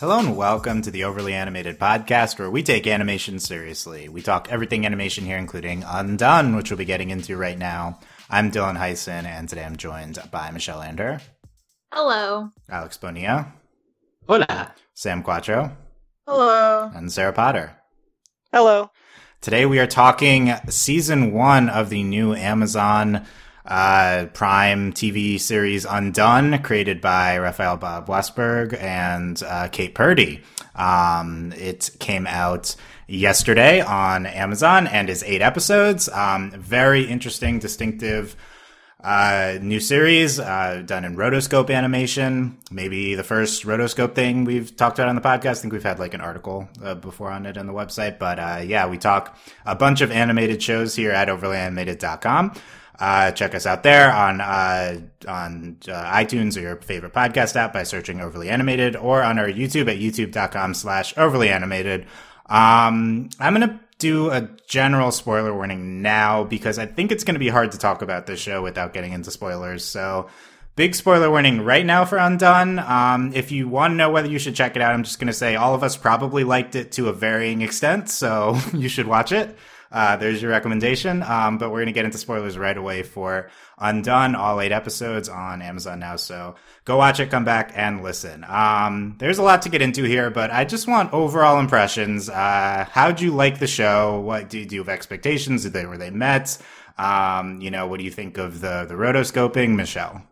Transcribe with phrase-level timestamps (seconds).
[0.00, 4.08] Hello and welcome to the Overly Animated Podcast, where we take animation seriously.
[4.08, 7.98] We talk everything animation here, including Undone, which we'll be getting into right now.
[8.30, 11.20] I'm Dylan Heisen, and today I'm joined by Michelle Lander.
[11.92, 12.48] Hello.
[12.70, 13.52] Alex Bonilla.
[14.26, 14.74] Hola.
[14.94, 15.76] Sam Quattro.
[16.26, 16.90] Hello.
[16.94, 17.76] And Sarah Potter.
[18.54, 18.90] Hello.
[19.42, 23.26] Today we are talking season one of the new Amazon
[23.66, 30.42] uh, Prime TV series Undone, created by Raphael Bob Waksberg and uh, Kate Purdy.
[30.74, 32.74] Um, it came out
[33.06, 36.08] yesterday on Amazon and is eight episodes.
[36.08, 38.36] Um, very interesting, distinctive
[39.02, 42.58] uh, new series uh, done in rotoscope animation.
[42.70, 45.50] Maybe the first rotoscope thing we've talked about on the podcast.
[45.50, 48.18] I think we've had like an article uh, before on it on the website.
[48.18, 52.52] But uh, yeah, we talk a bunch of animated shows here at overlyanimated.com.
[53.00, 57.72] Uh, check us out there on uh, on uh, iTunes or your favorite podcast app
[57.72, 62.02] by searching Overly Animated, or on our YouTube at youtube.com/slash Overly Animated.
[62.44, 67.48] Um, I'm gonna do a general spoiler warning now because I think it's gonna be
[67.48, 69.84] hard to talk about this show without getting into spoilers.
[69.84, 70.28] So.
[70.76, 72.78] Big spoiler warning right now for Undone.
[72.78, 75.26] Um, if you want to know whether you should check it out, I'm just going
[75.26, 79.06] to say all of us probably liked it to a varying extent, so you should
[79.06, 79.54] watch it.
[79.90, 81.22] Uh, there's your recommendation.
[81.22, 85.28] Um, but we're going to get into spoilers right away for Undone, all eight episodes
[85.28, 86.16] on Amazon now.
[86.16, 88.44] So go watch it, come back and listen.
[88.48, 92.28] Um, there's a lot to get into here, but I just want overall impressions.
[92.28, 94.20] Uh, how'd you like the show?
[94.20, 95.62] What do do you have expectations?
[95.62, 96.58] Did they, were they met?
[96.98, 100.22] Um, you know, what do you think of the, the rotoscoping, Michelle?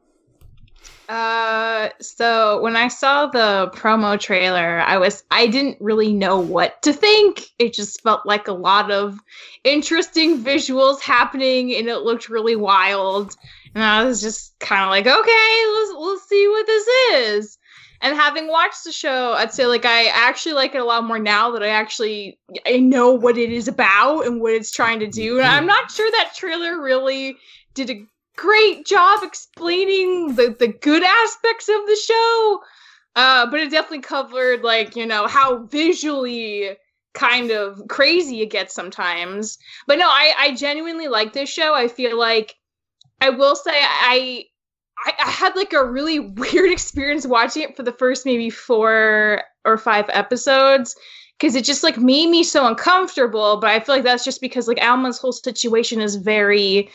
[1.09, 6.83] Uh, so when I saw the promo trailer, I was I didn't really know what
[6.83, 7.47] to think.
[7.59, 9.19] It just felt like a lot of
[9.65, 13.35] interesting visuals happening, and it looked really wild.
[13.75, 17.59] And I was just kind of like, okay, let's let's see what this is.
[18.01, 21.19] And having watched the show, I'd say like I actually like it a lot more
[21.19, 25.07] now that I actually I know what it is about and what it's trying to
[25.07, 25.39] do.
[25.39, 27.39] And I'm not sure that trailer really
[27.73, 28.07] did a
[28.39, 32.61] great job explaining the, the good aspects of the show.
[33.17, 36.71] Uh, but it definitely covered like, you know, how visually
[37.15, 39.59] kind of crazy it gets sometimes.
[39.87, 41.75] But no, I, I genuinely like this show.
[41.75, 42.55] I feel like
[43.21, 44.45] I will say I,
[45.05, 49.43] I I had like a really weird experience watching it for the first maybe four
[49.65, 50.95] or five episodes
[51.39, 53.59] because it just like made me so uncomfortable.
[53.61, 56.89] But I feel like that's just because like Alma's whole situation is very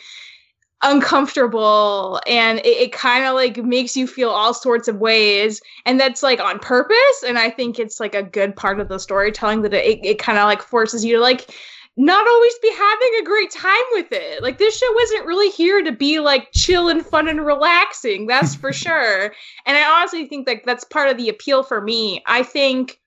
[0.84, 5.98] uncomfortable and it, it kind of like makes you feel all sorts of ways and
[5.98, 9.62] that's like on purpose and i think it's like a good part of the storytelling
[9.62, 11.50] that it, it kind of like forces you to like
[11.96, 14.42] not always be having a great time with it.
[14.42, 18.54] Like this show isn't really here to be like chill and fun and relaxing that's
[18.56, 19.32] for sure.
[19.64, 22.22] And i honestly think like that's part of the appeal for me.
[22.26, 23.00] I think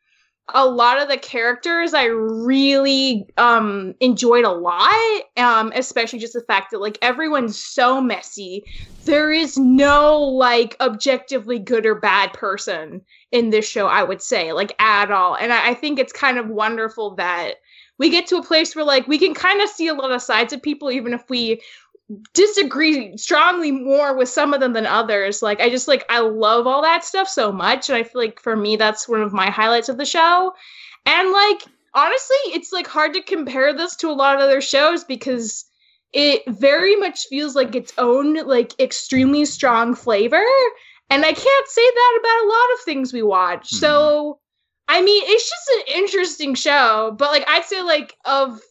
[0.54, 5.24] a lot of the characters I really um enjoyed a lot.
[5.36, 8.64] Um, especially just the fact that like everyone's so messy.
[9.06, 14.54] There is no like objectively good or bad person in this show, I would say,
[14.54, 15.36] like at all.
[15.36, 17.56] And I, I think it's kind of wonderful that
[17.98, 20.22] we get to a place where like we can kind of see a lot of
[20.22, 21.62] sides of people, even if we
[22.34, 25.42] disagree strongly more with some of them than others.
[25.42, 28.40] Like I just like I love all that stuff so much and I feel like
[28.40, 30.54] for me that's one of my highlights of the show.
[31.06, 31.64] And like
[31.94, 35.66] honestly, it's like hard to compare this to a lot of other shows because
[36.14, 40.46] it very much feels like its own like extremely strong flavor
[41.10, 43.68] and I can't say that about a lot of things we watch.
[43.68, 43.78] Mm-hmm.
[43.78, 44.40] So
[44.90, 48.62] I mean, it's just an interesting show, but like I'd say like of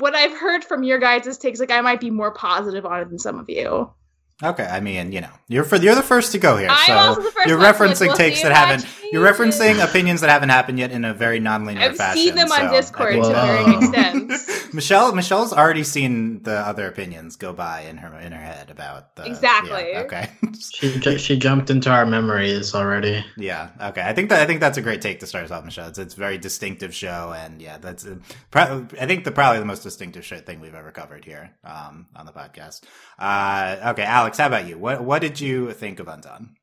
[0.00, 3.08] what I've heard from your guys' takes, like I might be more positive on it
[3.10, 3.92] than some of you.
[4.42, 6.94] Okay, I mean, you know, you're for you're the first to go here, I'm so
[6.94, 8.86] also the 1st you're referencing we'll takes that haven't.
[9.12, 12.22] You're referencing opinions that haven't happened yet in a very non-linear I've fashion.
[12.22, 14.72] seen them on so I Discord to varying extents.
[14.74, 19.16] Michelle Michelle's already seen the other opinions go by in her in her head about
[19.16, 19.88] the Exactly.
[19.92, 20.30] yeah, okay.
[20.60, 23.24] She ju- she jumped into our memories already.
[23.36, 23.70] yeah.
[23.82, 24.02] Okay.
[24.02, 25.88] I think that I think that's a great take to start us off, Michelle.
[25.88, 28.16] It's, it's a very distinctive show, and yeah, that's uh,
[28.50, 32.06] pro- I think the probably the most distinctive show thing we've ever covered here um,
[32.14, 32.82] on the podcast.
[33.18, 34.78] Uh, okay, Alex, how about you?
[34.78, 36.56] What what did you think of Undone?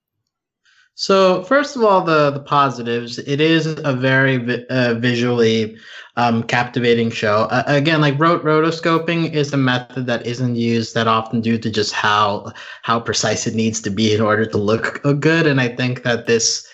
[0.95, 3.19] So first of all, the the positives.
[3.19, 5.77] It is a very vi- uh, visually
[6.15, 7.43] um, captivating show.
[7.51, 11.69] Uh, again, like rot- rotoscoping is a method that isn't used that often due to
[11.69, 15.45] just how how precise it needs to be in order to look good.
[15.45, 16.67] And I think that this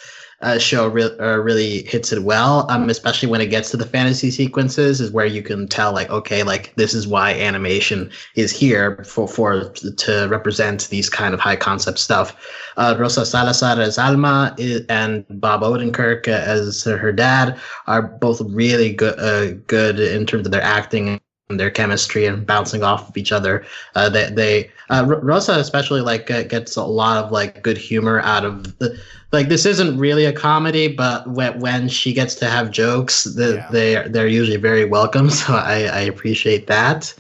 [0.44, 3.86] uh, show re- uh, really hits it well, um, especially when it gets to the
[3.86, 8.52] fantasy sequences, is where you can tell, like, okay, like this is why animation is
[8.52, 12.36] here for for to represent these kind of high concept stuff.
[12.78, 18.94] Uh, Rosa Salazar as Alma is, and Bob Odenkirk as her dad are both really
[18.94, 21.20] good, uh, good in terms of their acting
[21.50, 23.66] and their chemistry and bouncing off of each other.
[23.96, 28.22] Uh, they, they uh, Rosa especially like uh, gets a lot of like good humor
[28.22, 29.00] out of the
[29.34, 29.50] like.
[29.50, 33.68] This isn't really a comedy, but when when she gets to have jokes, the, yeah.
[33.72, 35.30] they they're usually very welcome.
[35.30, 37.14] So I, I appreciate that.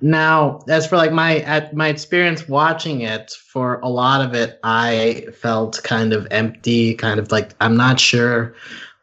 [0.00, 4.60] Now, as for like my at my experience watching it, for a lot of it,
[4.62, 8.54] I felt kind of empty, kind of like I'm not sure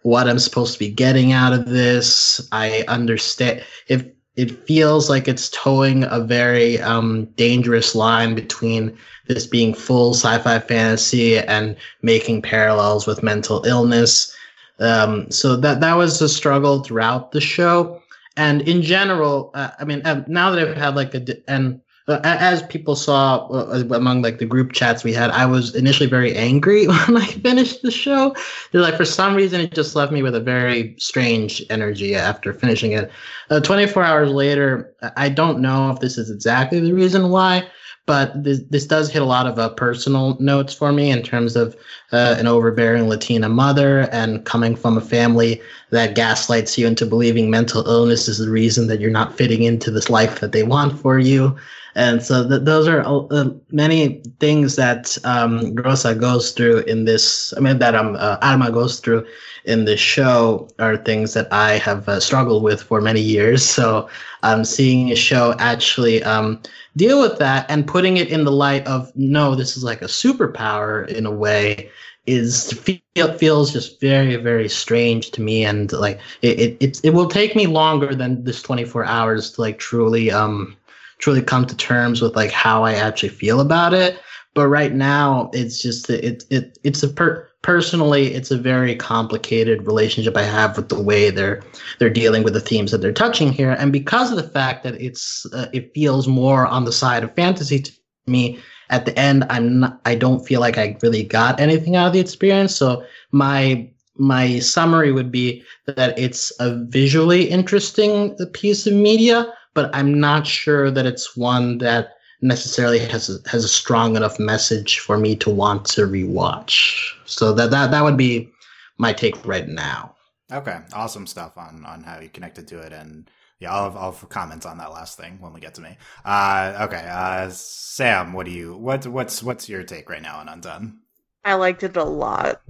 [0.04, 2.48] what I'm supposed to be getting out of this.
[2.52, 4.06] I understand if
[4.36, 8.98] it feels like it's towing a very um, dangerous line between
[9.28, 14.36] this being full sci-fi fantasy and making parallels with mental illness.
[14.80, 18.02] Um, so that that was a struggle throughout the show,
[18.36, 22.62] and in general, uh, I mean, uh, now that I've had like a and as
[22.64, 26.86] people saw uh, among like the group chats we had, I was initially very angry
[26.88, 28.36] when I finished the show.
[28.72, 32.54] They're like, for some reason, it just left me with a very strange energy after
[32.54, 33.12] finishing it.
[33.50, 37.68] Uh, 24 hours later, I don't know if this is exactly the reason why,
[38.06, 41.56] but this, this does hit a lot of uh, personal notes for me in terms
[41.56, 41.76] of
[42.12, 45.60] uh, an overbearing Latina mother and coming from a family
[45.90, 49.90] that gaslights you into believing mental illness is the reason that you're not fitting into
[49.90, 51.58] this life that they want for you.
[51.96, 57.54] And so th- those are uh, many things that um, Rosa goes through in this.
[57.56, 59.26] I mean, that um, uh, Alma goes through
[59.64, 63.64] in this show are things that I have uh, struggled with for many years.
[63.66, 64.10] So
[64.44, 66.62] um, seeing a show actually um,
[66.98, 70.06] deal with that and putting it in the light of no, this is like a
[70.06, 71.90] superpower in a way
[72.28, 77.28] is feel, feels just very very strange to me and like it, it it, will
[77.28, 80.76] take me longer than this 24 hours to like truly um
[81.20, 84.20] truly come to terms with like how I actually feel about it.
[84.54, 89.86] But right now, it's just it it it's a per personally it's a very complicated
[89.86, 91.62] relationship I have with the way they're
[92.00, 94.96] they're dealing with the themes that they're touching here, and because of the fact that
[95.02, 97.92] it's uh, it feels more on the side of fantasy to
[98.28, 98.60] me.
[98.92, 102.14] At the end, I'm not, I don't feel like I really got anything out of
[102.14, 102.76] the experience.
[102.76, 109.94] So my my summary would be that it's a visually interesting piece of media, but
[109.94, 115.00] I'm not sure that it's one that necessarily has a, has a strong enough message
[115.00, 117.12] for me to want to rewatch.
[117.26, 118.50] So that that that would be
[118.98, 120.16] my take right now.
[120.52, 123.30] Okay, awesome stuff on on how you connected to it, and
[123.60, 125.98] yeah, I'll have, I'll have comments on that last thing when we get to me.
[126.24, 130.50] Uh, okay, uh, Sam, what do you what what's what's your take right now on
[130.50, 131.00] Undone?
[131.44, 132.62] I liked it a lot.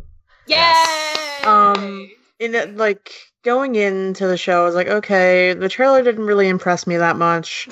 [0.48, 0.58] Yay!
[0.58, 1.46] Yes.
[1.46, 2.10] Um,
[2.40, 3.14] in it, like
[3.46, 7.16] going into the show, I was like, okay, the trailer didn't really impress me that
[7.16, 7.70] much.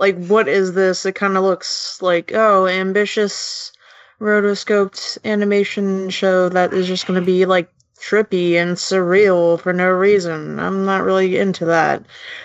[0.00, 1.06] Like, what is this?
[1.06, 3.72] It kind of looks like, oh, ambitious
[4.20, 7.70] rotoscoped animation show that is just going to be like
[8.00, 10.58] trippy and surreal for no reason.
[10.58, 12.04] I'm not really into that.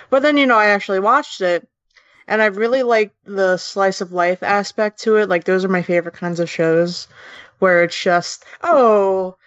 [0.09, 1.67] But then, you know, I actually watched it
[2.27, 5.29] and I really like the slice of life aspect to it.
[5.29, 7.07] Like, those are my favorite kinds of shows
[7.59, 9.37] where it's just, oh,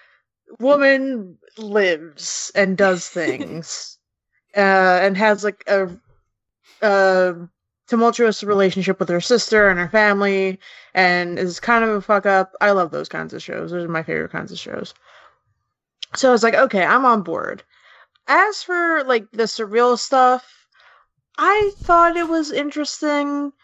[0.58, 3.98] woman lives and does things
[4.56, 5.88] uh, and has like a,
[6.82, 7.34] a
[7.86, 10.58] tumultuous relationship with her sister and her family
[10.94, 12.52] and is kind of a fuck up.
[12.60, 13.70] I love those kinds of shows.
[13.70, 14.94] Those are my favorite kinds of shows.
[16.14, 17.62] So I was like, okay, I'm on board.
[18.26, 20.66] As for like the surreal stuff,
[21.38, 23.52] I thought it was interesting.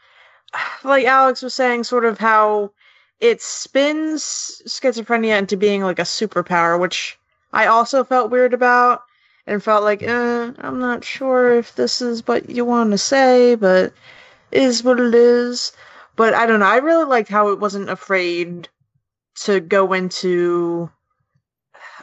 [0.84, 2.72] Like Alex was saying, sort of how
[3.20, 7.18] it spins schizophrenia into being like a superpower, which
[7.56, 9.00] I also felt weird about
[9.46, 13.54] and felt like, eh, I'm not sure if this is what you want to say,
[13.54, 13.94] but
[14.52, 15.72] is what it is.
[16.16, 16.66] But I don't know.
[16.66, 18.68] I really liked how it wasn't afraid
[19.36, 20.90] to go into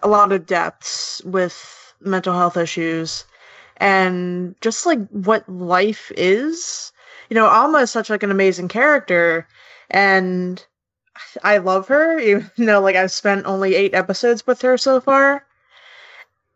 [0.02, 3.24] a lot of depths with mental health issues
[3.78, 6.92] and just like what life is.
[7.30, 9.48] You know, Alma is such like an amazing character
[9.92, 10.66] and
[11.44, 15.46] I love her, even though like I've spent only eight episodes with her so far.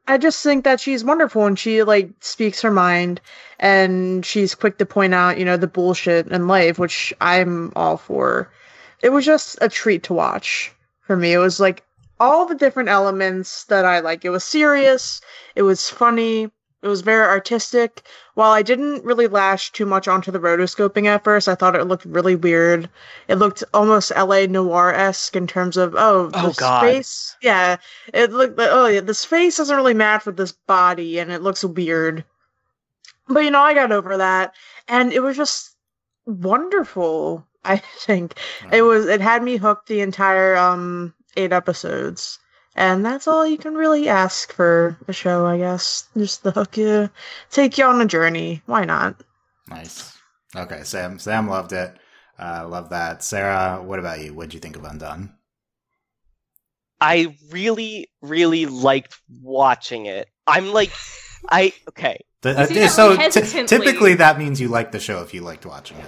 [0.10, 3.20] I just think that she's wonderful and she like speaks her mind
[3.60, 7.98] and she's quick to point out, you know, the bullshit in life, which I'm all
[7.98, 8.50] for.
[9.02, 10.72] It was just a treat to watch
[11.02, 11.34] for me.
[11.34, 11.84] It was like
[12.20, 14.24] all the different elements that I like.
[14.24, 15.20] It was serious,
[15.56, 16.50] it was funny,
[16.84, 18.04] It was very artistic.
[18.36, 21.86] While I didn't really lash too much onto the rotoscoping at first, I thought it
[21.86, 22.88] looked really weird.
[23.28, 27.36] It looked almost LA Noire esque in terms of oh, Oh, the space.
[27.42, 27.78] Yeah,
[28.14, 31.42] it looked like oh yeah, this face doesn't really match with this body, and it
[31.42, 32.24] looks weird.
[33.28, 34.54] But you know, I got over that,
[34.88, 35.76] and it was just
[36.28, 37.46] wonderful.
[37.66, 38.36] I think
[38.72, 39.08] it was.
[39.08, 42.38] It had me hooked the entire um eight episodes.
[42.78, 46.08] And that's all you can really ask for a show, I guess.
[46.16, 47.10] Just the hook you,
[47.50, 48.62] take you on a journey.
[48.68, 49.16] Why not?
[49.68, 50.16] Nice.
[50.56, 51.18] Okay, Sam.
[51.18, 51.98] Sam loved it.
[52.40, 53.24] Uh, love that.
[53.24, 54.34] Sarah, what about you?
[54.34, 55.34] What'd you think of Undone?
[57.02, 60.30] I really, really liked watching it.
[60.46, 60.92] I'm like,
[61.50, 63.66] I okay, The- uh, so really ty- hesitantly.
[63.78, 66.06] typically that means you liked the show if you liked watching it.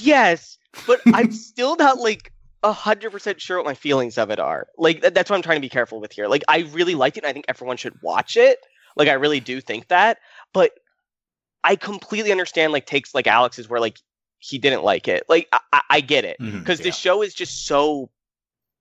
[0.00, 2.32] yes, but I'm still not like
[2.66, 4.66] a hundred percent sure what my feelings of it are.
[4.76, 6.26] Like that, that's what I'm trying to be careful with here.
[6.26, 8.58] Like I really liked it, and I think everyone should watch it.
[8.96, 10.18] Like I really do think that,
[10.52, 10.72] but
[11.64, 13.98] I completely understand like takes like Alex's where like
[14.38, 15.24] he didn't like it.
[15.28, 16.84] Like I, I- I get it because yeah.
[16.84, 18.10] this show is just so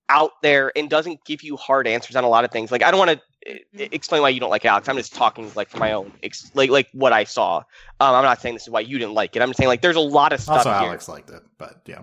[0.10, 2.72] out there and doesn't give you hard answers on a lot of things.
[2.72, 4.90] Like I don't want to explain why you don't like Alex.
[4.90, 7.58] I'm just talking like for my own ex- like like what I saw.
[8.00, 9.42] Um, I'm not saying this is why you didn't like it.
[9.42, 10.88] I'm just saying like there's a lot of stuff Also, here.
[10.90, 12.02] Alex liked it, but yeah.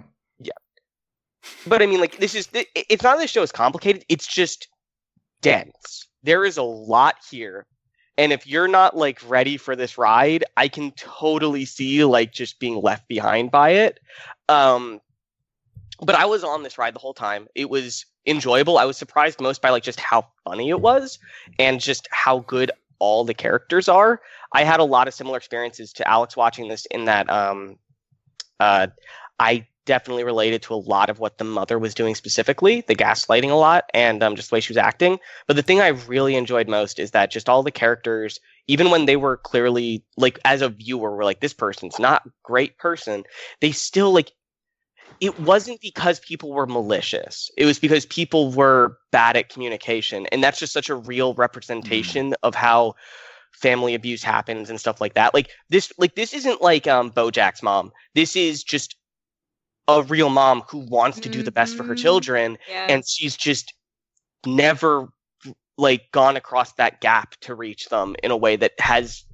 [1.66, 4.04] But I mean, like this is it's not that the show is complicated.
[4.08, 4.68] It's just
[5.40, 6.06] dense.
[6.22, 7.66] There is a lot here,
[8.16, 12.58] and if you're not like ready for this ride, I can totally see like just
[12.58, 14.00] being left behind by it.
[14.48, 15.00] Um,
[16.00, 17.48] but I was on this ride the whole time.
[17.54, 18.78] It was enjoyable.
[18.78, 21.18] I was surprised most by like just how funny it was,
[21.58, 24.20] and just how good all the characters are.
[24.52, 27.76] I had a lot of similar experiences to Alex watching this in that um,
[28.60, 28.86] uh,
[29.40, 33.50] I definitely related to a lot of what the mother was doing specifically, the gaslighting
[33.50, 35.18] a lot, and um, just the way she was acting.
[35.46, 39.06] But the thing I really enjoyed most is that just all the characters, even when
[39.06, 43.24] they were clearly like as a viewer, were like, this person's not a great person,
[43.60, 44.32] they still like
[45.20, 47.48] it wasn't because people were malicious.
[47.56, 50.26] It was because people were bad at communication.
[50.32, 52.94] And that's just such a real representation of how
[53.52, 55.32] family abuse happens and stuff like that.
[55.32, 57.92] Like this like this isn't like um Bojack's mom.
[58.14, 58.96] This is just
[59.98, 61.98] a real mom who wants to do the best for her Mhm.
[61.98, 62.86] children Yeah.
[62.88, 63.74] and she's just
[64.46, 65.08] never
[65.78, 69.24] like gone across that gap to reach them in a way that has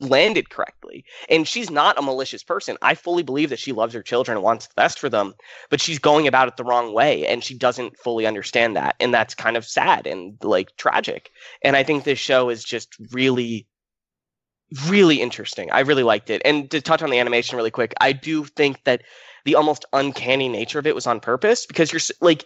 [0.00, 1.04] landed correctly.
[1.30, 2.76] And she's not a malicious person.
[2.82, 5.34] I fully believe that she loves her children and wants the best for them,
[5.70, 8.96] but she's going about it the wrong way and she doesn't fully understand that.
[9.00, 11.30] And that's kind of sad and like tragic.
[11.62, 13.66] And I think this show is just really
[14.88, 15.70] really interesting.
[15.70, 16.42] I really liked it.
[16.44, 19.02] And to touch on the animation really quick, I do think that
[19.46, 22.44] the almost uncanny nature of it was on purpose because you're like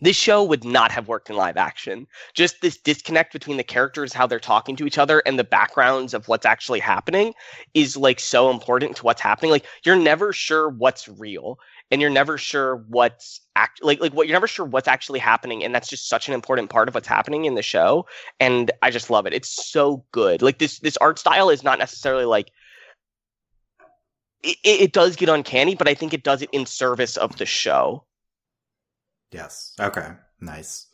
[0.00, 2.06] this show would not have worked in live action.
[2.32, 6.14] Just this disconnect between the characters, how they're talking to each other, and the backgrounds
[6.14, 7.34] of what's actually happening
[7.74, 9.50] is like so important to what's happening.
[9.50, 11.58] Like you're never sure what's real,
[11.90, 15.64] and you're never sure what's act like like what you're never sure what's actually happening,
[15.64, 18.06] and that's just such an important part of what's happening in the show.
[18.38, 19.32] And I just love it.
[19.32, 20.42] It's so good.
[20.42, 22.52] Like this this art style is not necessarily like
[24.42, 27.46] it, it does get uncanny, but I think it does it in service of the
[27.46, 28.04] show.
[29.30, 29.74] Yes.
[29.78, 30.08] Okay.
[30.40, 30.86] Nice.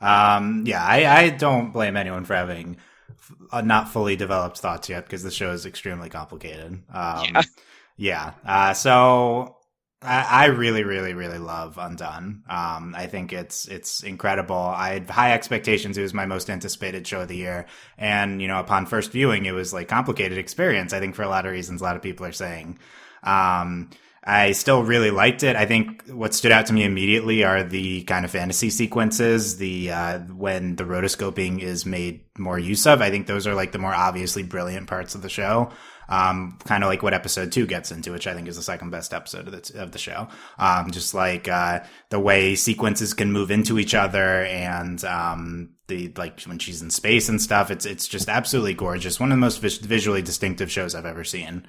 [0.00, 2.76] Um, yeah, I, I don't blame anyone for having
[3.10, 6.82] f- uh, not fully developed thoughts yet because the show is extremely complicated.
[6.92, 7.42] Um, Yeah.
[7.96, 8.32] yeah.
[8.44, 9.56] Uh, so
[10.02, 12.42] I, I really, really, really love Undone.
[12.48, 14.56] Um, I think it's it's incredible.
[14.56, 15.96] I had high expectations.
[15.96, 17.66] It was my most anticipated show of the year,
[17.96, 20.92] and you know, upon first viewing, it was like complicated experience.
[20.92, 22.78] I think for a lot of reasons, a lot of people are saying.
[23.22, 23.90] Um,
[24.24, 25.56] I still really liked it.
[25.56, 29.90] I think what stood out to me immediately are the kind of fantasy sequences, the
[29.90, 33.02] uh, when the rotoscoping is made more use of.
[33.02, 35.70] I think those are like the more obviously brilliant parts of the show.
[36.08, 38.90] Um, kind of like what episode two gets into, which I think is the second
[38.90, 40.28] best episode of the, of the show.
[40.58, 41.80] Um, just like, uh,
[42.10, 46.90] the way sequences can move into each other and, um, the, like when she's in
[46.90, 49.20] space and stuff, it's, it's just absolutely gorgeous.
[49.20, 51.66] One of the most vis- visually distinctive shows I've ever seen.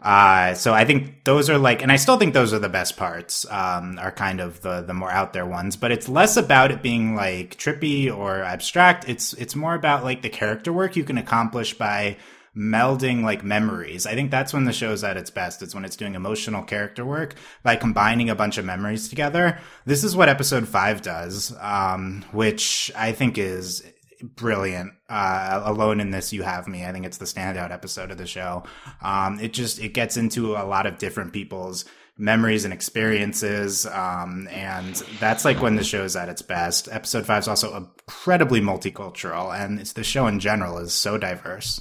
[0.00, 2.96] Uh, so I think those are like, and I still think those are the best
[2.96, 6.70] parts, um, are kind of the, the more out there ones, but it's less about
[6.70, 9.08] it being like trippy or abstract.
[9.08, 12.18] It's, it's more about like the character work you can accomplish by
[12.56, 14.06] melding like memories.
[14.06, 15.62] I think that's when the show's at its best.
[15.62, 19.58] It's when it's doing emotional character work by combining a bunch of memories together.
[19.84, 23.84] This is what episode five does, um, which I think is
[24.22, 24.92] brilliant.
[25.08, 26.84] Uh, alone in this, you have me.
[26.84, 28.64] I think it's the standout episode of the show.
[29.00, 31.84] Um, it just, it gets into a lot of different people's
[32.18, 33.86] memories and experiences.
[33.86, 36.88] Um, and that's like when the show's at its best.
[36.92, 41.80] Episode five is also incredibly multicultural and it's the show in general is so diverse.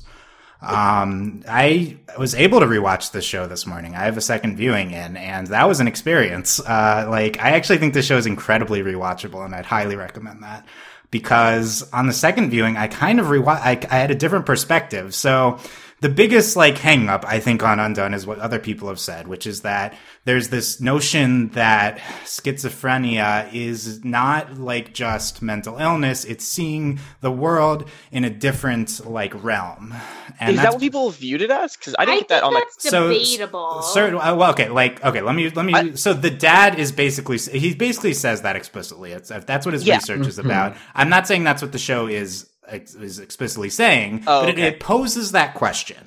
[0.62, 3.96] Um, I was able to rewatch the show this morning.
[3.96, 6.60] I have a second viewing in, and that was an experience.
[6.60, 10.66] Uh, like, I actually think the show is incredibly rewatchable, and I'd highly recommend that
[11.12, 15.16] because on the second viewing, I kind of rewatch, I, I had a different perspective.
[15.16, 15.60] So,
[16.02, 19.28] the biggest like hang up I think on Undone is what other people have said,
[19.28, 26.46] which is that there's this notion that schizophrenia is not like just mental illness; it's
[26.46, 29.94] seeing the world in a different like realm.
[30.40, 31.76] And is that what people viewed it as?
[31.76, 32.60] Because I didn't I get that on my.
[32.62, 33.82] that's debatable.
[33.82, 35.74] So, certain, uh, well, okay, like, okay, let me, let me.
[35.74, 39.12] I- so the dad is basically, he basically says that explicitly.
[39.12, 39.96] It's that's what his Yeah.
[39.96, 40.76] research is about.
[40.96, 44.62] I'm not saying that's what the show is is explicitly saying, Oh, but okay.
[44.62, 45.98] it, it poses that question.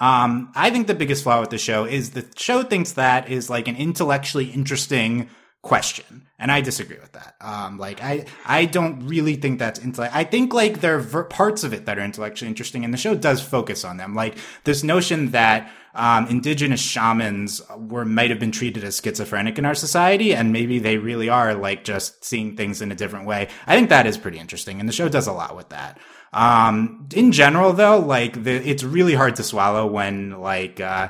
[0.00, 3.50] Um, I think the biggest flaw with the show is the show thinks that is
[3.50, 5.28] like an intellectually interesting
[5.60, 7.34] question, and I disagree with that.
[7.40, 10.14] Um, like I, I don't really think that's intellect.
[10.14, 12.98] I think like there are ver- parts of it that are intellectually interesting, and the
[12.98, 14.14] show does focus on them.
[14.14, 19.66] Like this notion that um, indigenous shamans were might have been treated as schizophrenic in
[19.66, 23.48] our society, and maybe they really are like just seeing things in a different way.
[23.66, 25.98] I think that is pretty interesting, and the show does a lot with that.
[26.32, 30.80] Um, in general, though, like the, it's really hard to swallow when like.
[30.80, 31.08] Uh,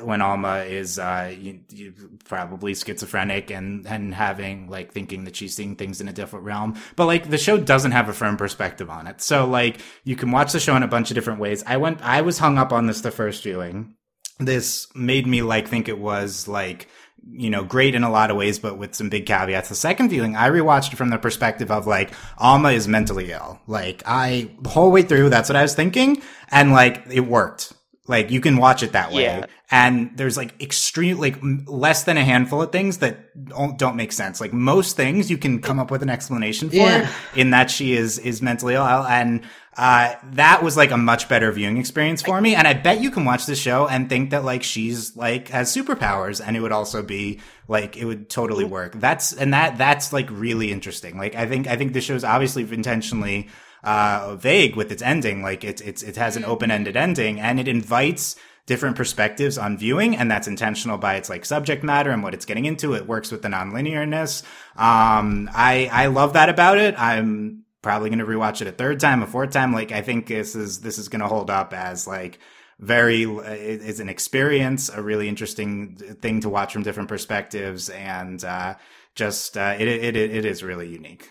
[0.00, 1.92] when Alma is uh you, you
[2.24, 6.80] probably schizophrenic and and having like thinking that she's seeing things in a different realm
[6.96, 10.30] but like the show doesn't have a firm perspective on it so like you can
[10.30, 12.72] watch the show in a bunch of different ways i went i was hung up
[12.72, 13.94] on this the first viewing
[14.38, 16.88] this made me like think it was like
[17.30, 19.68] you know great in a lot of ways but with some big caveats.
[19.70, 23.60] The second viewing i rewatched it from the perspective of like alma is mentally ill.
[23.66, 27.72] Like i the whole way through that's what i was thinking and like it worked.
[28.06, 29.22] Like you can watch it that way.
[29.22, 29.46] Yeah.
[29.70, 33.16] and there's like extreme like m- less than a handful of things that
[33.48, 34.38] don't, don't make sense.
[34.42, 37.10] Like most things you can come up with an explanation for Yeah.
[37.34, 39.40] in that she is is mentally ill and
[39.76, 43.10] uh that was like a much better viewing experience for me and i bet you
[43.10, 46.72] can watch the show and think that like she's like has superpowers and it would
[46.72, 48.92] also be like it would totally work.
[48.94, 51.16] That's and that that's like really interesting.
[51.16, 53.48] Like i think i think the show's obviously intentionally
[53.82, 55.42] uh vague with its ending.
[55.42, 60.16] Like it's it's it has an open-ended ending and it invites different perspectives on viewing
[60.16, 62.94] and that's intentional by its like subject matter and what it's getting into.
[62.94, 64.42] It works with the nonlinearness.
[64.76, 66.94] Um i i love that about it.
[66.98, 70.26] I'm probably going to rewatch it a third time a fourth time like i think
[70.28, 72.40] this is this is going to hold up as like
[72.80, 78.44] very it is an experience a really interesting thing to watch from different perspectives and
[78.44, 78.74] uh
[79.14, 81.30] just uh it it it, it is really unique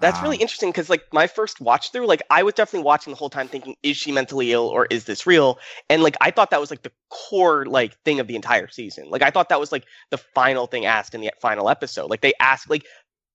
[0.00, 3.10] That's really Um, interesting because, like, my first watch through, like, I was definitely watching
[3.12, 5.58] the whole time thinking, is she mentally ill or is this real?
[5.90, 9.10] And, like, I thought that was, like, the core, like, thing of the entire season.
[9.10, 12.10] Like, I thought that was, like, the final thing asked in the final episode.
[12.10, 12.86] Like, they ask, like,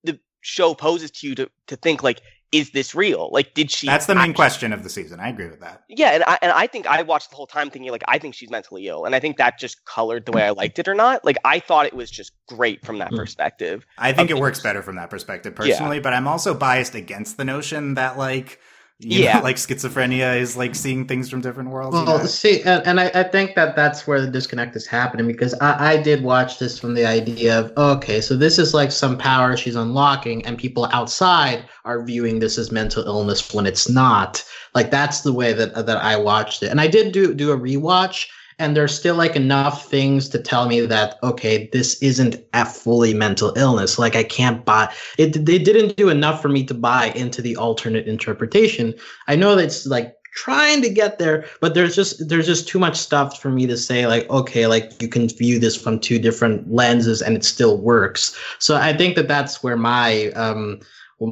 [0.06, 2.22] the show poses to you to, to think, like,
[2.54, 3.30] is this real?
[3.34, 3.88] Like, did she.
[3.88, 6.38] that's the main act- question of the season i agree with that Yeah, and I,
[6.42, 9.06] and I think I watched the whole time thinking, like, I think she's mentally ill.
[9.06, 11.26] And I think that just colored the way I liked it or not.
[11.26, 13.18] Like, I thought it was just great from that Hmm.
[13.18, 13.86] perspective.
[13.98, 14.38] I think Okay.
[14.40, 15.66] it works better from that perspective Yeah.
[15.66, 18.60] personally, but I'm also biased against the notion that like
[19.00, 19.34] you Yeah.
[19.38, 22.04] know, like schizophrenia is like seeing things from different worlds.
[22.04, 22.26] you Well, know?
[22.26, 25.94] see, and, and I, I think that that's where the disconnect is happening because I,
[25.94, 29.56] I did watch this from the idea of okay, so this is like some power
[29.58, 34.44] she's unlocking, and people outside are viewing this as mental illness when it's not.
[34.74, 37.58] Like that's the way that that I watched it, and I did do do a
[37.58, 38.28] rewatch,
[38.60, 43.14] and there's still like enough things to tell me that okay, this isn't a fully
[43.14, 44.00] mental illness.
[44.00, 45.46] Like I can't buy it.
[45.46, 48.94] They didn't do enough for me to buy into the alternate interpretation.
[49.28, 52.80] I know that it's like trying to get there but there's just there's just too
[52.80, 56.18] much stuff for me to say like okay like you can view this from two
[56.18, 60.80] different lenses and it still works so i think that that's where my um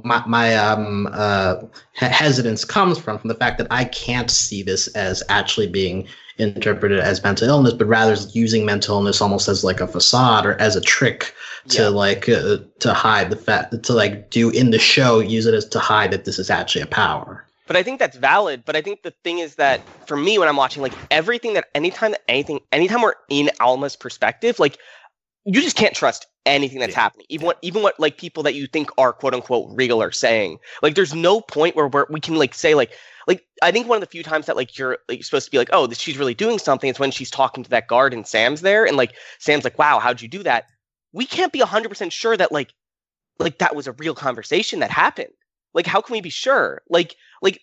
[0.03, 1.55] my, my um uh
[1.93, 6.99] hesitance comes from from the fact that i can't see this as actually being interpreted
[6.99, 10.75] as mental illness but rather using mental illness almost as like a facade or as
[10.75, 11.33] a trick
[11.67, 11.87] to Yeah.
[11.89, 15.65] like uh, to hide the fact to like do in the show use it as
[15.65, 18.63] to hide that this is actually a power But I think that's valid.
[18.65, 21.65] But I think the thing is that for me, when I'm watching, like everything that
[21.73, 24.77] anytime that anything, anytime we're in Alma's perspective, like
[25.45, 27.01] you just can't trust anything that's Yeah.
[27.01, 27.25] happening.
[27.29, 30.59] Even what, even what like people that you think are quote unquote real are saying.
[30.81, 32.91] Like there's no point where we're, we can like say like,
[33.27, 35.57] like I think one of the few times that like you're like supposed to be
[35.57, 36.89] like, oh, this, she's really doing something.
[36.89, 39.99] It's when she's talking to that guard and Sam's there, and like Sam's like, wow,
[39.99, 40.65] how'd you do that?
[41.13, 42.73] We can't be hundred percent sure that like,
[43.39, 45.33] like that was a real conversation that happened.
[45.73, 46.81] Like, how can we be sure?
[46.89, 47.61] Like, like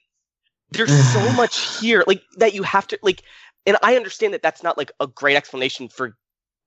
[0.71, 3.23] there's so much here, like that you have to like,
[3.67, 6.17] and I understand that that's not like a great explanation for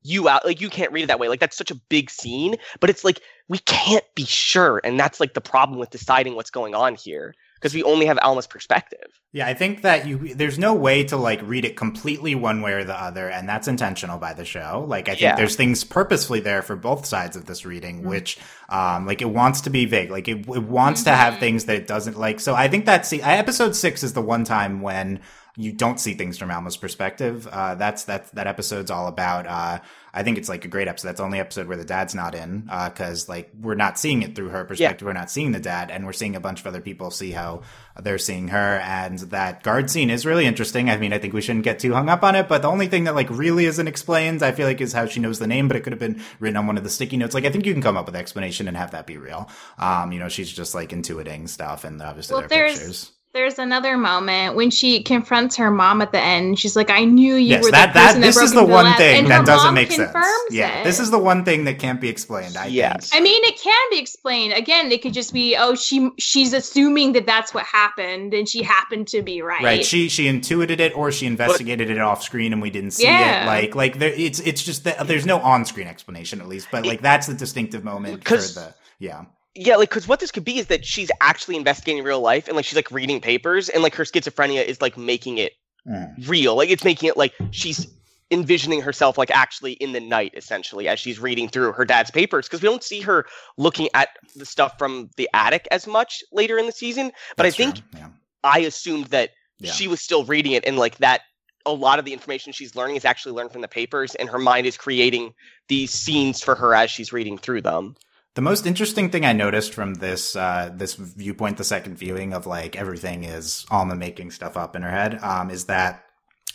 [0.03, 0.45] you out.
[0.45, 1.27] Like, you can't read it that way.
[1.27, 5.19] Like, that's such a big scene, but it's like we can't be sure, and that's
[5.19, 7.35] like the problem with deciding what's going on here.
[7.61, 9.19] Because we only have Alma's perspective.
[9.33, 12.73] Yeah, I think that you there's no way to like read it completely one way
[12.73, 14.83] or the other, and that's intentional by the show.
[14.87, 15.35] Like I think Yeah.
[15.35, 18.37] there's things purposefully there for both sides of this reading, which
[18.69, 21.75] um like it wants to be vague, like it, it wants to have things that
[21.77, 22.39] it doesn't like.
[22.39, 25.21] So I think that's see episode six is the one time when
[25.57, 27.47] you don't see things from Alma's perspective.
[27.47, 29.45] Uh, that's that that episode's all about.
[29.47, 29.79] Uh,
[30.13, 31.09] I think it's like a great episode.
[31.09, 34.35] That's the only episode where the dad's not in because like we're not seeing it
[34.35, 35.05] through her perspective.
[35.05, 37.61] We're not seeing the dad, and we're seeing a bunch of other people see how
[38.01, 38.79] they're seeing her.
[38.79, 40.89] And that guard scene is really interesting.
[40.89, 42.87] I mean, I think we shouldn't get too hung up on it, but the only
[42.87, 45.67] thing that like really isn't explained, I feel like, is how she knows the name.
[45.67, 47.33] But it could have been written on one of the sticky notes.
[47.33, 49.49] Like I think you can come up with an explanation and have that be real.
[49.77, 53.11] Um, you know, she's just like intuiting stuff, and obviously Well, there are pictures.
[53.33, 56.59] There's another moment when she confronts her mom at the end.
[56.59, 58.55] She's like, "I knew you Yes, were that the that person this that is broke
[58.55, 60.11] the into one lab," thing and that her doesn't mom make sense.
[60.49, 60.83] Yeah, it.
[60.83, 62.57] this is the one thing that can't be explained.
[62.57, 63.09] I Yes.
[63.09, 63.21] think.
[63.21, 64.51] I mean, it can be explained.
[64.53, 68.63] Again, it could just be, oh, she she's assuming that that's what happened, and she
[68.63, 69.63] happened to be right.
[69.63, 69.85] Right.
[69.85, 73.43] She she intuited it or she investigated it off screen and we didn't see Yeah.
[73.43, 73.47] it.
[73.47, 76.85] Like like there it's it's just that there's no on screen explanation at least, but
[76.85, 79.21] like that's the distinctive moment for 'Cause- the yeah.
[79.55, 82.55] Yeah, like because what this could be is that she's actually investigating real life and
[82.55, 85.53] like she's like reading papers and like her schizophrenia is like making it
[85.87, 86.27] Mm.
[86.29, 86.55] real.
[86.55, 87.87] Like it's making it like she's
[88.29, 92.47] envisioning herself like actually in the night essentially as she's reading through her dad's papers
[92.47, 93.25] because we don't see her
[93.57, 97.11] looking at the stuff from the attic as much later in the season.
[97.35, 98.07] But That's I think yeah.
[98.43, 99.71] I assumed that Yeah.
[99.71, 101.21] she was still reading it and like that
[101.65, 104.39] a lot of the information she's learning is actually learned from the papers and her
[104.39, 105.33] mind is creating
[105.67, 107.95] these scenes for her as she's reading through them.
[108.33, 112.45] The most interesting thing I noticed from this uh, this viewpoint, the second viewing of
[112.45, 116.05] like everything is Alma making stuff up in her head, um, is that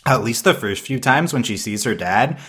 [0.05, 2.39] at least the first few times when she sees her dad,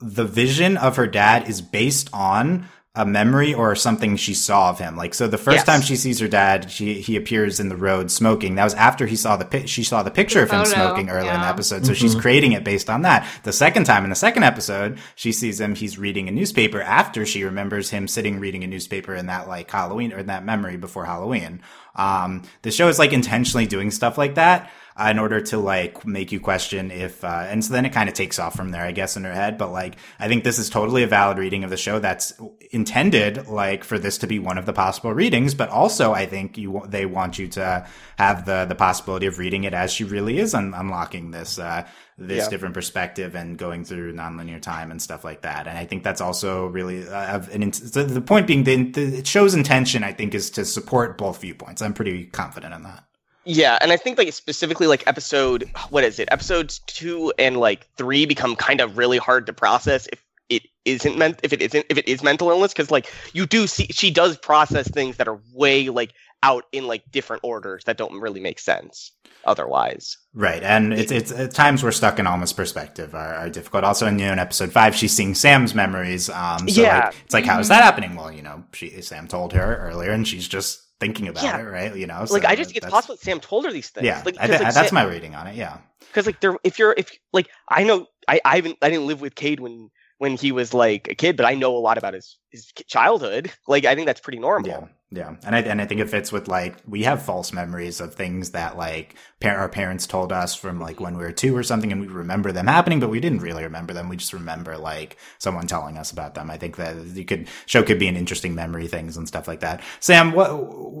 [0.00, 4.78] the vision of her dad is based on a memory or something she saw of
[4.78, 4.96] him.
[4.98, 5.64] Like so, the first Yes.
[5.64, 8.56] time she sees her dad, she he appears in the road smoking.
[8.56, 11.08] That was after he saw the pi- she saw the picture of him photo, smoking
[11.08, 11.86] earlier in the episode.
[11.86, 13.26] So she's creating it based on that.
[13.44, 15.74] The second time in the second episode, she sees him.
[15.74, 19.70] He's reading a newspaper after she remembers him sitting reading a newspaper in that like
[19.70, 21.62] Halloween or in that memory before Halloween.
[21.96, 24.70] Um, the show is like intentionally doing stuff like that.
[24.94, 28.10] Uh, in order to like make you question if, uh, and so then it kind
[28.10, 29.56] of takes off from there, I guess, in her head.
[29.56, 32.34] But like, I think this is totally a valid reading of the show that's
[32.72, 35.54] intended like for this to be one of the possible readings.
[35.54, 37.86] But also, I think you they want you to
[38.18, 41.86] have the the possibility of reading it as she really is un- unlocking this uh,
[42.18, 42.50] this Yeah.
[42.50, 45.66] different perspective and going through nonlinear time and stuff like that.
[45.66, 49.26] And I think that's also really uh, an so the point being the, the it
[49.26, 50.04] show's intention.
[50.04, 51.80] I think is to support both viewpoints.
[51.82, 53.04] I'm pretty confident in that.
[53.44, 56.28] Yeah, and I think like specifically like episode what is it?
[56.30, 61.16] Episodes two and like three become kind of really hard to process if it isn't
[61.16, 64.10] meant if it isn't if it is mental illness because like you do see she
[64.10, 68.40] does process things that are way like out in like different orders that don't really
[68.40, 69.12] make sense
[69.44, 70.18] otherwise.
[70.34, 73.84] Right, and it's it's at times we're stuck in Alma's perspective are, are difficult.
[73.84, 76.30] Also, in, you know, in episode five, she's seeing Sam's memories.
[76.30, 77.06] Um, so Yeah.
[77.06, 78.14] like, it's like, how is that happening?
[78.14, 81.58] Well, you know, she Sam told her earlier, and she's just thinking about Yeah.
[81.60, 81.94] it, right?
[81.96, 84.06] You know, like I just think it's possible that Sam told her these things.
[84.06, 85.56] Yeah, like, I like, that's Sa- my reading on it.
[85.56, 89.06] Yeah, because like there if you're if like I know I I haven't I didn't
[89.06, 91.98] live with Cade when when he was like a kid, but I know a lot
[91.98, 93.50] about his his childhood.
[93.66, 94.70] Like I think that's pretty normal.
[94.70, 98.00] yeah, yeah, and I and I think it fits with like we have false memories
[98.00, 101.54] of things that like par- our parents told us from like when we were two
[101.54, 104.08] or something, and we remember them happening, but we didn't really remember them.
[104.08, 106.50] We just remember like someone telling us about them.
[106.50, 109.60] I think that you could show could be an interesting memory things and stuff like
[109.60, 109.82] that.
[110.00, 110.48] Sam, what?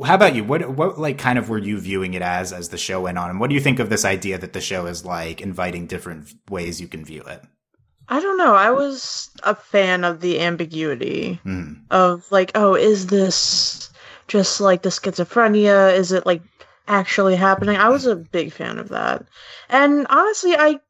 [0.06, 0.44] How about you?
[0.44, 3.30] What what like kind of were you viewing it as as the show went on,
[3.30, 6.28] and what do you think of this idea that the show is like inviting different
[6.50, 7.42] ways you can view it?
[8.08, 8.54] I don't know.
[8.54, 11.74] I was a fan of the ambiguity Hmm.
[11.90, 13.88] of like, oh, is this
[14.28, 15.94] just like the schizophrenia?
[15.94, 16.42] Is it like
[16.88, 17.76] actually happening?
[17.76, 19.26] I was a big fan of that.
[19.68, 20.80] And honestly, I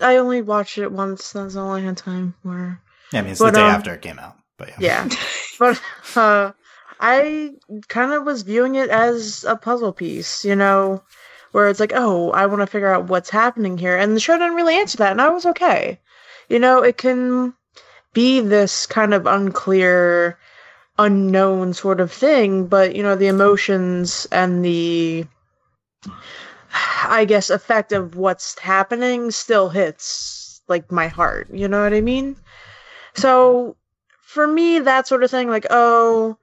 [0.00, 1.32] I only watched it once.
[1.32, 2.80] That's all I had time for.
[3.12, 5.08] Yeah, I mean it's But, the day um, after it came out, but yeah.
[5.08, 5.08] Yeah.
[5.58, 5.80] but
[6.16, 6.52] uh
[7.00, 7.54] I
[7.88, 11.02] kind of was viewing it as a puzzle piece, you know,
[11.52, 13.96] where it's like, oh, I want to figure out what's happening here.
[13.96, 15.98] And the show didn't really answer that, and I was okay.
[16.50, 17.54] You know, it can
[18.12, 20.38] be this kind of unclear,
[21.00, 25.24] unknown sort of thing, but, you know, the emotions and the,
[27.04, 31.48] I guess, effect of what's happening still hits, like, my heart.
[31.52, 32.36] You know what I mean?
[33.14, 33.76] So,
[34.20, 36.36] for me, that sort of thing, like, oh,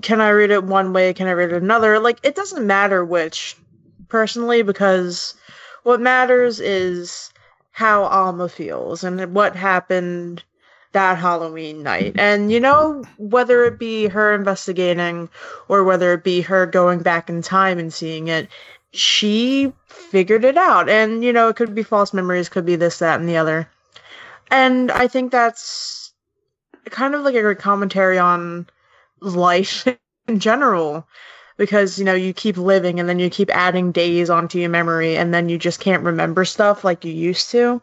[0.00, 1.12] can I read it one way?
[1.12, 1.98] Can I read it another?
[1.98, 3.56] Like, it doesn't matter which,
[4.08, 5.34] personally, because
[5.82, 7.30] what matters is
[7.72, 10.44] how Alma feels and what happened
[10.94, 12.14] that Halloween night.
[12.18, 15.28] And you know, whether it be her investigating
[15.68, 18.48] or whether it be her going back in time and seeing it,
[18.92, 20.88] she figured it out.
[20.88, 23.68] And you know, it could be false memories, could be this, that, and the other.
[24.50, 26.12] And I think that's
[26.90, 28.66] kind of like a commentary on
[29.20, 29.86] life
[30.28, 31.06] in general
[31.56, 35.16] because you know you keep living and then you keep adding days onto your memory
[35.16, 37.80] and then you just can't remember stuff like you used to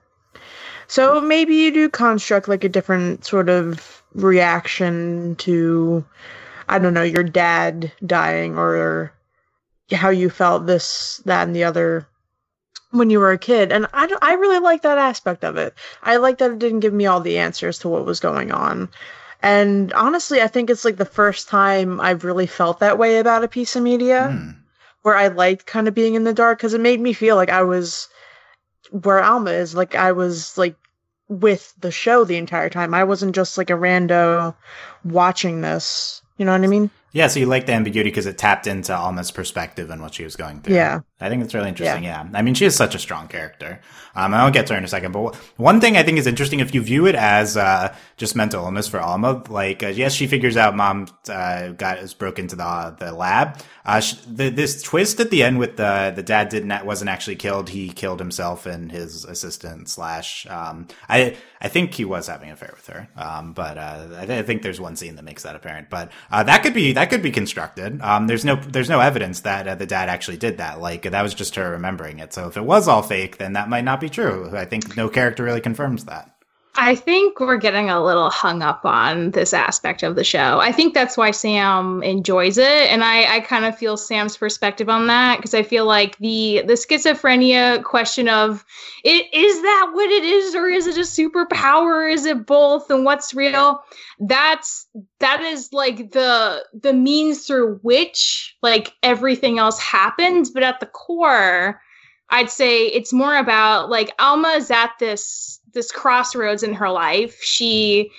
[0.92, 6.04] so maybe you do construct like a different sort of reaction to
[6.68, 9.12] i don't know your dad dying or
[9.92, 12.08] how you felt this that and the other
[12.92, 13.72] when you were a kid.
[13.72, 15.74] And I, I really like that aspect of it.
[16.04, 18.90] I like that it didn't give me all the answers to what was going on.
[19.42, 23.44] And honestly, I think it's like the first time I've really felt that way about
[23.44, 24.50] a piece of media Hmm.
[25.02, 27.50] where I liked kind of being in the dark because it made me feel like
[27.50, 28.08] I was
[28.90, 30.76] where Alma is, like I was like
[31.28, 32.94] with the show the entire time.
[32.94, 34.56] I wasn't just like a rando
[35.04, 36.22] watching this.
[36.38, 36.90] You know what I mean?
[37.14, 40.24] Yeah, so you like the ambiguity because it tapped into Alma's perspective and what she
[40.24, 40.76] was going through.
[40.76, 41.02] Yeah.
[41.20, 42.04] I think it's really interesting.
[42.04, 42.28] Yeah.
[42.34, 43.80] I mean, she is such a strong character.
[44.16, 45.12] Um, I'll get to her in a second.
[45.12, 48.66] But one thing I think is interesting, if you view it as uh, just mental
[48.66, 52.56] illness for Alma, like, uh, yes, she figures out mom uh, got is broken into
[52.56, 53.60] the the lab.
[53.86, 57.36] Uh, sh the, this twist at the end with the the dad didn't wasn't actually
[57.36, 57.70] killed.
[57.70, 60.48] He killed himself and his assistant slash.
[60.48, 63.08] Um, I I think he was having an affair with her.
[63.16, 65.90] Um, but uh, I, th- I think there's one scene that makes that apparent.
[65.90, 68.02] But uh, that could be that could be constructed.
[68.02, 70.80] Um, there's no there's no evidence that uh, the dad actually did that.
[70.80, 72.34] Like that was just her remembering it.
[72.34, 74.56] So if it was all fake, then that might not be true.
[74.56, 76.36] I think no character really confirms that.
[76.76, 80.60] I think we're getting a little hung up on this aspect of the show.
[80.60, 84.88] I think that's why Sam enjoys it, and I, I kind of feel Sam's perspective
[84.88, 88.64] on that because I feel like the the schizophrenia question of
[89.04, 92.12] it is that what it is, or is it a superpower?
[92.12, 93.84] Is it both, and what's real?
[94.20, 94.88] That's
[95.20, 100.86] that is like the the means through which like everything else happens, but at the
[100.86, 101.82] core.
[102.34, 107.42] I'd say it's more about like Alma is at this this crossroads in her life.
[107.42, 108.12] She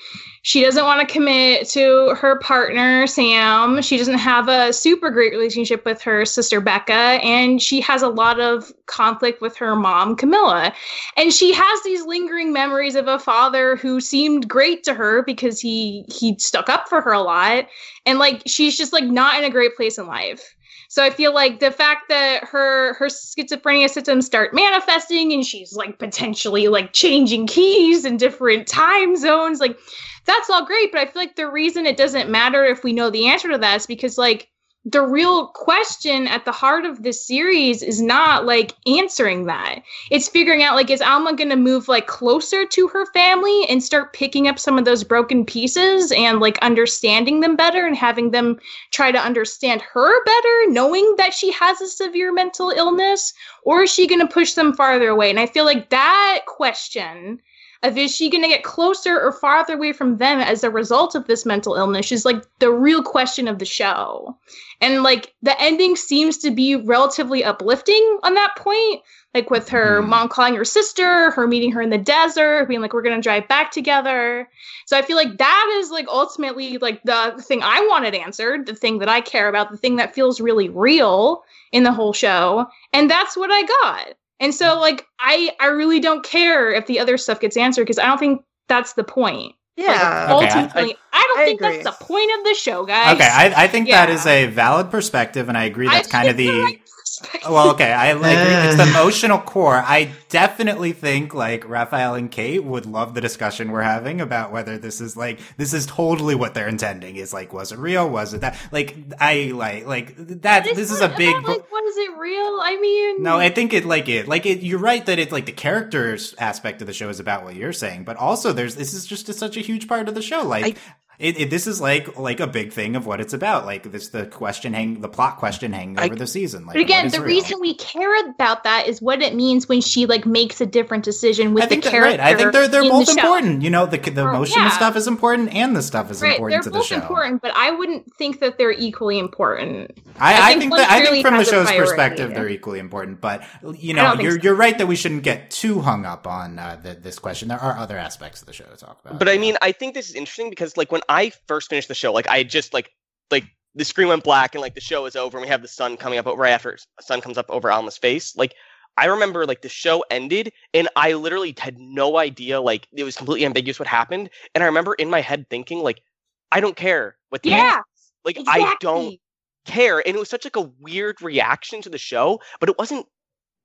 [0.44, 3.80] she doesn't want to commit to her partner Sam.
[3.80, 8.08] She doesn't have a super great relationship with her sister Becca and she has a
[8.08, 10.74] lot of conflict with her mom Camilla.
[11.16, 15.60] And she has these lingering memories of a father who seemed great to her because
[15.60, 17.68] he he stuck up for her a lot
[18.04, 20.56] and like she's just like not in a great place in life.
[20.92, 25.72] So I feel like the fact that her her schizophrenia symptoms start manifesting and she's
[25.72, 29.78] like potentially like changing keys in different time zones, like
[30.26, 30.92] that's all great.
[30.92, 33.56] But I feel like the reason it doesn't matter if we know the answer to
[33.56, 34.50] that is because like
[34.84, 39.80] the real question at the heart of this series is not like answering that.
[40.10, 43.80] It's figuring out like is Alma going to move like closer to her family and
[43.80, 48.32] start picking up some of those broken pieces and like understanding them better and having
[48.32, 48.58] them
[48.90, 53.90] try to understand her better knowing that she has a severe mental illness or is
[53.90, 55.30] she going to push them farther away?
[55.30, 57.40] And I feel like that question
[57.82, 61.14] of is she going to get closer or farther away from them as a result
[61.14, 64.36] of this mental illness is like the real question of the show.
[64.80, 69.02] And like the ending seems to be relatively uplifting on that point.
[69.34, 70.08] Like with her Mhm.
[70.08, 73.22] mom calling her sister, her meeting her in the desert, being like, we're going to
[73.22, 74.48] drive back together.
[74.86, 78.74] So I feel like that is like ultimately like the thing I wanted answered, the
[78.74, 82.66] thing that I care about, the thing that feels really real in the whole show.
[82.92, 84.14] And that's what I got.
[84.42, 87.98] And so like I I really don't care if the other stuff gets answered because
[87.98, 89.54] I don't think that's the point.
[89.76, 89.92] Yeah.
[90.34, 91.78] Okay, I- Ultimately, I, don't I think agree.
[91.82, 93.14] that's the point of the show, guys.
[93.14, 94.14] Okay, I, I think that Yeah.
[94.14, 96.60] is a valid perspective, and I agree that's I kind of think the.
[96.60, 96.81] right
[97.18, 97.50] perspective.
[97.52, 99.76] Well, okay, I like it's the emotional core.
[99.76, 104.78] I definitely think like Raphael and Kate would love the discussion we're having about whether
[104.78, 107.16] this is like this is totally what they're intending.
[107.16, 108.08] Is like, was it real?
[108.08, 108.56] Was it that?
[108.70, 110.66] Like, I like like that.
[110.66, 111.36] It's This is a big.
[111.36, 112.60] about, like, what is it real?
[112.62, 114.62] I mean, No, I think it like it like it.
[114.62, 117.72] You're right that it like the characters aspect of the show is about what you're
[117.72, 120.42] saying, but also there's this is just a, such a huge part of the show.
[120.42, 120.78] Like
[121.18, 123.64] it, it, this is like like a big thing of what it's about.
[123.66, 126.66] Like this the question hang the plot question hanging I- over the season.
[126.66, 127.26] Like But again, the real?
[127.28, 131.04] reason we care about that is what it means when she like makes a different
[131.04, 132.22] decision with I think the that, character.
[132.22, 132.32] right.
[132.34, 133.62] I think they're they're both the important.
[133.62, 134.70] You know, the the Well, emotional yeah.
[134.70, 136.96] stuff is important, and the stuff is Right, important they're to the both show.
[136.96, 139.92] important, but I wouldn't think that they're equally important.
[140.18, 143.20] I, I I think think that I think from the show's perspective, they're equally important.
[143.20, 143.44] But
[143.78, 144.38] you know, you're so.
[144.42, 147.48] you're right that we shouldn't get too hung up on uh, the, this question.
[147.48, 149.18] There are other aspects of the show to talk about.
[149.18, 151.94] But I mean, I think this is interesting because like when I first finished the
[151.94, 152.90] show, like I just like
[153.30, 153.44] like
[153.74, 155.96] the screen went black and like the show is over and we have the sun
[155.96, 158.36] coming up over right after the sun comes up over Alma's face.
[158.36, 158.54] Like
[158.96, 163.16] I remember like the show ended and I literally had no idea like it was
[163.16, 166.02] completely ambiguous what happened and I remember in my head thinking like
[166.50, 168.12] I don't care what the Yeah, end is.
[168.24, 169.18] like I don't
[169.64, 173.06] care and it was such like a weird reaction to the show but it wasn't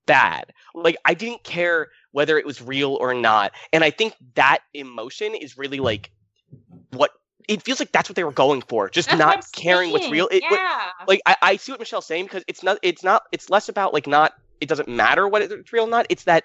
[0.06, 4.60] bad like I didn't care whether it was real or not and I think that
[4.72, 6.10] emotion is really like
[6.92, 7.10] what
[7.48, 10.08] it feels like that's what they were going for just That's not I'm caring what's
[10.10, 10.82] real it, what- yeah.
[11.06, 13.92] like I, I see what Michelle's saying because it's not it's not it's less about
[13.94, 16.44] like not it doesn't matter what it's real or not it's that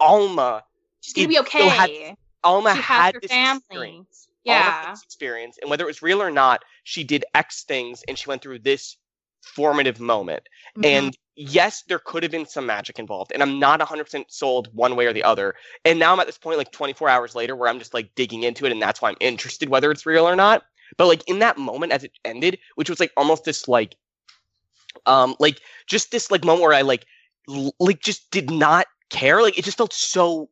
[0.00, 0.62] Alma
[1.00, 2.16] She's gonna be still had- okay.
[2.44, 3.58] Alma she had her this family.
[3.58, 4.90] experience Alma had Yeah.
[4.92, 8.28] this experience and whether it was real or not she did X things and she
[8.28, 8.96] went through this
[9.54, 10.42] formative moment.
[10.78, 10.84] Mhm.
[10.84, 14.96] and yes there could have been some magic involved and I'm not 100% sold one
[14.96, 15.54] way or the other.
[15.84, 18.42] And now I'm at this point like 24 hours later where I'm just like digging
[18.42, 20.64] into it and that's why I'm interested whether it's real or not.
[20.96, 23.96] But like in that moment as it ended which was like almost this like
[25.06, 27.06] um like just this like moment where i like
[27.48, 29.42] l- like just did not care.
[29.42, 30.48] Like it just felt so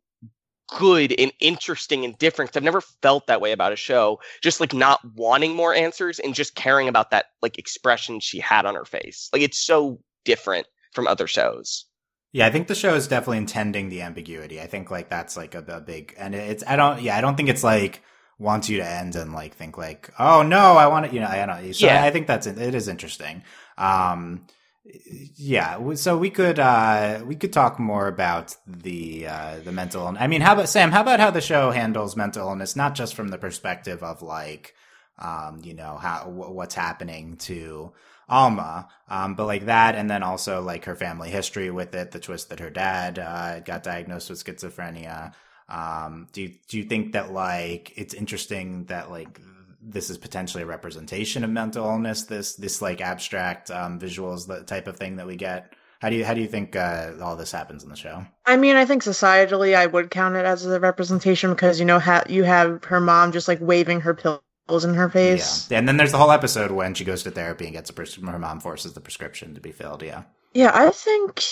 [0.78, 2.56] good and interesting and different.
[2.56, 6.34] i've never felt that way about a show just like not wanting more answers and
[6.34, 10.66] just caring about that like expression she had on her face like it's so different
[10.92, 11.86] from other shows
[12.32, 14.60] Yeah, I think the show is definitely intending the ambiguity.
[14.60, 17.36] I think like that's like a, a big, and it's I don't yeah I don't
[17.36, 18.02] think it's like
[18.38, 21.28] wants you to end and like think like oh no I want to you know
[21.28, 21.74] I don't.
[21.74, 22.02] So Yeah.
[22.02, 23.44] I think that's it is interesting.
[23.78, 24.46] Um,
[24.84, 30.14] yeah, so we could uh we could talk more about the uh the mental.
[30.18, 30.90] I mean, how about Sam?
[30.90, 34.74] How about how the show handles mental illness, not just from the perspective of like
[35.18, 37.92] um you know how wh- what's happening to
[38.28, 42.20] Alma, um, but like that, and then also like her family history with it, the
[42.20, 45.32] twist that her dad uh, got diagnosed with schizophrenia.
[45.68, 49.40] Um, do you do you think that like it's interesting that like
[49.86, 52.22] this is potentially a representation of mental illness?
[52.24, 55.74] This this like abstract um, visuals, the type of thing that we get.
[56.00, 58.24] How do you how do you think uh, all this happens in the show?
[58.44, 61.98] I mean, I think societally, I would count it as a representation because you know,
[61.98, 65.70] ha- you have her mom just like waving her pills in her face.
[65.70, 67.92] Yeah, and then there's the whole episode when she goes to therapy and gets a
[67.92, 70.02] pres- her mom forces the prescription to be filled.
[70.02, 70.24] Yeah.
[70.52, 71.42] Yeah, I think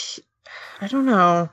[0.80, 1.48] I don't know.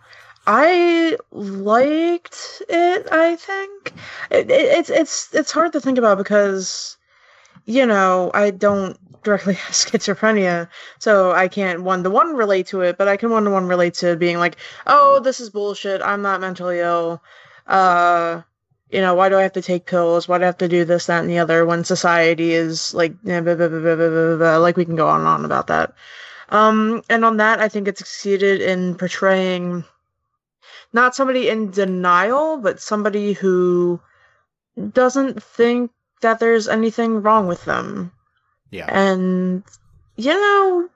[0.52, 3.08] I liked it.
[3.12, 3.94] I think
[4.32, 6.98] it, it, it's it's it's hard to think about because
[7.66, 12.82] you know I don't directly have schizophrenia, so I can't one to one relate to
[12.82, 12.98] it.
[12.98, 14.58] But I can one to one relate to being like,
[14.88, 16.02] oh, this is bullshit.
[16.02, 17.22] I'm not mentally ill.
[17.68, 18.42] Uh,
[18.90, 20.28] you know, why do I have to take pills?
[20.28, 21.64] Why do I have to do this, that, and the other?
[21.64, 24.58] When society is like, blah, blah, blah.
[24.58, 25.94] like we can go on and on about that.
[26.50, 29.84] Um, and on that, I think it succeeded in portraying
[30.94, 34.00] not somebody in denial, but somebody who
[34.92, 38.12] doesn't think that there's anything wrong with them.
[38.72, 38.88] Yeah.
[38.90, 39.64] And,
[40.16, 40.90] you know,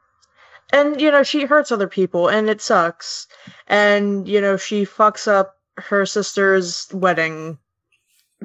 [0.72, 3.28] and, you know, she hurts other people and it sucks.
[3.68, 7.58] And, you know, she fucks up her sister's wedding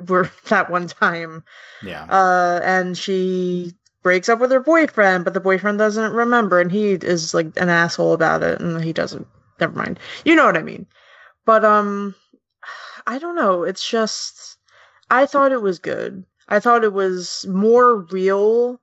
[0.06, 1.44] for that one time
[1.82, 2.04] Yeah.
[2.04, 6.92] uh, and she breaks up with her boyfriend, but the boyfriend doesn't remember, and he
[6.92, 9.26] is like an asshole about it, and he doesn't.
[9.60, 9.98] Never mind.
[10.24, 10.86] You know what I mean.
[11.48, 12.14] But um,
[13.06, 13.62] I don't know.
[13.62, 14.58] It's just
[15.08, 16.26] I thought it was good.
[16.46, 18.82] I thought it was more real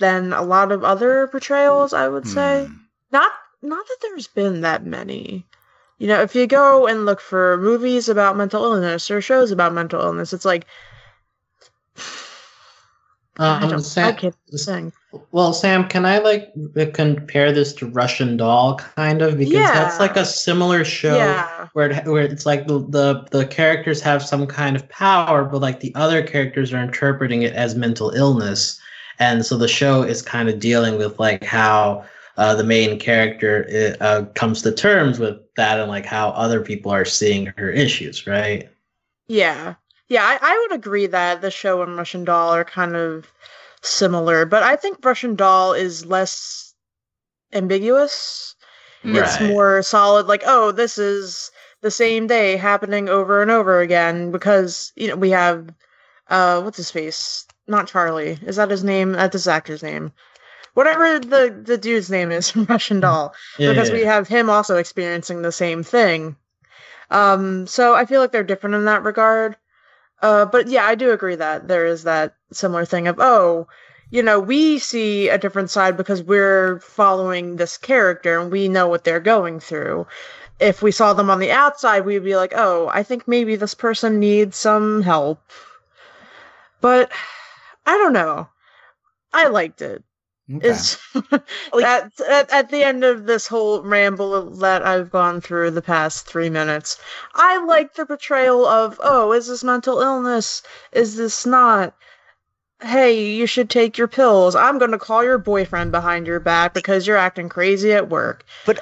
[0.00, 1.92] than a lot of other portrayals.
[1.92, 2.74] I would say Hmm.
[3.12, 3.30] not
[3.62, 5.46] not that there's been that many.
[5.98, 9.72] You know, if you go and look for movies about mental illness or shows about
[9.72, 10.66] mental illness, it's like
[13.40, 14.16] Um, Sam,
[14.54, 14.92] sing.
[15.32, 19.98] well, Sam, can I like uh, compare this to Russian Doll, kind of, because that's
[19.98, 21.68] like a similar show Yeah.
[21.72, 25.62] where it, where it's like the, the the characters have some kind of power, but
[25.62, 28.78] like the other characters are interpreting it as mental illness,
[29.18, 32.04] and so the show is kind of dealing with like how
[32.36, 33.66] uh, the main character
[34.00, 37.70] uh, uh, comes to terms with that, and like how other people are seeing her
[37.70, 38.68] issues, right?
[39.28, 39.74] Yeah.
[40.10, 43.30] Yeah, I, I would agree that the show and Russian Doll are kind of
[43.80, 46.74] similar, but I think Russian Doll is less
[47.52, 48.56] ambiguous.
[49.04, 54.30] It's more solid, like, oh, this is the same day happening over and over again
[54.32, 55.72] because, you know, we have,
[56.28, 57.46] uh, what's his face?
[57.68, 58.38] Not Charlie.
[58.44, 59.12] Is that his name?
[59.12, 60.12] That's his actor's name.
[60.74, 63.32] Whatever the, the dude's name is Russian Doll.
[63.58, 66.36] Yeah, because we have him also experiencing the same thing.
[67.10, 69.56] Um, so I feel like they're different in that regard.
[70.22, 73.66] Uh, but yeah, I do agree that there is that similar thing of oh,
[74.10, 78.88] you know, we see a different side because we're following this character and we know
[78.88, 80.06] what they're going through.
[80.58, 83.74] If we saw them on the outside, we'd be like, oh, I think maybe this
[83.74, 85.40] person needs some help.
[86.80, 87.10] But
[87.86, 88.48] I don't know.
[89.32, 90.02] I liked it.
[90.52, 90.68] Okay.
[90.68, 90.98] Is
[91.84, 96.26] at, at at the end of this whole ramble that I've gone through the past
[96.26, 96.98] three minutes,
[97.34, 100.62] I like the portrayal of oh, is this mental illness?
[100.92, 101.94] Is this not?
[102.82, 104.56] Hey, you should take your pills.
[104.56, 108.44] I'm gonna call your boyfriend behind your back because you're acting crazy at work.
[108.66, 108.80] But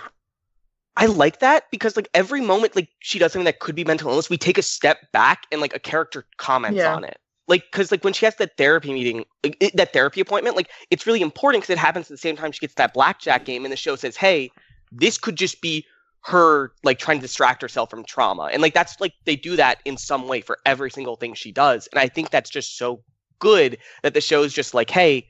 [0.96, 4.10] I like that because like every moment like she does something that could be mental
[4.10, 6.94] illness, we take a step back and like a character comments Yeah.
[6.94, 7.18] on it.
[7.48, 11.06] Like because like when she has that therapy meeting, it- that therapy appointment, like it's
[11.06, 13.72] really important because it happens at the same time she gets that blackjack game, and
[13.72, 14.50] the show says, "Hey,
[14.92, 15.84] this could just be
[16.24, 19.78] her like trying to distract herself from trauma," and like that's like they do that
[19.84, 23.02] in some way for every single thing she does, and I think that's just so
[23.38, 25.26] good that the show's just like, "Hey,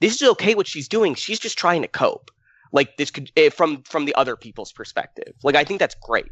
[0.00, 1.14] this is okay what she's doing.
[1.14, 2.30] She's just trying to cope."
[2.72, 6.30] like this could eh, from from the other people's perspective like i think that's great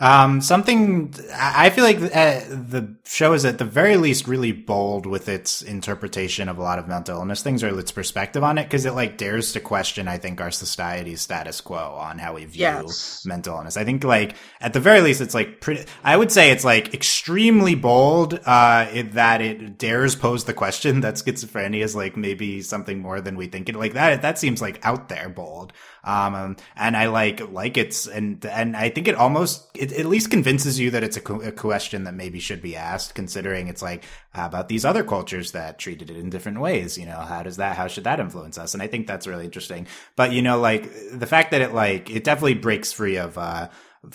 [0.00, 5.06] Um, something I feel like uh, the show is at the very least really bold
[5.06, 8.64] with its interpretation of a lot of mental illness things or its perspective on it
[8.64, 12.46] because it like dares to question, I think, our society's status quo on how we
[12.46, 13.22] view Yes.
[13.24, 13.76] mental illness.
[13.76, 15.84] I think like at the very least, it's like pretty.
[16.02, 21.14] I would say it's like extremely bold uh, that it dares pose the question that
[21.14, 23.76] schizophrenia is like maybe something more than we think it.
[23.76, 25.72] Like that, that seems like out there bold.
[26.04, 30.30] Um, and I like like it's and and I think it almost it at least
[30.30, 33.82] convinces you that it's a, co- a question that maybe should be asked, considering it's
[33.82, 36.98] like how about these other cultures that treated it in different ways?
[36.98, 38.74] You know, how does that how should that influence us?
[38.74, 39.86] And I think that's really interesting.
[40.16, 43.68] But you know, like the fact that it like it definitely breaks free of uh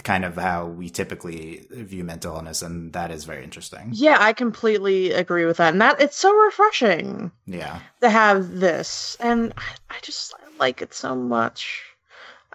[0.04, 3.92] kind of how we typically view mental illness, and that is very interesting.
[3.94, 7.80] Yeah, I completely agree with that, and that it's so refreshing Yeah.
[8.02, 11.84] to have this, and I, I just like it so much.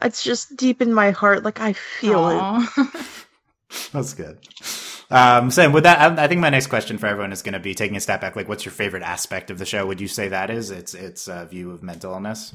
[0.00, 2.88] It's just deep in my heart, like I feel it.
[3.92, 4.38] That's good.
[5.10, 7.60] Um, so with that, I, I think my next question for everyone is going to
[7.60, 8.34] be taking a step back.
[8.34, 9.86] Like, what's your favorite aspect of the show?
[9.86, 12.54] Would you say that is its its uh, view of mental illness?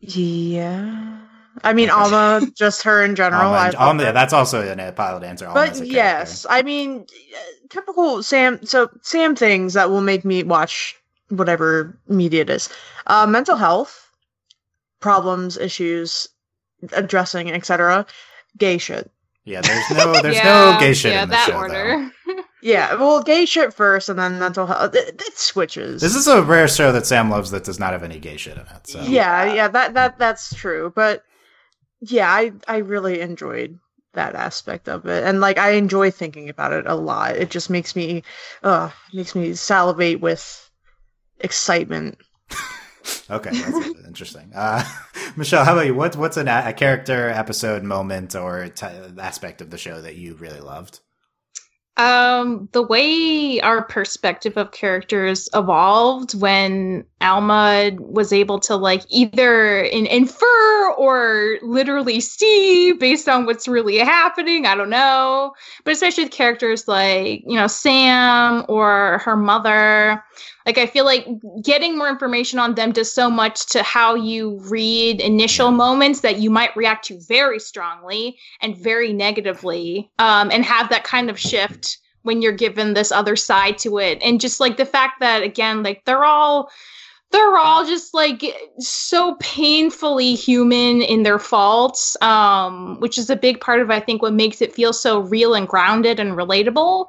[0.00, 1.18] Yeah,
[1.62, 3.42] I mean Alma, just her in general.
[3.42, 4.08] Alma, I Alma- her.
[4.08, 5.46] yeah, that's also an- a pilot answer.
[5.46, 7.38] Alma as a but yes, I mean uh,
[7.68, 8.64] typical Sam.
[8.64, 10.96] So Sam things that will make me watch
[11.28, 12.68] whatever media it is.
[13.06, 14.08] Uh, mental health
[15.02, 16.28] problems, issues,
[16.92, 18.06] addressing, etc.
[18.56, 19.10] Gay shit.
[19.44, 19.60] yeah.
[19.60, 21.56] There's no there's yeah, no gay shit yeah, in the that show.
[21.56, 22.10] order.
[22.64, 24.94] Yeah, well, gay shit first, and then mental health.
[24.94, 26.00] It, it switches.
[26.00, 28.56] This is a rare show that Sam loves that does not have any gay shit
[28.56, 28.86] in it.
[28.86, 30.92] So yeah, yeah, that that that's true.
[30.94, 31.24] But
[32.00, 33.80] yeah, I I really enjoyed
[34.14, 37.34] that aspect of it, and like I enjoy thinking about it a lot.
[37.34, 38.22] It just makes me,
[38.62, 40.70] uh, makes me salivate with
[41.40, 42.16] excitement.
[43.30, 44.50] Okay, that's interesting.
[44.54, 44.84] Uh,
[45.36, 45.94] Michelle, how about you?
[45.94, 48.86] What what's an, a character, episode, moment, or t-
[49.18, 51.00] aspect of the show that you really loved?
[51.98, 59.82] Um, the way our perspective of characters evolved when Alma was able to like either
[59.82, 64.64] in- infer or literally see based on what's really happening.
[64.64, 65.52] I don't know,
[65.84, 70.24] but especially with characters like you know Sam or her mother.
[70.66, 71.26] Like I feel like
[71.62, 76.38] getting more information on them does so much to how you read initial moments that
[76.38, 81.38] you might react to very strongly and very negatively um, and have that kind of
[81.38, 84.18] shift when you're given this other side to it.
[84.22, 86.70] And just like the fact that again like they're all
[87.32, 88.44] they're all just like
[88.78, 94.20] so painfully human in their faults um which is a big part of i think
[94.20, 97.06] what makes it feel so real and grounded and relatable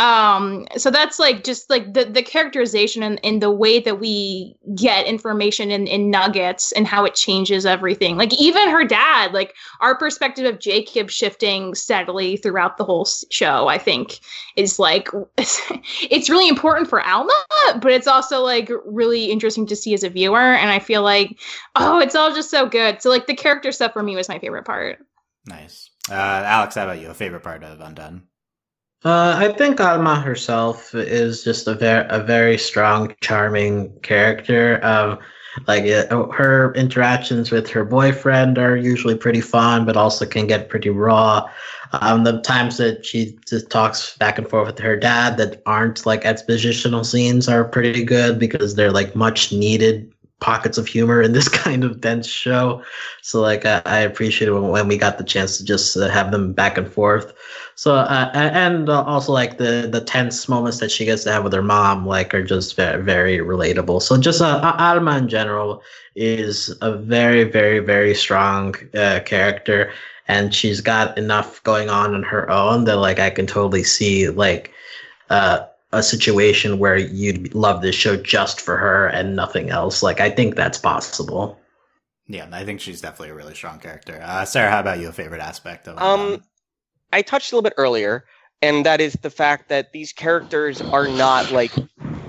[0.00, 4.56] um so that's like just like the the characterization and, and the way that we
[4.74, 9.54] get information in, in nuggets and how it changes everything like even her dad like
[9.80, 14.20] our perspective of jacob shifting steadily throughout the whole show i think
[14.56, 17.44] is like it's really important for alma
[17.80, 21.38] but it's also like really interesting to see as a viewer and i feel like
[21.76, 24.38] oh it's all just so good so like the character stuff for me was my
[24.38, 24.98] favorite part
[25.46, 25.90] Nice.
[26.08, 27.10] Uh, Alex, how about you?
[27.10, 28.22] A favorite part of Undone?
[29.04, 34.78] Uh, I think Alma herself is just a very a very strong, charming character.
[34.84, 35.18] Um,
[35.66, 40.68] like uh, her interactions with her boyfriend are usually pretty fun, but also can get
[40.68, 41.48] pretty raw.
[41.92, 46.06] Um, the times that she just talks back and forth with her dad that aren't
[46.06, 51.32] like expositional scenes are pretty good because they're like much needed pockets of humor in
[51.32, 52.82] this kind of dense show.
[53.20, 56.08] So like I, I appreciate it when, when we got the chance to just uh,
[56.08, 57.32] have them back and forth.
[57.74, 61.44] So uh, and uh, also like the the tense moments that she gets to have
[61.44, 64.02] with her mom like are just very very relatable.
[64.02, 65.82] So just uh, Alma in general
[66.14, 69.92] is a very very very strong uh, character,
[70.28, 74.28] and she's got enough going on on her own that like I can totally see
[74.28, 74.70] like
[75.30, 80.02] uh a situation where you'd love this show just for her and nothing else.
[80.02, 81.58] Like I think that's possible.
[82.26, 84.20] Yeah, I think she's definitely a really strong character.
[84.24, 85.08] Uh, Sarah, how about you?
[85.08, 86.42] A favorite aspect of Um,
[87.12, 88.24] I touched a little bit earlier,
[88.62, 91.78] and that is the fact that these characters are not like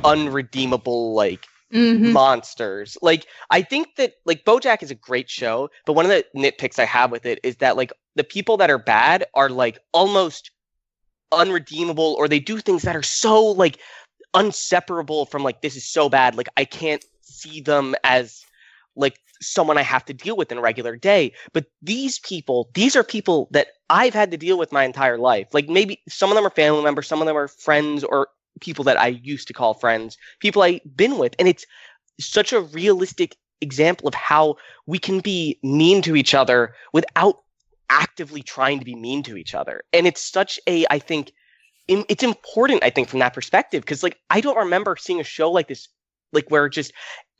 [0.04, 2.14] unredeemable, like Mhm.
[2.14, 2.98] monsters.
[3.02, 6.80] Like I think that like BoJack is a great show, but one of the nitpicks
[6.80, 10.52] I have with it is that like the people that are bad are like almost
[11.32, 13.80] unredeemable or they do things that are so like
[14.34, 18.44] unseparable from like this is so bad like I can't see them as
[18.96, 19.16] like
[19.48, 21.34] someone I have to deal with in a regular day.
[21.52, 25.48] But these people, these are people that I've had to deal with my entire life.
[25.54, 28.28] Like maybe some of them are family members, some of them are friends or
[28.60, 31.36] people that I used to call friends, people I've been with.
[31.39, 31.66] And it's
[32.20, 37.39] such a realistic example of how we can be mean to each other without
[37.89, 39.84] actively trying to be mean to each other.
[39.94, 41.32] And it's such a, I think,
[41.88, 43.84] it's important, I think, from that perspective.
[43.84, 45.89] Because, like, I don't remember seeing a show like this,
[46.32, 46.94] like, where just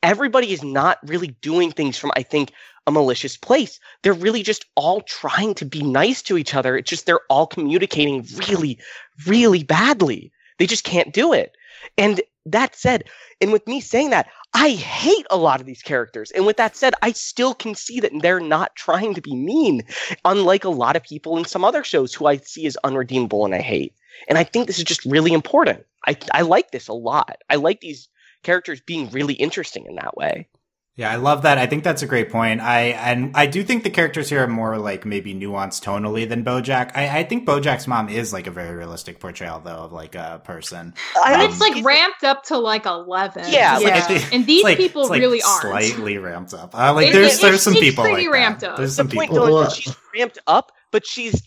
[0.04, 2.52] everybody is not really doing things from, I think,
[2.86, 3.80] a malicious place.
[4.02, 6.76] They're really just all trying to be nice to each other.
[6.76, 8.78] It's just they're all communicating really,
[9.26, 10.30] really badly.
[10.58, 11.56] They just can't do it.
[11.96, 13.04] And that said,
[13.40, 16.30] and with me saying that, I hate a lot of these characters.
[16.32, 19.82] And with that said, I still can see that they're not trying to be mean,
[20.24, 23.54] unlike a lot of people in some other shows who I see as unredeemable and
[23.54, 23.94] I hate.
[24.28, 25.84] And I think this is just really important.
[26.06, 27.38] I, I like this a lot.
[27.48, 28.08] I like these
[28.44, 30.48] characters being really interesting in that way.
[30.96, 31.58] Yeah, I love that.
[31.58, 32.60] I think that's a great point.
[32.60, 36.44] I and I do think the characters here are more like maybe nuanced tonally than
[36.44, 36.92] BoJack.
[36.94, 40.40] I, I think BoJack's mom is like a very realistic portrayal though of like a
[40.44, 40.94] person.
[41.26, 43.44] And Um, it's like ramped up to like eleven.
[43.48, 45.62] Yeah, It's like- And these like- people it's like really aren't.
[45.62, 46.78] slightly ramped up.
[46.78, 48.70] Uh, like It- there's it- there's it's- some it's people pretty like ramped that.
[48.70, 48.76] up.
[48.76, 49.46] There's the some point people.
[49.46, 51.42] though Well, she's ramped up, but she's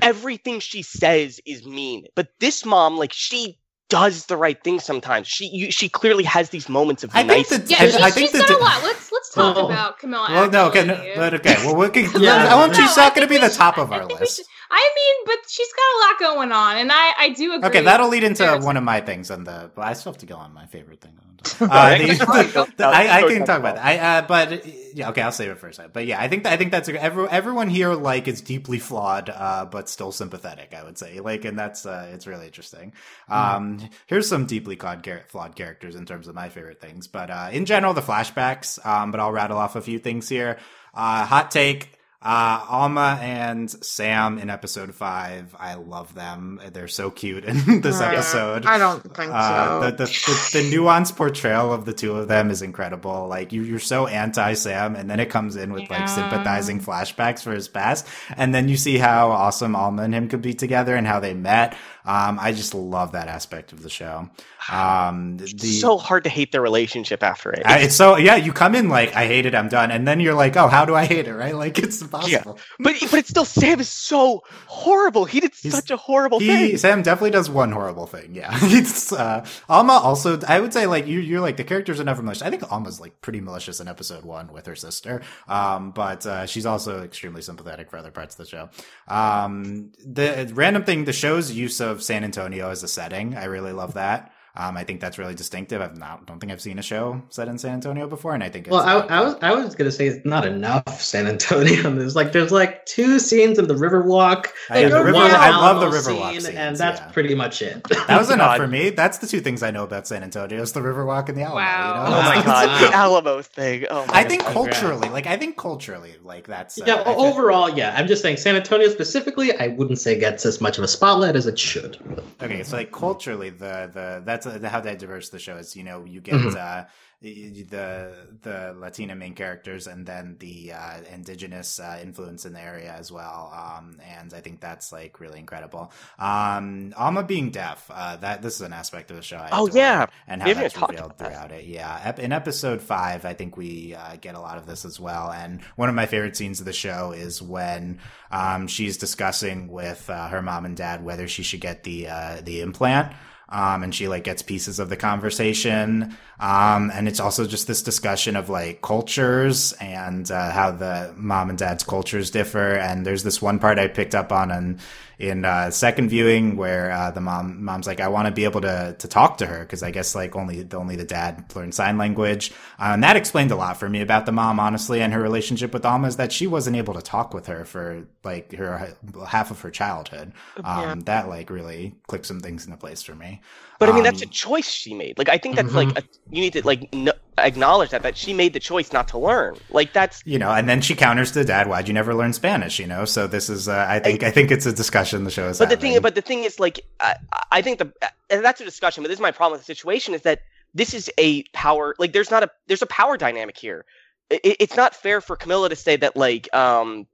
[0.00, 2.06] everything she says is mean.
[2.16, 3.58] But this mom, like she
[3.94, 5.28] does the right thing sometimes.
[5.28, 7.48] She you, she clearly has these moments of I think nice.
[7.50, 8.82] that- Yeah, I- she's, I think she's that done a lot.
[8.82, 10.28] Let's let's talk Well- about Camilla.
[10.30, 11.56] Well, no, okay, no, but okay.
[11.64, 12.48] Well, we can, Yeah.
[12.50, 13.90] I want No, she's I not going to be think the we should- top of
[13.92, 14.36] I our think we list.
[14.36, 17.68] should- I mean, but she's got a lot going on, and I I do agree.
[17.68, 19.70] Okay, that'll lead into There's- one of my things on the.
[19.74, 21.12] But I still have to go on my favorite thing.
[21.60, 23.84] Uh, the- All right, go- the- I, I can talk talk about about that.
[23.84, 24.66] I, uh, but
[24.96, 25.92] yeah, okay, I'll save it for a second.
[25.92, 29.66] But yeah, I think I think that's every, everyone here like is deeply flawed, uh,
[29.70, 30.74] but still sympathetic.
[30.74, 32.94] I would say, like, and that's uh, it's really interesting.
[33.28, 37.50] Um, here's some deeply flawed, flawed characters in terms of my favorite things, but uh,
[37.52, 38.84] in general, the flashbacks.
[38.84, 40.58] Um, but I'll rattle off a few things here.
[40.92, 41.90] Uh, hot take.
[42.20, 45.54] Uh, Alma and Sam in episode five.
[45.60, 46.58] I love them.
[46.72, 48.64] They're so cute in this episode.
[48.64, 49.90] I don't think Uh, so.
[49.90, 53.28] the, the, the, the nuanced portrayal of the two of them is incredible.
[53.28, 57.42] Like you, you're so anti Sam, and then it comes in with like sympathizing flashbacks
[57.42, 58.06] for his past,
[58.38, 61.34] and then you see how awesome Alma and him could be together and how they
[61.34, 61.76] met.
[62.06, 64.28] Um, I just love that aspect of the show.
[64.70, 67.62] Um, the, It's so hard to hate their relationship after it.
[67.64, 68.36] I- it's so yeah.
[68.36, 70.84] You come in like I hate it, I'm done, and then you're like, oh, how
[70.84, 71.32] do I hate it?
[71.34, 71.54] Right?
[71.64, 72.58] Like it's impossible.
[72.78, 75.24] but but it's still Sam is so horrible.
[75.24, 76.76] He did He's- such a horrible He thing.
[76.78, 78.34] Sam definitely does one horrible thing.
[78.34, 80.38] Yeah, it's uh, Alma also.
[80.46, 82.42] I would say like you, you're like the characters are never malicious.
[82.42, 85.22] I think Alma's like pretty malicious in episode one with her sister.
[85.48, 88.68] Um, but uh, she's also extremely sympathetic for other parts of the show.
[89.08, 93.72] Um, the random thing, the show's use of San Antonio as a setting, I really
[93.72, 94.32] love that.
[94.56, 95.82] Um, I think that's really distinctive.
[95.82, 98.48] I've not, don't think I've seen a show set in San Antonio before, and I
[98.48, 101.90] think it's, Well, I, I was I was gonna say it's not enough San Antonio.
[101.90, 104.46] There's like there's like two scenes of the Riverwalk.
[104.70, 107.10] I, and the river, I love the Riverwalk scene, scenes, and that's yeah.
[107.10, 107.82] pretty much it.
[108.06, 108.58] That was enough God.
[108.58, 108.90] for me.
[108.90, 111.56] That's the two things I know about San Antonio: is the Riverwalk and the Alamo.
[111.56, 112.04] Wow.
[112.04, 112.16] You know?
[112.16, 113.86] oh my god, the Alamo thing.
[113.90, 114.52] Oh my I think God.
[114.52, 117.94] culturally, like I think culturally, like that's uh, yeah, I think- overall, yeah.
[117.96, 121.34] I'm just saying San Antonio specifically, I wouldn't say gets as much of a spotlight
[121.34, 121.98] as it should.
[122.40, 125.76] Okay, so like culturally, the the that's uh, how that diverse the show is.
[125.76, 126.56] You know, you get Mhm.
[126.56, 126.84] uh,
[127.22, 132.92] the the Latina main characters, and then the uh, indigenous uh, influence in the area
[132.92, 133.52] as well.
[133.54, 135.92] Um, and I think that's like really incredible.
[136.18, 139.36] Um, Alma being deaf, uh, that this is an aspect of the show.
[139.38, 140.06] I Oh, yeah.
[140.26, 141.28] and how haven't that's revealed about that.
[141.32, 141.64] throughout it.
[141.64, 145.00] Yeah, Ep- in episode five, I think we uh, get a lot of this as
[145.00, 145.30] well.
[145.30, 150.08] And one of my favorite scenes of the show is when um, she's discussing with
[150.10, 153.14] uh, her mom and dad whether she should get the uh, the implant.
[153.54, 156.16] Um, and she like gets pieces of the conversation.
[156.40, 161.50] Um, and it's also just this discussion of like cultures and uh, how the mom
[161.50, 162.74] and dad's cultures differ.
[162.74, 164.80] And there's this one part I picked up on in,
[165.18, 168.60] in uh, second viewing where uh, the mom mom's like, I want to be able
[168.62, 171.98] to to talk to her because I guess like only only the dad learned sign
[171.98, 172.52] language.
[172.78, 175.72] Uh, and that explained a lot for me about the mom, honestly, and her relationship
[175.72, 178.94] with Alma is that she wasn't able to talk with her for like her
[179.26, 180.32] half of her childhood.
[180.62, 180.94] Um, Yeah.
[181.04, 183.40] That like really clicked some things into place for me.
[183.84, 185.18] But I mean, that's a Um, choice she made.
[185.18, 185.98] Like, I think that's like Mhm.
[185.98, 186.90] a, you need to like
[187.38, 189.56] acknowledge that that she made the choice not to learn.
[189.70, 192.78] Like, that's you know, and then she counters to dad, "Why'd you never learn Spanish?"
[192.78, 195.48] You know, so this is, uh, I think, I think it's a discussion the show
[195.48, 197.16] is but the thing, but the thing is, like, I,
[197.52, 197.92] I think the
[198.30, 199.02] and that's a discussion.
[199.02, 200.40] But this is my problem with the situation is that
[200.72, 201.94] this is a power.
[201.98, 203.84] Like, there's not a there's a power dynamic here.
[204.30, 207.06] It, it's not fair for Camilla to say that like um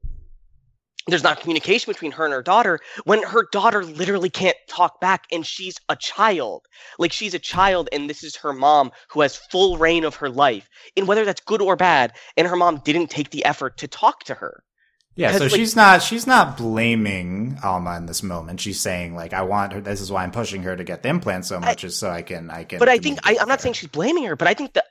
[1.06, 5.24] there's not communication between her and her daughter when her daughter literally can't talk back
[5.32, 6.66] and she's a child
[6.98, 10.28] like she's a child and this is her mom who has full rein of her
[10.28, 13.88] life and whether that's good or bad and her mom didn't take the effort to
[13.88, 14.62] talk to her
[15.16, 18.60] Yeah, so like- she's not she's not blaming Alma in this moment.
[18.60, 19.80] She's saying like, I want her.
[19.80, 22.22] This is why I'm pushing her to get the implant so much, is so I
[22.22, 22.78] can I can.
[22.78, 24.84] but i think I, I'm not saying she's blaming her but i think the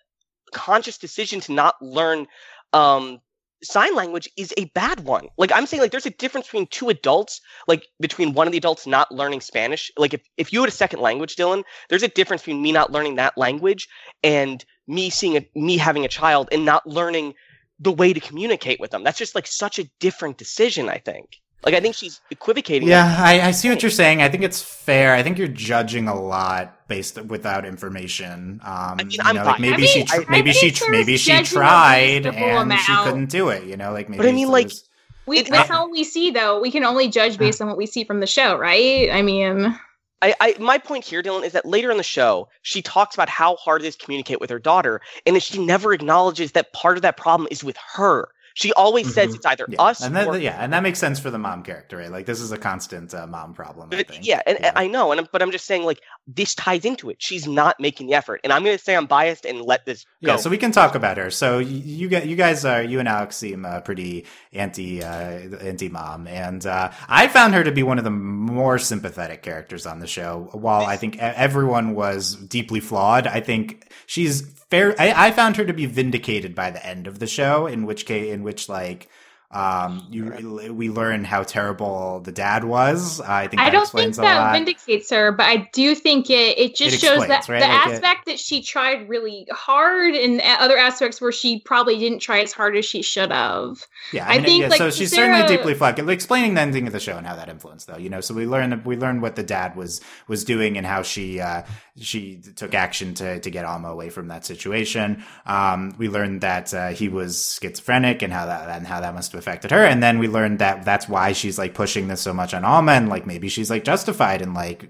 [0.53, 2.27] conscious decision to not learn
[2.73, 3.21] um
[3.63, 5.27] sign language is a bad one.
[5.37, 8.57] Like i'm saying like there's a difference between two adults like between one of the
[8.57, 9.91] adults not learning spanish.
[9.97, 12.91] Like if, if you had a second language dylan there's a difference between me not
[12.91, 13.87] learning that language
[14.23, 17.33] and me seeing a, me having a child and not learning
[17.79, 19.03] the way to communicate with them.
[19.03, 23.15] That's just like such a different decision i think like i think she's equivocating Yeah,
[23.19, 24.21] I, I see what you're saying.
[24.21, 25.13] I think it's fair.
[25.13, 28.59] I think you're judging a lot based without information.
[28.63, 29.61] Um, I mean, you I'm know, like biased.
[29.61, 32.25] maybe I she mean, tr- I maybe she think tr- maybe she judging a tried
[32.25, 33.63] reasonable and she couldn't do it.
[33.65, 34.17] You know, like maybe.
[34.23, 34.83] But I mean, like, there's-
[35.27, 36.59] We, It's- that's all we see, though.
[36.59, 39.11] We can only judge based on what we see from the show, right?
[39.11, 39.75] I mean,
[40.23, 43.29] I, I my point here, Dylan, is that later in the show, she talks about
[43.29, 46.73] how hard it is to communicate with her daughter, and that she never acknowledges that
[46.73, 48.29] part of that problem is with her.
[48.59, 49.35] She always says Mhm.
[49.35, 51.63] it's either yeah, us and that, or yeah, and that makes sense for the mom
[51.63, 52.11] character, right?
[52.11, 53.87] Like this is a constant uh, mom problem.
[53.93, 54.25] I But- think.
[54.27, 57.09] yeah, and, and I know, and I'm- but I'm just saying, like this ties into
[57.09, 57.15] it.
[57.19, 60.03] She's not making the effort, and I'm going to say I'm biased and let this
[60.23, 60.31] go.
[60.31, 61.31] Yeah, so we can talk about her.
[61.31, 65.87] So you get you guys are you and Alex seem uh, pretty anti uh, anti
[65.87, 69.99] mom, and uh, I found her to be one of the more sympathetic characters on
[69.99, 70.49] the show.
[70.51, 74.95] While I think everyone was deeply flawed, I think she's fair.
[74.99, 78.05] I, I found her to be vindicated by the end of the show, in which
[78.05, 79.09] case, in which like.
[79.51, 83.19] Um, you we learn how terrible the dad was.
[83.19, 84.53] I think I don't explains think that lot.
[84.53, 87.59] vindicates her, but I do think it it just It shows explains, that right?
[87.61, 91.97] the Like it- aspect that she tried really hard and other aspects where she probably
[91.97, 93.79] didn't try as hard as she should have.
[94.13, 95.97] Yeah, I I, mean, think, yeah, like, so she's Sarah- certainly deeply flawed.
[96.09, 98.21] Explaining the ending of the show and how that influenced, though, you know.
[98.21, 101.63] So we learned we learned what the dad was was doing and how she uh,
[101.99, 105.23] she took action to to get Alma away from that situation.
[105.47, 109.31] Um, we learned that uh, he was schizophrenic and how that and how that must
[109.31, 109.83] have affected her.
[109.83, 112.91] And then we learned that that's why she's like pushing this so much on Alma,
[112.91, 114.87] and like maybe she's like justified in like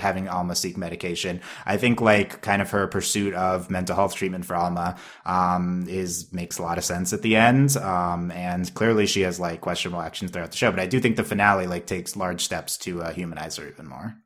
[0.00, 1.40] having Alma seek medication.
[1.64, 6.32] I think like kind of her pursuit of mental health treatment for Alma um, is
[6.32, 7.76] makes a lot of sense at the end.
[7.76, 11.16] Um, and clearly she has like questionable actions throughout the show, but I do think
[11.16, 14.16] the finale like takes large steps to uh, humanize her even more.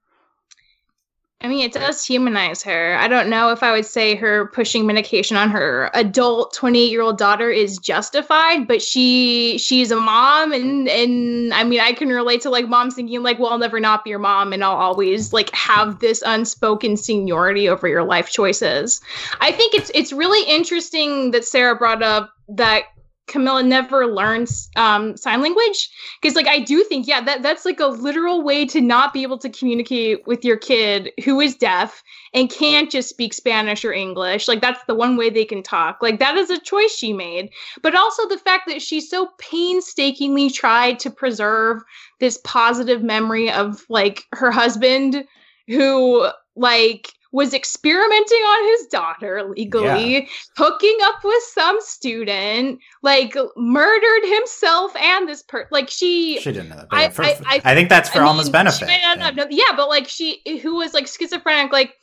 [1.41, 2.97] I mean, it does humanize her.
[2.97, 7.01] I don't know if I would say her pushing medication on her adult 28 year
[7.01, 12.09] old daughter is justified, but she she's a mom, and and I mean, I can
[12.09, 14.73] relate to like moms thinking like, well, I'll never not be your mom, and I'll
[14.77, 19.01] always like have this unspoken seniority over your life choices.
[19.41, 22.87] I think it's it's really interesting that Sarah brought up that
[23.29, 25.91] Camilla never learns um, sign language.
[26.21, 29.23] Because like i do think yeah that that's like a literal way to not be
[29.23, 32.03] able to communicate with your kid who is deaf
[32.35, 34.49] and can't just speak spanish or english.
[34.49, 35.99] Like that's the one way they can talk.
[36.03, 37.51] Like that is a choice she made.
[37.83, 41.83] But also the fact that she so painstakingly tried to preserve
[42.21, 45.25] this positive memory of like her husband
[45.69, 46.27] who
[46.57, 54.97] like was experimenting on his daughter legally, hooking up with some student, like murdered himself
[54.97, 56.89] and this per like she She didn't know that.
[56.91, 58.79] I- for- I- I- I think that's for Alma's mean, benefit.
[58.81, 59.31] She may not Yeah.
[59.31, 61.95] known- yeah, but like she who was like schizophrenic, like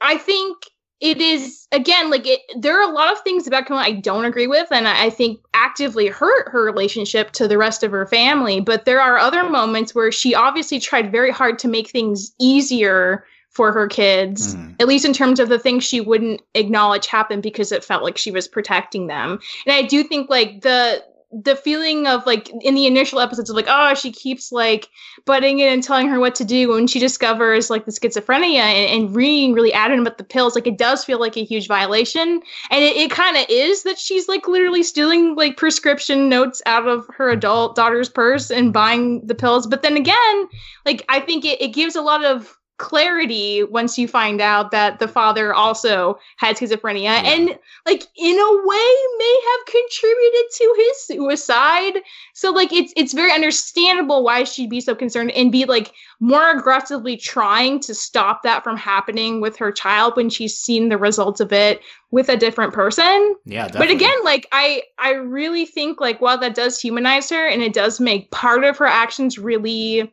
[0.00, 0.56] I think
[1.00, 4.24] it is again like it there are a lot of things about Camilla I don't
[4.24, 8.06] agree with and I, I think actively hurt her relationship to the rest of her
[8.06, 8.60] family.
[8.60, 13.26] But there are other moments where she obviously tried very hard to make things easier
[13.56, 14.74] for her kids, Mhm.
[14.80, 18.18] at least in terms of the things she wouldn't acknowledge happened because it felt like
[18.18, 19.38] she was protecting them.
[19.66, 21.02] And I do think like the
[21.42, 24.88] the feeling of like in the initial episodes of like oh she keeps like
[25.24, 29.04] butting in and telling her what to do when she discovers like the schizophrenia and,
[29.06, 32.40] and being really adamant about the pills like it does feel like a huge violation
[32.70, 36.86] and it, it kind of is that she's like literally stealing like prescription notes out
[36.86, 40.48] of her adult daughter's purse and buying the pills but then again
[40.86, 44.98] like i think it, it gives a lot of clarity once you find out that
[44.98, 47.22] the father also had schizophrenia yeah.
[47.24, 52.02] and like in a way may have contributed to his suicide
[52.34, 56.50] so like it's it's very understandable why she'd be so concerned and be like more
[56.50, 61.40] aggressively trying to stop that from happening with her child when she's seen the results
[61.40, 63.86] of it with a different person yeah definitely.
[63.86, 67.72] but again like i i really think like while that does humanize her and it
[67.72, 70.12] does make part of her actions really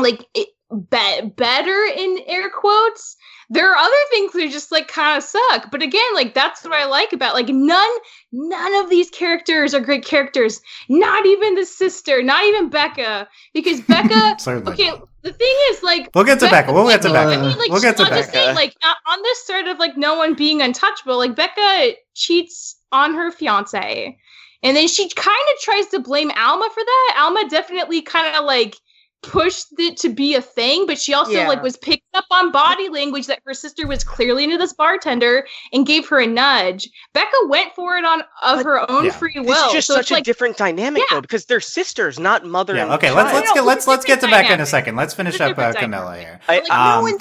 [0.00, 3.16] like it, be- better in air quotes.
[3.50, 6.72] There are other things that just like kind of suck but again like that's what
[6.72, 7.90] i like about like none
[8.32, 10.60] none of these characters are great characters.
[10.88, 16.24] Not even the sister not even becca because becca okay the thing is like we'll
[16.24, 16.72] get to becca, becca.
[16.72, 17.38] we'll get to becca.
[17.38, 18.30] I mean, like, we'll get to becca.
[18.30, 18.74] saying, like
[19.06, 24.16] on this sort of like no one being untouchable like becca cheats on her fiance
[24.64, 27.16] and then she kind of tries to blame alma for that.
[27.18, 28.76] Alma definitely kind of like
[29.28, 31.48] pushed it to be a thing, but she also yeah.
[31.48, 35.46] like was picked up on body language that her sister was clearly into this bartender
[35.72, 36.88] and gave her a nudge.
[37.12, 39.10] Becca went for it on of but, her own yeah.
[39.10, 39.64] free will.
[39.64, 41.16] It's just so such a like, different dynamic yeah.
[41.16, 42.76] though, because they're sisters, not mother.
[42.76, 42.94] Yeah.
[42.94, 44.96] okay, let's let's get let's let's get to Becca in a second.
[44.96, 46.40] Let's finish up uh, Camilla here.
[46.48, 47.18] I, like, um, no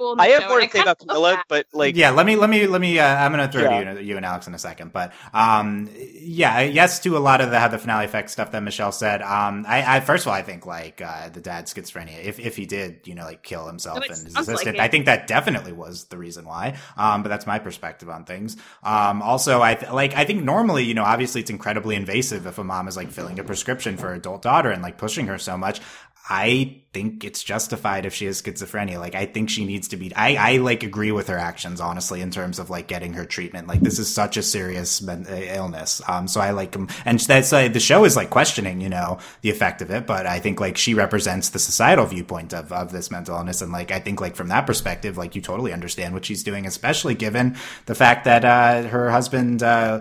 [0.00, 2.80] I have more to say about Camilla, but like, yeah, let me let me let
[2.80, 2.98] me.
[2.98, 3.94] Uh, I'm gonna throw yeah.
[3.94, 7.40] to you, you and Alex in a second, but um, yeah, yes to a lot
[7.40, 9.22] of the how the finale effect stuff that Michelle said.
[9.22, 12.56] Um, I, I first of all, I think like uh, the dad's schizophrenia, if if
[12.56, 15.72] he did, you know, like kill himself and his assistant, like I think that definitely
[15.72, 16.76] was the reason why.
[16.96, 18.56] Um, but that's my perspective on things.
[18.82, 22.58] Um, also, I th- like I think normally, you know, obviously it's incredibly invasive if
[22.58, 25.56] a mom is like filling a prescription for adult daughter and like pushing her so
[25.56, 25.80] much.
[26.28, 28.98] I think it's justified if she has schizophrenia.
[28.98, 32.20] Like, I think she needs to be, I, I like agree with her actions, honestly,
[32.20, 33.68] in terms of like getting her treatment.
[33.68, 36.02] Like, this is such a serious men- uh, illness.
[36.08, 36.74] Um, so I like,
[37.04, 40.26] and that's, uh, the show is like questioning, you know, the effect of it, but
[40.26, 43.62] I think like she represents the societal viewpoint of, of this mental illness.
[43.62, 46.66] And like, I think like from that perspective, like you totally understand what she's doing,
[46.66, 50.00] especially given the fact that, uh, her husband, uh,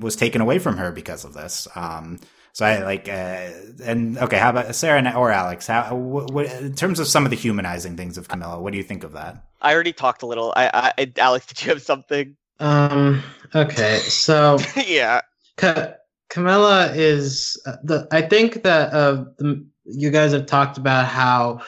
[0.00, 1.68] was taken away from her because of this.
[1.74, 2.18] Um,
[2.56, 3.50] so I like, uh,
[3.84, 5.66] and okay, how about Sarah or Alex?
[5.66, 8.78] How, what, what, in terms of some of the humanizing things of Camilla, what do
[8.78, 9.44] you think of that?
[9.60, 10.54] I already talked a little.
[10.56, 12.34] I, I Alex, did you have something?
[12.58, 13.22] Um.
[13.54, 13.98] Okay.
[13.98, 15.20] So yeah,
[15.58, 15.96] Ca-
[16.30, 18.08] Camilla is uh, the.
[18.10, 21.60] I think that uh, the, you guys have talked about how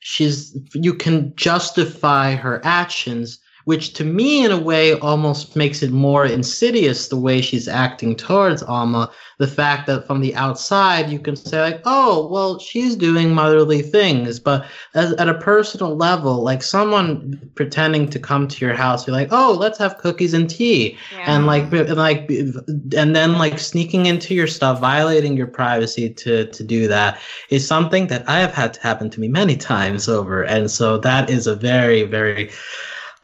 [0.00, 0.58] she's.
[0.74, 6.26] You can justify her actions which to me in a way almost makes it more
[6.26, 9.10] insidious the way she's acting towards Alma.
[9.38, 13.82] The fact that from the outside you can say like, oh, well, she's doing motherly
[13.82, 19.04] things, but as, at a personal level, like someone pretending to come to your house,
[19.04, 21.34] be like, oh, let's have cookies and tea, yeah.
[21.34, 26.46] and like, and like, and then like sneaking into your stuff, violating your privacy to
[26.46, 30.08] to do that is something that I have had to happen to me many times
[30.08, 32.50] over, and so that is a very very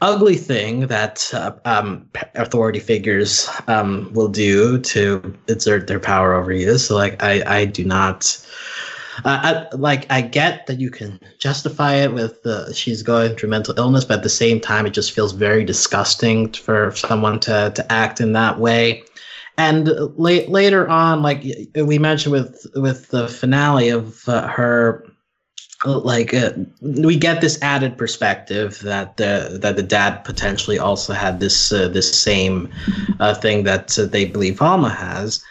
[0.01, 6.53] ugly thing that uh, um, authority figures um, will do to exert their power over
[6.53, 6.78] you.
[6.78, 8.44] So, like, I, I do not.
[9.24, 13.49] Uh, I, like I get that you can justify it with uh, she's going through
[13.49, 17.72] mental illness, but at the same time, it just feels very disgusting for someone to
[17.74, 19.03] to act in that way.
[19.57, 21.44] And late, later on, like
[21.74, 25.05] we mentioned with with the finale of uh, her
[25.84, 31.38] like uh, we get this added perspective that the that the dad potentially also had
[31.38, 32.68] this uh, this same
[33.20, 35.42] uh, thing that uh, they believe Alma has,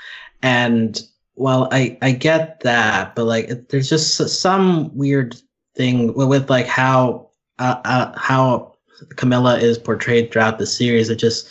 [0.41, 1.01] and
[1.36, 5.36] well, I I get that, but like there's just some weird
[5.75, 8.75] thing with like how uh, uh, how
[9.15, 11.09] Camilla is portrayed throughout the series.
[11.09, 11.47] It just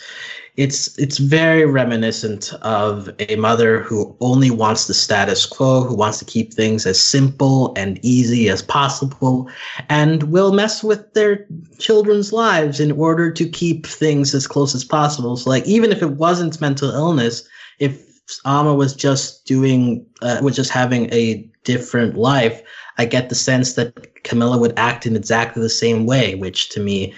[0.57, 6.17] it's it's very reminiscent of a mother who only wants the status quo, who wants
[6.17, 9.47] to keep things as simple and easy as possible,
[9.87, 11.45] and will mess with their
[11.77, 15.37] children's lives in order to keep things as close as possible.
[15.37, 17.47] So, like, even if it wasn't mental illness,
[17.77, 18.03] if
[18.43, 22.63] Alma was just doing, uh, was just having a different life,
[22.97, 26.79] I get the sense that Camilla would act in exactly the same way, which to
[26.79, 27.13] me,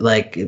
[0.00, 0.38] like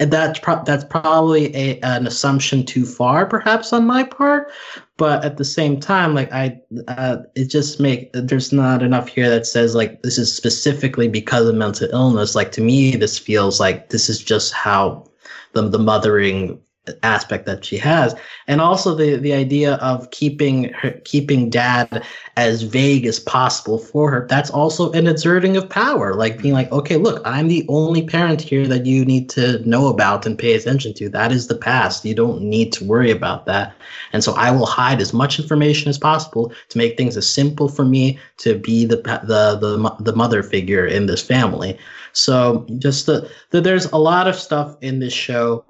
[0.00, 4.50] that's pro- that's probably a, an assumption too far perhaps on my part
[4.96, 6.58] but at the same time like i
[6.88, 11.48] uh, it just make there's not enough here that says like this is specifically because
[11.48, 12.34] of mental illness.
[12.34, 15.04] Like to me this feels like this is just how
[15.52, 16.60] the, the mothering
[17.02, 18.14] aspect that she has.
[18.46, 22.04] And also the the idea of keeping her keeping dad
[22.36, 26.14] as vague as possible for her that's also an exerting of power.
[26.14, 29.88] Like being like okay look i'm the only parent here that you need to know
[29.88, 31.08] about and pay attention to.
[31.08, 32.04] That is the past.
[32.04, 33.74] You don't need to worry about that.
[34.12, 37.68] And so i will hide as much information as possible to make things as simple
[37.68, 41.78] for me to be the the the, the mother figure in this family.
[42.12, 45.64] So just the, the there's a lot of stuff in this show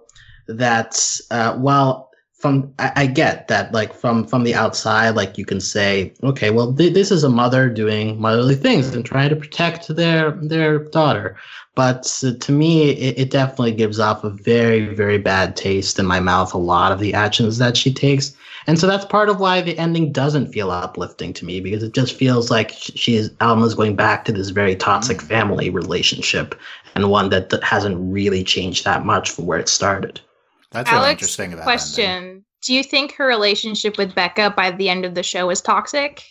[0.46, 2.10] that uh, while
[2.44, 6.50] from I, I, get that like from from the outside like you can say okay
[6.50, 10.80] well th- this is a mother doing motherly things and trying to protect their their
[10.90, 11.38] daughter.
[11.74, 16.04] But uh, to me it, it, definitely gives off a very very bad taste in
[16.04, 18.36] my mouth a lot of the actions that she takes.
[18.66, 21.94] And so that's part of why the ending doesn't feel uplifting to me because it
[21.94, 25.28] just feels like she's alma's going back to this very toxic mm.
[25.28, 26.54] family relationship
[26.94, 30.20] and one that, that hasn't really changed that much from where it started
[30.74, 32.04] that's really interesting about question.
[32.04, 32.44] Ending.
[32.62, 36.24] Do you think her relationship with Becca by the end of the show is toxic?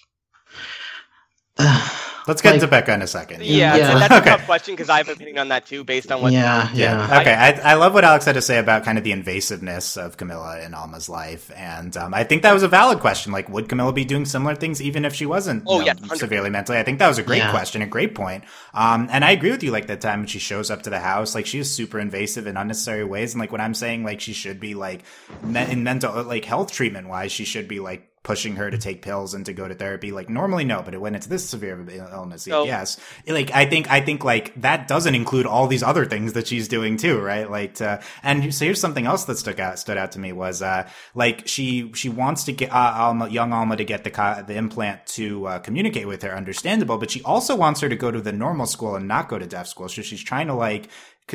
[2.28, 3.44] Let's get like, to Becca in a second.
[3.44, 4.00] Yeah, yeah.
[4.00, 4.30] that's a okay.
[4.30, 6.32] tough question because I have an opinion on that too, based on what.
[6.32, 7.08] Yeah, yeah.
[7.08, 7.20] yeah.
[7.20, 10.16] Okay, I, I, love what Alex had to say about kind of the invasiveness of
[10.16, 13.34] Camilla in Alma's life, and um, I think that was a valid question.
[13.34, 16.14] Like, would Camilla be doing similar things even if she wasn't oh, you know, yeah,
[16.16, 16.78] severely mentally?
[16.78, 17.52] I think that was a great yeah.
[17.52, 18.46] question, a great point.
[18.74, 19.72] Um, and I agree with you.
[19.72, 22.48] Like that time when she shows up to the house, like she is super invasive
[22.48, 25.04] in unnecessary ways, and like what I'm saying like she should be like
[25.44, 29.02] me- in mental like health treatment wise, she should be like pushing her to take
[29.02, 30.12] pills and to go to therapy.
[30.12, 32.98] Like normally, no, but it when it's this severe of illness, so, yes.
[33.28, 36.68] Like I think, I think like that doesn't include all these other things that she's
[36.68, 37.50] doing too, right?
[37.52, 40.62] Like, to, and so here's something else that stuck out, stood out to me was,
[40.62, 44.56] uh, like she, she wants to get, uh, Alma, young Alma to get the, the
[44.56, 48.22] implant to, uh, communicate with her, understandable, but she also wants her to go to
[48.22, 49.90] the normal school and not go to deaf school.
[49.90, 50.88] So she's trying to like,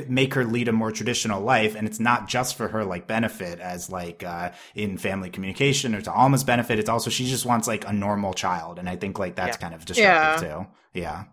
[0.09, 3.59] make her lead a more traditional life and it's not just for her like benefit
[3.59, 7.67] as like uh in family communication or to alma's benefit it's also she just wants
[7.67, 9.61] like a normal child and i think like that's yeah.
[9.61, 10.57] kind of destructive yeah.
[10.57, 11.25] too yeah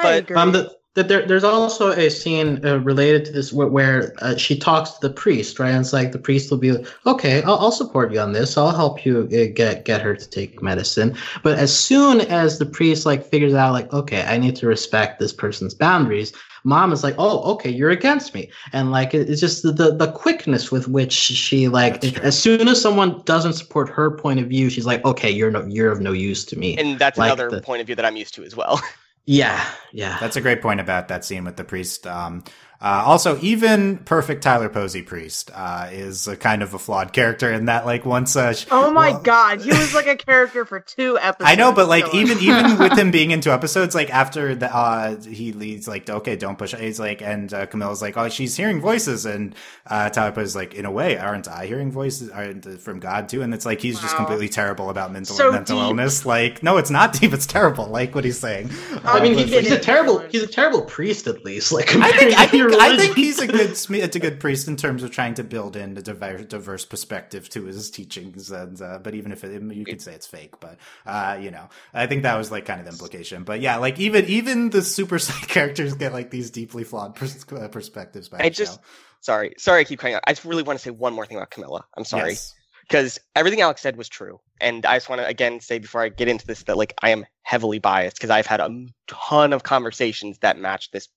[0.00, 4.14] but um the, the, there, there's also a scene uh, related to this where, where
[4.20, 5.70] uh, she talks to the priest, right?
[5.70, 8.56] And it's like the priest will be like, "Okay, I'll, I'll support you on this.
[8.56, 12.66] I'll help you uh, get get her to take medicine." But as soon as the
[12.66, 16.32] priest like figures out, like, "Okay, I need to respect this person's boundaries,"
[16.64, 20.10] mom is like, "Oh, okay, you're against me," and like it's just the the, the
[20.12, 24.70] quickness with which she like as soon as someone doesn't support her point of view,
[24.70, 27.50] she's like, "Okay, you're no you're of no use to me." And that's like another
[27.50, 28.80] the, point of view that I'm used to as well.
[29.26, 30.18] Yeah, yeah.
[30.20, 32.06] That's a great point about that scene with the priest.
[32.06, 32.44] Um,
[32.84, 37.50] uh, also, even perfect Tyler Posey priest uh, is a kind of a flawed character
[37.50, 38.36] in that, like, once.
[38.36, 41.50] Uh, oh my well, god, he was like a character for two episodes.
[41.50, 44.70] I know, but like, even even with him being in two episodes, like after the
[44.70, 46.74] uh, he leads, like, okay, don't push.
[46.74, 49.54] He's like, and uh, Camilla's like, oh, she's hearing voices, and
[49.86, 53.40] uh, Tyler Posey's like, in a way, aren't I hearing voices aren't from God too?
[53.40, 54.02] And it's like he's wow.
[54.02, 55.88] just completely terrible about mental so mental deep.
[55.88, 56.26] illness.
[56.26, 57.86] Like, no, it's not deep; it's terrible.
[57.86, 58.68] Like what he's saying.
[59.04, 61.72] I mean, he, he's a terrible he's a terrible priest at least.
[61.72, 64.76] Like, I think I think, I think he's a good it's a good priest in
[64.76, 68.50] terms of trying to build in a diverse, diverse perspective to his teachings.
[68.50, 71.68] And uh, but even if it, you could say it's fake, but uh, you know,
[71.92, 73.44] I think that was like kind of the implication.
[73.44, 77.44] But yeah, like even even the super side characters get like these deeply flawed pers-
[77.52, 78.28] uh, perspectives.
[78.28, 78.80] By I just
[79.20, 80.22] sorry, sorry, I keep crying out.
[80.26, 81.84] I just really want to say one more thing about Camilla.
[81.96, 82.30] I'm sorry.
[82.30, 82.54] Yes
[82.88, 84.40] because everything Alex said was true.
[84.60, 87.10] And I just want to again say before I get into this that like I
[87.10, 91.08] am heavily biased because I've had a ton of conversations that match this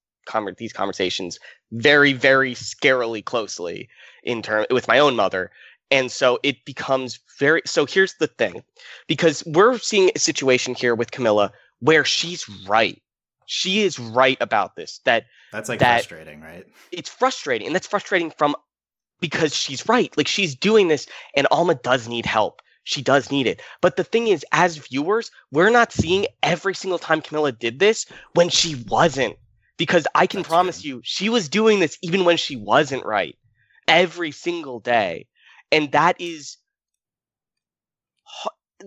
[0.57, 1.39] these conversations
[1.71, 3.89] very, very scarily closely
[4.23, 5.51] in term with my own mother.
[5.89, 8.63] And so it becomes very so here's the thing.
[9.07, 13.01] Because we're seeing a situation here with Camilla where she's right.
[13.45, 14.99] She is right about this.
[15.05, 16.67] That That's like that frustrating, right?
[16.91, 17.67] It's frustrating.
[17.67, 18.55] And that's frustrating from
[19.21, 20.15] because she's right.
[20.17, 22.61] Like she's doing this and Alma does need help.
[22.83, 23.61] She does need it.
[23.81, 28.05] But the thing is, as viewers, we're not seeing every single time Camilla did this
[28.33, 29.37] when she wasn't
[29.77, 30.87] because I can That's promise good.
[30.87, 33.35] you she was doing this even when she wasn't right
[33.87, 35.27] every single day.
[35.71, 36.57] And that is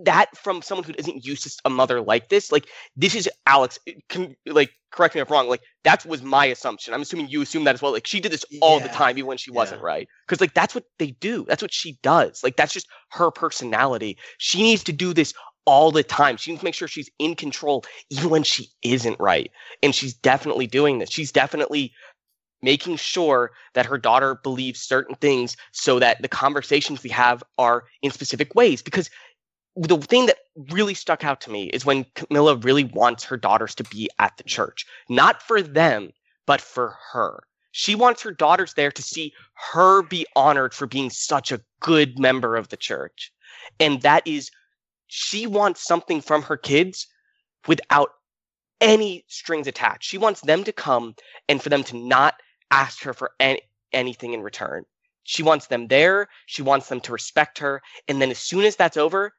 [0.05, 2.67] that from someone who isn't used to a mother like this, like
[2.97, 3.79] this is Alex.
[3.87, 5.49] Eh, can, like, correct me if I'm wrong.
[5.49, 6.95] Like that was my assumption.
[6.95, 7.93] I'm assuming you assume that as well.
[7.93, 8.87] Like she did this all yeah.
[8.87, 10.09] the time, even when she wasn't right.
[10.27, 11.45] Because like that's what they do.
[11.49, 12.43] That's what she does.
[12.43, 14.19] Like that's just her personality.
[14.39, 15.35] She needs to do this
[15.65, 16.37] all the time.
[16.37, 19.51] She needs to make sure she's in control even when she isn't right.
[19.83, 21.11] And she's definitely doing this.
[21.11, 21.93] She's definitely
[22.63, 27.85] making sure that her daughter believes certain things so that the conversations we have are
[28.03, 28.83] in specific ways.
[28.83, 29.11] Because
[29.77, 30.39] the thing that
[30.71, 34.37] really stuck out to me is when Camilla really wants her daughters to be at
[34.37, 36.11] the church, not for them,
[36.47, 37.43] but for her.
[37.73, 39.33] She wants her daughters there to see
[39.73, 43.33] her be honored for being such a good member of the church.
[43.79, 44.51] And that is,
[45.13, 47.09] she wants something from her kids
[47.67, 48.11] without
[48.81, 50.09] any strings attached.
[50.09, 51.17] She wants them to come
[51.49, 52.35] and for them to not
[52.71, 53.61] ask her for any,
[53.93, 54.85] anything in return.
[55.25, 56.29] She wants them there.
[56.47, 57.83] She wants them to respect her.
[58.07, 59.33] And then as soon as that's over,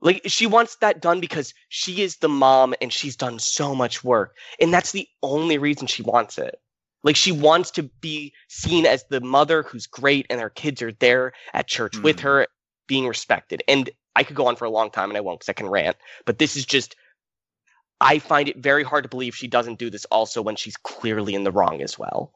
[0.00, 4.04] like she wants that done because she is the mom and she's done so much
[4.04, 4.36] work.
[4.60, 6.54] And that's the only reason she wants it.
[7.02, 10.92] Like she wants to be seen as the mother who's great and her kids are
[10.92, 12.22] there at church with Mm.
[12.22, 12.46] her
[12.86, 13.62] being respected.
[13.66, 15.68] And I could go on for a long time and I won't because I can
[15.68, 15.96] rant.
[16.24, 16.96] But this is just
[18.00, 21.34] I find it very hard to believe she doesn't do this also when she's clearly
[21.34, 22.32] in the wrong as well.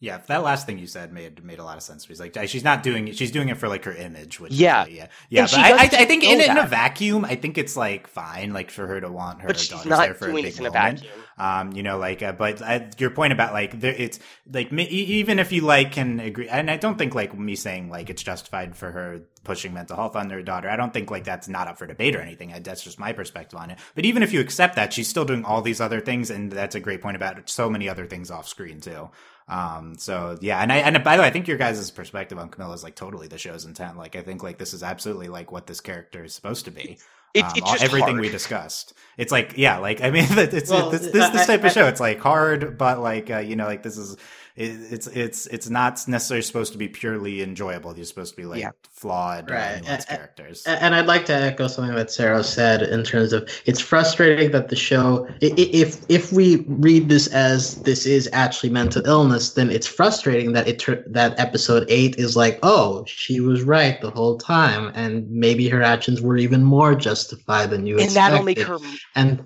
[0.00, 2.06] Yeah, that last thing you said made made a lot of sense.
[2.06, 3.16] She's like, uh, she's not doing it.
[3.16, 4.84] She's doing it for like her image, which Yeah.
[4.84, 5.42] is, yeah, yeah.
[5.42, 8.52] And But I, I, I think in, in a vacuum, I think it's like fine,
[8.52, 10.52] like for her to want her But she's daughters not there for a doing big
[10.52, 11.12] this in a vacuum.
[11.38, 14.18] Um, you know, like, uh, but uh, your point about like, there, it's
[14.52, 17.88] like me, even if you like can agree, and I don't think like me saying
[17.88, 20.68] like it's justified for her pushing mental health on their daughter.
[20.68, 22.52] I don't think like that's not up for debate or anything.
[22.52, 23.78] I, that's just my perspective on it.
[23.94, 26.74] But even if you accept that, she's still doing all these other things, and that's
[26.74, 29.10] a great point about so many other things off screen too.
[29.48, 32.48] Um, so yeah, and I, and by the way, I think your guys' perspective on
[32.48, 33.98] Camilla is like totally the show's intent.
[33.98, 36.98] Like, I think like this is absolutely like what this character is supposed to be.
[37.34, 38.20] It, Um, it's all- just everything hard.
[38.20, 38.94] we discussed.
[39.16, 41.72] It's like, yeah, like I mean, it's Well, this this, this I- type I- of
[41.72, 41.86] show.
[41.86, 44.16] It's like hard, but like uh, you know, like this is
[44.54, 47.96] it, it's it's it's not necessarily supposed to be purely enjoyable.
[47.96, 48.70] You're supposed to be like Yeah.
[48.90, 49.82] flawed, Right.
[49.82, 50.62] nuanced A- a- characters.
[50.66, 54.68] And I'd like to echo something that Sarah said in terms of it's frustrating that
[54.68, 59.50] the show, i- i- if if we read this as this is actually mental illness,
[59.54, 64.00] then it's frustrating that it tur- that episode eight is like, oh, she was right
[64.02, 68.32] the whole time, and maybe her actions were even more justified than you and expected.
[68.32, 68.78] that'll make her
[69.14, 69.42] and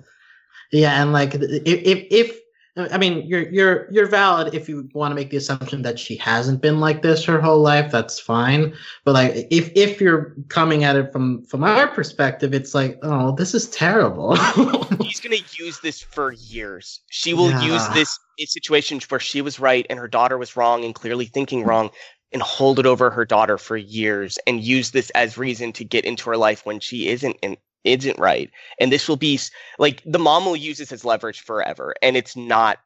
[0.73, 2.39] yeah and like if if, if
[2.77, 6.15] I mean, you're you're you're valid if you want to make the assumption that she
[6.17, 7.91] hasn't been like this her whole life.
[7.91, 8.73] That's fine.
[9.03, 13.35] But like, if if you're coming at it from from our perspective, it's like, oh,
[13.35, 14.35] this is terrible.
[15.01, 17.01] He's going to use this for years.
[17.09, 20.85] She will use this in situations where she was right and her daughter was wrong
[20.85, 21.89] and clearly thinking wrong
[22.31, 26.05] and hold it over her daughter for years and use this as reason to get
[26.05, 28.51] into her life when she isn't in, isn't right.
[28.79, 29.39] And this will be
[29.79, 32.79] like the mom will use this as leverage forever and it's not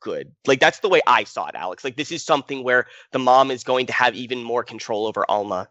[0.00, 0.32] good.
[0.46, 1.84] Like that's the way I saw it, Alex.
[1.84, 5.24] Like this is something where the mom is going to have even more control over
[5.28, 5.68] Alma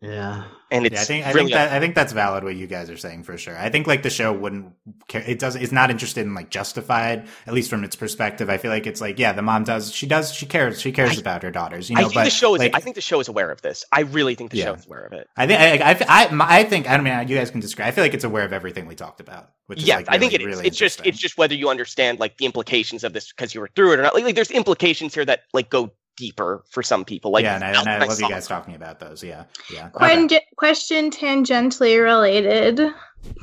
[0.00, 0.44] yeah.
[0.70, 2.66] and it's yeah, I think I really think that I think that's valid what you
[2.66, 3.58] guys are saying for sure.
[3.58, 4.72] I think like the show wouldn't
[5.08, 5.22] care.
[5.26, 5.56] It does.
[5.56, 8.48] It's not interested in like justified, at least from its perspective.
[8.48, 9.92] I feel like it's like yeah, the mom does.
[9.92, 10.32] She does.
[10.32, 10.80] She cares.
[10.80, 11.90] She cares I- about her daughters.
[11.90, 13.50] You know, I think but the show is like, I think the show is aware
[13.50, 13.84] of this.
[13.92, 14.64] I really think the Yeah.
[14.66, 15.28] show is aware of it.
[15.36, 17.84] I think I, I, I, my- I think I mean you guys can disagree.
[17.84, 19.50] I feel like it's aware of everything we talked about.
[19.66, 20.66] Which is yes, like, I think it really- is.
[20.66, 23.70] It's just it's just whether you understand like the implications of this because you were
[23.74, 24.14] through it or not.
[24.14, 27.30] Like, like there's implications here that like go deeper for some people.
[27.30, 29.22] Like yeah, and I, and I love you guys talking about those.
[29.22, 29.88] Yeah, yeah.
[29.90, 30.44] Quen- Okay.
[30.56, 32.76] Question tangentially related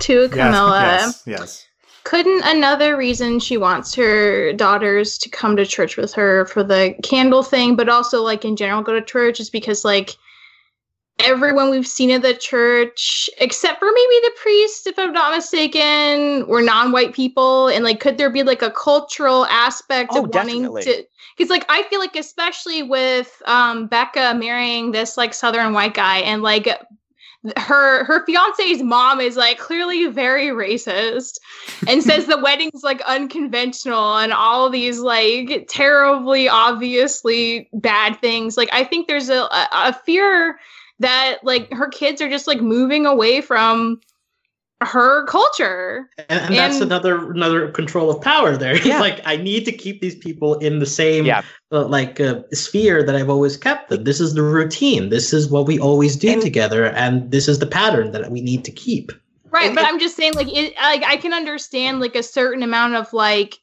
[0.01, 0.81] to Yes, Camilla.
[0.81, 1.65] Yes, yes.
[2.05, 6.95] Couldn't another reason she wants her daughters to come to church with her for the
[7.03, 10.15] candle thing, but also like in general go to church is because like
[11.19, 16.47] everyone we've seen at the church, except for maybe the priest, if I'm not mistaken,
[16.47, 20.61] were non-white people, and like could there be like a cultural aspect Oh, of wanting
[20.63, 20.83] definitely.
[20.83, 21.03] to?
[21.39, 26.17] Because like I feel like especially with um Becca marrying this like southern white guy
[26.17, 26.67] and like
[27.55, 31.39] her her fiance's mom is like clearly very racist
[31.87, 38.57] and says the wedding's like unconventional and all these like terribly obviously bad things.
[38.57, 40.59] Like i think there's a, a, a fear
[40.99, 44.01] that like her kids are just like moving away from
[44.81, 48.77] her culture And, and that's And- another another control of power there.
[48.85, 48.99] Yeah.
[49.01, 51.41] like I need to keep these people in the same Yeah.
[51.71, 54.05] uh, like uh, sphere that I've always kept them.
[54.05, 55.09] This is the routine.
[55.09, 58.39] This is what we always do And- together, and this is the pattern that we
[58.41, 59.11] need to keep.
[59.51, 62.23] right And but it- i'm just saying like it like i can understand like a
[62.23, 63.57] certain amount of like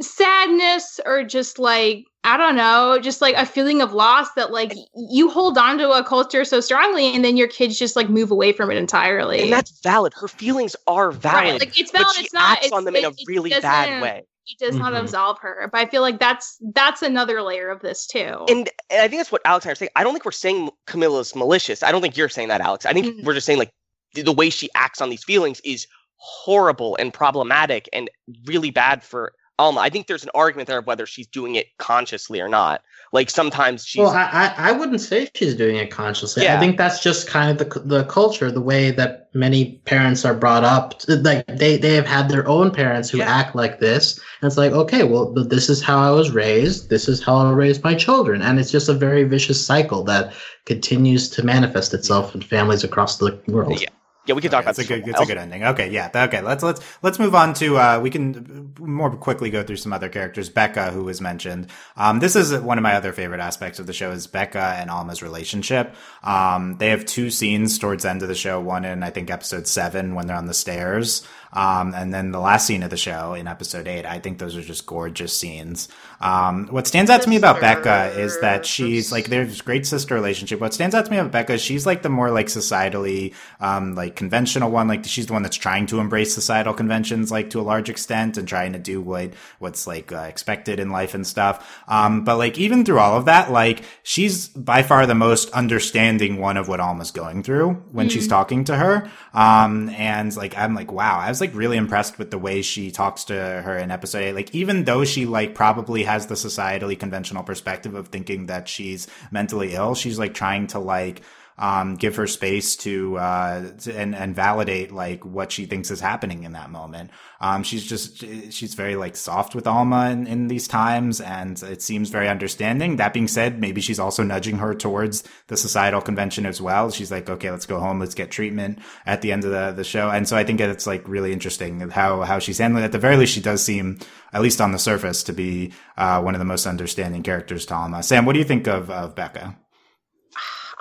[0.00, 4.72] sadness or just like i don't know just like a feeling of loss that like
[5.10, 8.30] you hold on to a culture so strongly and then your kids just like move
[8.30, 10.14] away from it entirely And that's valid.
[10.14, 11.44] Her feelings are valid.
[11.52, 13.50] right like it's valid, but she it's not acts it's, on them in a really
[13.50, 14.22] bad way.
[14.46, 15.00] it does not Mhm.
[15.02, 19.00] absolve her but i feel like that's that's another layer of this too And, and
[19.02, 19.90] I think that's what Alex and I are saying.
[19.96, 21.82] I don't think we're saying Camilla's malicious.
[21.82, 22.84] I don't think you're saying that, Alex.
[22.86, 23.24] I think Mhm.
[23.24, 23.70] we're just saying like
[24.14, 28.10] the, the way she acts on these feelings is horrible and problematic and
[28.46, 29.80] really bad for Alma.
[29.80, 32.82] I think there's an argument there of whether she's doing it consciously or not.
[33.12, 36.42] Like sometimes she's Well, I, I, I wouldn't say she's doing it consciously.
[36.42, 36.56] Yeah.
[36.56, 40.34] I think that's just kind of the the culture, the way that many parents are
[40.34, 41.00] brought up.
[41.06, 43.30] Like they they have had their own parents who Yeah.
[43.32, 46.90] act like this, and it's like, okay, well, this is how I was raised.
[46.90, 50.32] This is how I raise my children, and it's just a very vicious cycle that
[50.64, 53.80] continues to manifest itself in families across the world.
[53.80, 53.90] Yeah.
[54.26, 54.34] Yeah.
[54.34, 55.64] We can talk about it's a good, it's a good ending.
[55.64, 56.40] Okay, yeah, okay.
[56.40, 57.76] Let's let's let's move on to.
[57.76, 60.48] Uh, we can more quickly go through some other characters.
[60.48, 61.68] Becca, who was mentioned.
[61.96, 64.90] Um, this is one of my other favorite aspects of the show is Becca and
[64.90, 65.94] Alma's relationship.
[66.22, 68.60] Um, they have two scenes towards the end of the show.
[68.60, 71.26] One in I think episode seven when they're on the stairs.
[71.54, 74.04] Um, and then the last scene of the show in episode eight.
[74.04, 75.88] I think those are just gorgeous scenes.
[76.20, 80.14] Um, what stands out to me about Becca is that she's like there's great sister
[80.14, 80.60] relationship.
[80.60, 83.94] What stands out to me about Becca is she's like the more like societally um
[83.94, 84.88] like conventional one.
[84.88, 88.38] Like she's the one that's trying to embrace societal conventions like to a large extent
[88.38, 91.82] and trying to do what what's like uh, expected in life and stuff.
[91.88, 96.38] Um, but like even through all of that, like she's by far the most understanding
[96.38, 99.10] one of what Alma's going through when she's talking to her.
[99.32, 102.90] Um, and like I'm like wow, I was like really impressed with the way she
[102.90, 104.32] talks to her in episode eight.
[104.32, 109.06] Like even though she like probably has the societally conventional perspective of thinking that she's
[109.30, 111.22] mentally ill, she's like trying to like
[111.58, 116.44] um, give her space to, uh, and and validate like what she thinks is happening
[116.44, 117.10] in that moment.
[117.40, 121.82] Um, she's just she's very like soft with Alma in, in these times, and it
[121.82, 122.96] seems very understanding.
[122.96, 126.90] That being said, maybe she's also nudging her towards the societal convention as well.
[126.90, 129.84] She's like, okay, let's go home, let's get treatment at the end of the the
[129.84, 132.82] show, and so I think it's like really interesting how how she's handling.
[132.82, 132.86] it.
[132.86, 133.98] At the very least, she does seem,
[134.32, 137.74] at least on the surface, to be uh, one of the most understanding characters to
[137.74, 138.02] Alma.
[138.02, 139.56] Sam, what do you think of of Becca?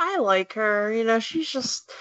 [0.04, 0.92] I like her.
[0.92, 1.92] You know, she's just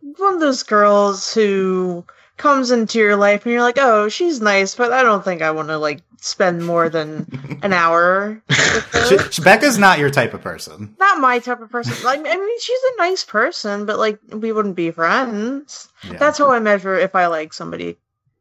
[0.00, 2.04] one of those girls who
[2.36, 5.50] comes into your life and you're like, oh, she's nice, but I don't think I
[5.52, 8.58] want to like spend more than an hour with
[8.92, 9.30] her.
[9.30, 10.96] she- Becca's not your type of person.
[10.98, 11.94] Not my type of person.
[12.04, 15.88] Like, I mean, she's a nice person, but like, we wouldn't be friends.
[16.02, 16.16] Yeah.
[16.16, 17.98] That's how I measure if I like somebody,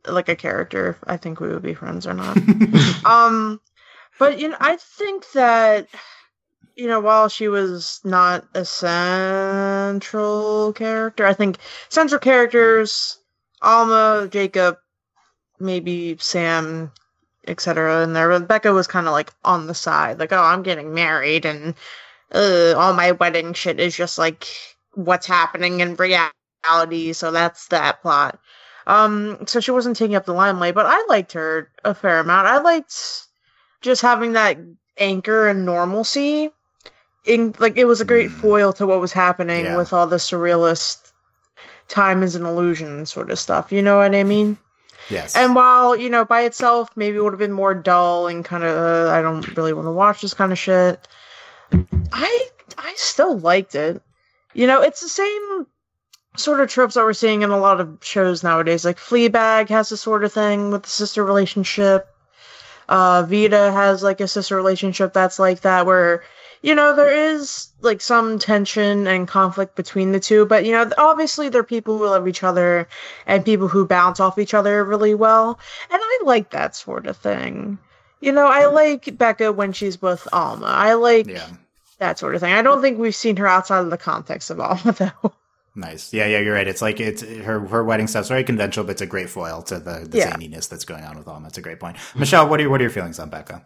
[0.07, 0.89] like a character.
[0.91, 2.37] If I think we would be friends or not.
[3.05, 3.59] um
[4.19, 5.87] but you know i think that
[6.75, 10.03] you know while she was not a central
[10.73, 11.57] character i think
[11.89, 13.19] central characters
[13.61, 14.77] alma jacob
[15.59, 16.91] maybe sam
[17.47, 20.63] etc and there but becca was kind of like on the side like oh i'm
[20.63, 21.75] getting married and
[22.33, 24.47] uh, all my wedding shit is just like
[24.95, 28.39] what's happening in reality so that's that plot.
[28.87, 32.47] Um so she wasn't taking up the limelight but i liked her a fair amount.
[32.47, 33.27] I liked
[33.81, 34.57] just having that
[34.97, 36.49] anchor and normalcy
[37.25, 38.33] in like it was a great Mm.
[38.41, 39.77] foil to what was happening Yeah.
[39.77, 41.11] with all the surrealist
[41.87, 44.57] time is an illusion sort of stuff you know what i mean
[45.09, 45.35] yes.
[45.35, 48.63] and while you know by itself maybe it would have been more dull and kind
[48.63, 51.07] of uh, i don't really want to watch this kind of shit
[52.11, 52.47] i
[52.77, 54.01] i still liked it
[54.53, 55.65] you know it's the same
[56.35, 59.89] sort of tropes that we're seeing in a lot of shows nowadays like fleabag has
[59.89, 62.07] this sort of thing with the sister relationship
[62.89, 66.23] uh Vida has like a sister relationship that's like that where
[66.63, 70.89] you know there is like some tension and conflict between the two but you know
[70.97, 72.87] obviously they're people who love each other
[73.27, 75.59] and people who bounce off each other really well
[75.91, 77.77] and i like that sort of thing
[78.21, 81.47] you know i like becca when she's with alma i like yeah.
[81.99, 84.59] that sort of thing i don't think we've seen her outside of the context of
[84.59, 84.91] alma
[85.21, 85.33] though
[85.75, 86.13] Nice.
[86.13, 86.67] Yeah, yeah, you're right.
[86.67, 89.79] It's like it's her her wedding stuff's very conventional, but it's a great foil to
[89.79, 90.31] the, the Yeah.
[90.31, 91.47] zaniness that's going on with Alma.
[91.47, 91.97] It's a great point.
[92.15, 93.63] Michelle, what are your, what are your feelings on Becca?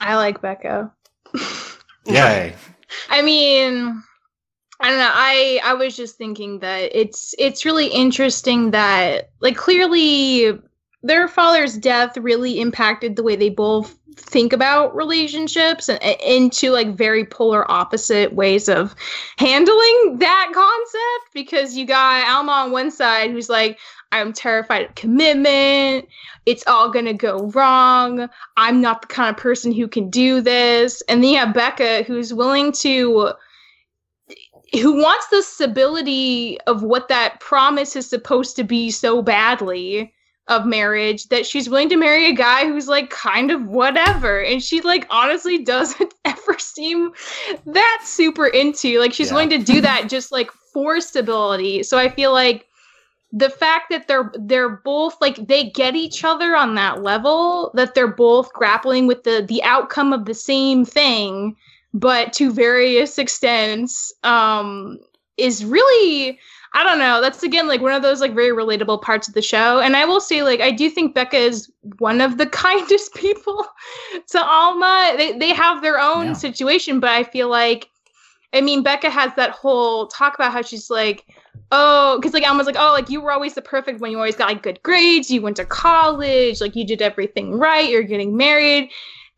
[0.00, 0.92] I like Becca.
[2.06, 2.54] Yay.
[3.08, 4.02] I mean,
[4.80, 5.10] I don't know.
[5.12, 10.58] I I was just thinking that it's it's really interesting that like clearly
[11.02, 16.70] their father's death really impacted the way they both think about relationships and and into
[16.70, 18.94] like very polar opposite ways of
[19.38, 23.78] handling that concept because you got Alma on one side who's like
[24.12, 26.06] I'm terrified of commitment.
[26.46, 28.28] It's all going to go wrong.
[28.56, 31.02] I'm not the kind of person who can do this.
[31.08, 33.32] And then you have Becca who's willing to
[34.72, 40.12] who wants the stability of what that promise is supposed to be so badly
[40.48, 44.62] of marriage that she's willing to marry a guy who's like kind of whatever and
[44.62, 47.12] she like honestly doesn't ever seem
[47.66, 49.34] that super into like she's Yeah.
[49.34, 52.66] willing to do that just like for stability so i feel like
[53.32, 57.94] the fact that they're they're both like they get each other on that level that
[57.94, 61.56] they're both grappling with the the outcome of the same thing
[61.94, 64.98] but to various extents um
[65.38, 66.38] is really
[66.74, 67.20] I don't know.
[67.20, 69.80] That's again like one of those like very relatable parts of the show.
[69.80, 73.66] And I will say, like, I do think Becca is one of the kindest people
[74.28, 75.14] to Alma.
[75.18, 76.32] They they have their own Yeah.
[76.32, 77.90] situation, but I feel like
[78.52, 81.24] I mean, Becca has that whole talk about how she's like,
[81.70, 84.10] oh, because like Alma's like, oh, like you were always the perfect one.
[84.10, 85.30] You always got like good grades.
[85.30, 86.60] You went to college.
[86.60, 87.88] Like you did everything right.
[87.88, 88.90] You're getting married.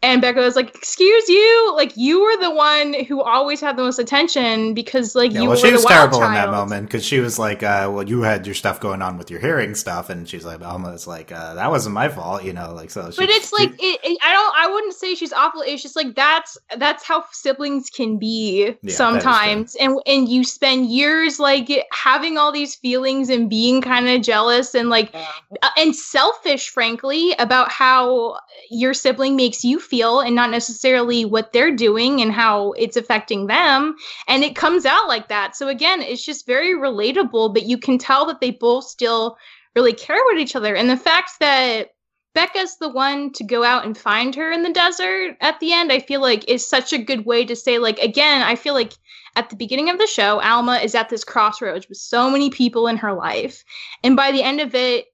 [0.04, 3.82] And Becca was like, excuse you, like you were the one who always had the
[3.82, 6.50] most attention because like Yeah, you well, were she was the wild terrible in that
[6.50, 9.40] moment because she was like, uh, "Well, you had your stuff going on with your
[9.40, 12.90] hearing stuff," and she's like, "Almost like uh, that wasn't my fault," you know, like
[12.90, 13.10] so.
[13.10, 14.54] She, But it's like it, it, I don't.
[14.58, 15.62] I wouldn't say she's awful.
[15.62, 20.44] It's just like that's that's how siblings can be that is sometimes, and and you
[20.44, 25.70] spend years like having all these feelings and being kind of jealous and like uh,
[25.78, 28.38] and selfish, frankly, about how
[28.70, 33.46] your sibling makes you feel, and not necessarily what they're doing and how it's affecting
[33.46, 33.96] them.
[34.28, 35.56] And it comes out like that.
[35.56, 37.54] So again, it's just very relatable.
[37.54, 39.36] But you can tell that they both still
[39.74, 41.90] really care about each other, and the fact that
[42.34, 45.92] Becca's the one to go out and find her in the desert at the end.
[45.92, 48.94] I feel like is such a good way to say like again, I feel like
[49.36, 52.86] at the beginning of the show, Alma is at this crossroads with so many people
[52.88, 53.64] in her life.
[54.02, 55.06] And by the end of it,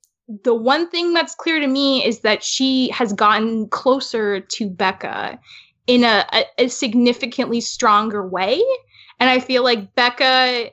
[0.44, 5.40] the one thing that's clear to me is that she has gotten closer to Becca
[5.86, 8.62] in a, a, a significantly stronger way.
[9.18, 10.70] And I feel like Becca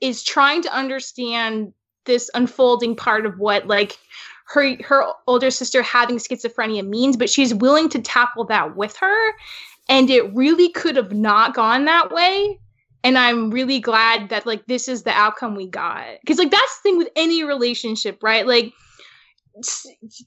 [0.00, 1.72] is trying to understand
[2.04, 3.98] this unfolding part of what like
[4.46, 9.32] her her older sister having schizophrenia means, but she's willing to tackle that with her.
[9.88, 12.58] And it really could have not gone that way.
[13.04, 16.04] And I'm really glad that like this is the outcome we got.
[16.26, 18.46] Cause like that's the thing with any relationship, right?
[18.46, 18.72] Like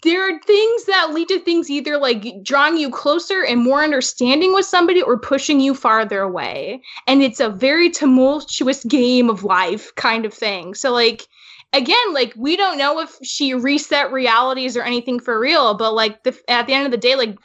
[0.04, 4.54] there are things that lead to things either like drawing you closer and more understanding
[4.54, 6.82] with somebody or pushing you farther away.
[7.08, 10.74] And it's a very tumultuous game of life kind of thing.
[10.74, 11.28] So like
[11.74, 16.24] again, like we don't know if she reset realities or anything for real, but like
[16.24, 17.38] the, at the end of the day, like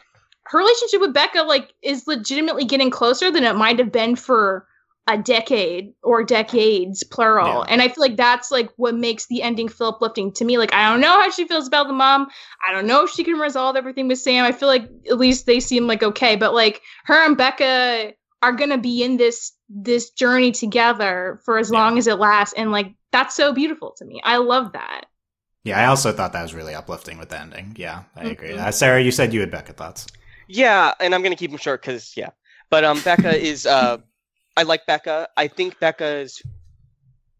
[0.44, 4.66] her relationship with Becca like is legitimately getting closer than it might have been for
[5.06, 7.64] a decade or decades plural.
[7.66, 7.72] Yeah.
[7.72, 10.56] And I feel like that's like what makes the ending feel uplifting to me.
[10.58, 12.28] Like I don't know how she feels about the mom.
[12.66, 14.44] I don't know if she can resolve everything with Sam.
[14.44, 18.12] I feel like at least they seem like okay, but like her and Becca
[18.42, 21.78] are gonna be in this this journey together for as Yeah.
[21.78, 25.06] long as it lasts and like that's so beautiful to me i love that
[25.64, 27.74] yeah, I also thought that was really uplifting with the ending.
[27.78, 28.50] Yeah, I agree.
[28.50, 28.58] Mhm.
[28.58, 30.06] Uh, Sarah, you said you had Becca thoughts.
[30.46, 32.30] Yeah, and I'm gonna keep them short because yeah.
[32.68, 33.96] But um, Becca is uh,
[34.56, 35.28] I like Becca.
[35.36, 36.42] I think Becca's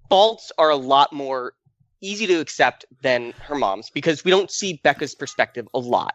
[0.09, 1.55] faults are a lot more
[2.01, 6.15] easy to accept than her mom's because we don't see Becca's perspective a lot.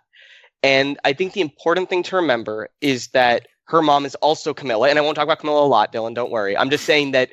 [0.62, 4.90] And I think the important thing to remember is that her mom is also Camilla,
[4.90, 6.16] and I won't talk about Camilla a lot, Dylan.
[6.16, 6.58] Don't worry.
[6.58, 7.30] I'm just saying that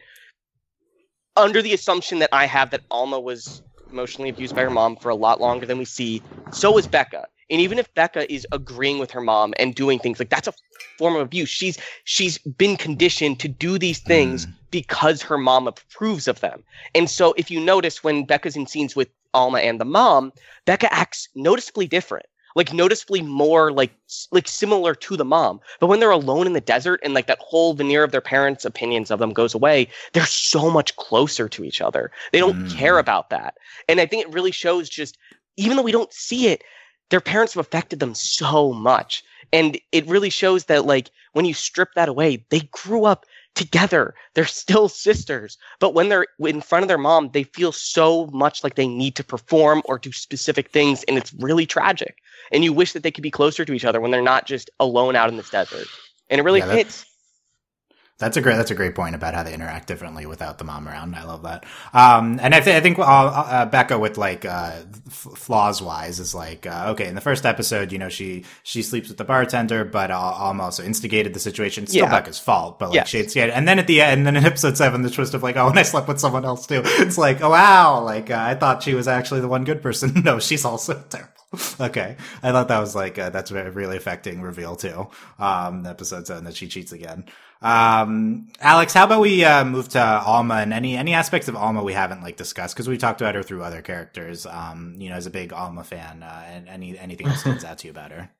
[1.36, 5.08] under the assumption that I have that Alma was emotionally abused by her mom for
[5.08, 6.22] a lot longer than we see,
[6.52, 7.26] so is Becca.
[7.50, 10.54] And even if Becca is agreeing with her mom and doing things like that's a
[10.98, 14.50] form of abuse, she's she's been conditioned to do these things Mm.
[14.70, 16.64] because her mom approves of them.
[16.94, 20.32] And so if you notice when Becca's in scenes with Alma and the mom,
[20.64, 22.26] Becca acts noticeably different.
[22.56, 23.92] Like noticeably more like
[24.32, 25.60] like similar to the mom.
[25.78, 28.64] But when they're alone in the desert and like that whole veneer of their parents'
[28.64, 32.10] opinions of them goes away, they're so much closer to each other.
[32.32, 32.68] They don't Mm.
[32.70, 33.54] care about that.
[33.88, 35.18] And I think it really shows just
[35.58, 36.62] even though we don't see it,
[37.10, 39.22] their parents have affected them so much.
[39.52, 44.14] And it really shows that like when you strip that away, they grew up together.
[44.34, 45.56] They're still sisters.
[45.80, 49.14] But when they're in front of their mom, they feel so much like they need
[49.16, 51.04] to perform or do specific things.
[51.04, 52.16] And it's really tragic.
[52.52, 54.70] And you wish that they could be closer to each other when they're not just
[54.80, 55.88] alone out in this desert.
[56.28, 57.04] And it really Yeah, hits.
[58.18, 58.56] That's a great.
[58.56, 61.14] That's a great point about how they interact differently without the mom around.
[61.14, 61.64] I love that.
[61.92, 64.72] Um, and I, th- I think uh, uh, Becca with like uh,
[65.06, 67.08] f- flaws wise is like uh, okay.
[67.08, 70.82] In the first episode, you know, she she sleeps with the bartender, but Alma also
[70.82, 71.82] instigated the situation.
[71.84, 72.10] It's still Yeah.
[72.10, 73.08] Becca's fault, but like Yes.
[73.08, 73.54] she instigated.
[73.54, 75.68] And then at the end, and then in episode seven, the twist of like, oh,
[75.68, 76.80] and I slept with someone else too.
[76.84, 80.14] It's like, oh wow, like uh, I thought she was actually the one good person.
[80.24, 81.32] no, she's also terrible.
[81.80, 85.08] okay, I thought that was like uh, that's a really affecting reveal too.
[85.38, 87.26] Um, episode seven that she cheats again.
[87.62, 91.82] Um, Alex, how about we uh, move to Alma and any any aspects of Alma
[91.82, 94.46] we haven't like discussed because we talked about her through other characters.
[94.46, 97.78] Um, you know, as a big Alma fan, uh, and any anything else stands out
[97.78, 98.30] to you about her?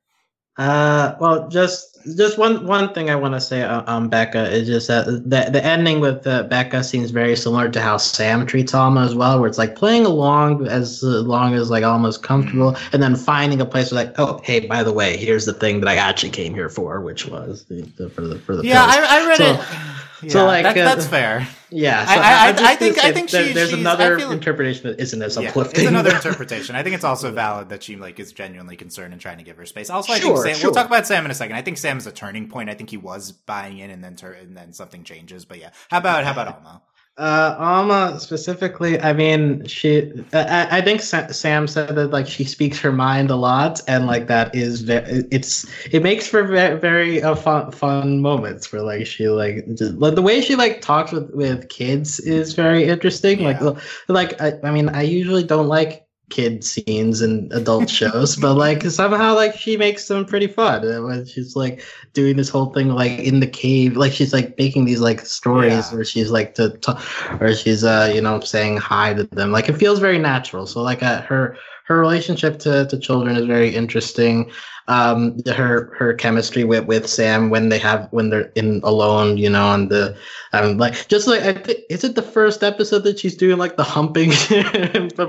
[0.57, 4.65] Uh, well, just just one one thing I want to say on, on Becca is
[4.67, 8.73] just that the the ending with uh, Becca seems very similar to how Sam treats
[8.73, 13.03] Alma as well, where it's like playing along as long as like Alma's comfortable, and
[13.03, 15.89] then finding a place where like, oh, hey, by the way, here's the thing that
[15.89, 18.83] I actually came here for, which was the, the for the for the Yeah.
[18.83, 19.96] I, I read So- it.
[20.27, 21.47] So, like, that, uh, that's fair.
[21.69, 23.79] Yeah, I- so I- I- I'm just I think- I think there- she- there's she's-
[23.79, 25.81] another I interpretation that isn't as Yeah, uplifting.
[25.81, 26.75] it's another interpretation.
[26.75, 29.57] I think it's also valid that she like is genuinely concerned and trying to give
[29.57, 29.89] her space.
[29.89, 30.69] Also, I Sure, think Sam, sure.
[30.69, 31.55] we'll talk about Sam in a second.
[31.55, 32.69] I think Sam is a turning point.
[32.69, 35.45] I think he was buying in and then tur- and then something changes.
[35.45, 36.81] But yeah, how about how about Alma?
[37.17, 40.11] Uh, Alma specifically, I mean, she.
[40.33, 44.27] I, I think Sam said that like she speaks her mind a lot, and like
[44.27, 45.23] that is very.
[45.31, 49.99] It's it makes for very, very uh, fun fun moments where like she like just,
[49.99, 53.41] the way she like talks with with kids is very interesting.
[53.41, 53.59] Yeah.
[53.59, 53.77] Like
[54.07, 58.83] like I, I mean, I usually don't like kid scenes in adult shows but like
[58.83, 60.81] somehow like she makes them pretty fun.
[61.03, 61.81] When she's like
[62.13, 65.89] doing this whole thing like in the cave like she's like making these like stories
[65.89, 65.95] Yeah.
[65.95, 66.99] where she's like to, to
[67.39, 69.51] or she's uh you know saying hi to them.
[69.51, 70.65] Like it feels very natural.
[70.67, 71.57] So like uh, her
[71.87, 74.51] her relationship to, to children is very interesting
[74.89, 79.49] um her her chemistry with with sam when they have when they're in alone you
[79.49, 80.15] know and the
[80.53, 83.75] um like just like i think is it the first episode that she's doing like
[83.75, 84.31] the humping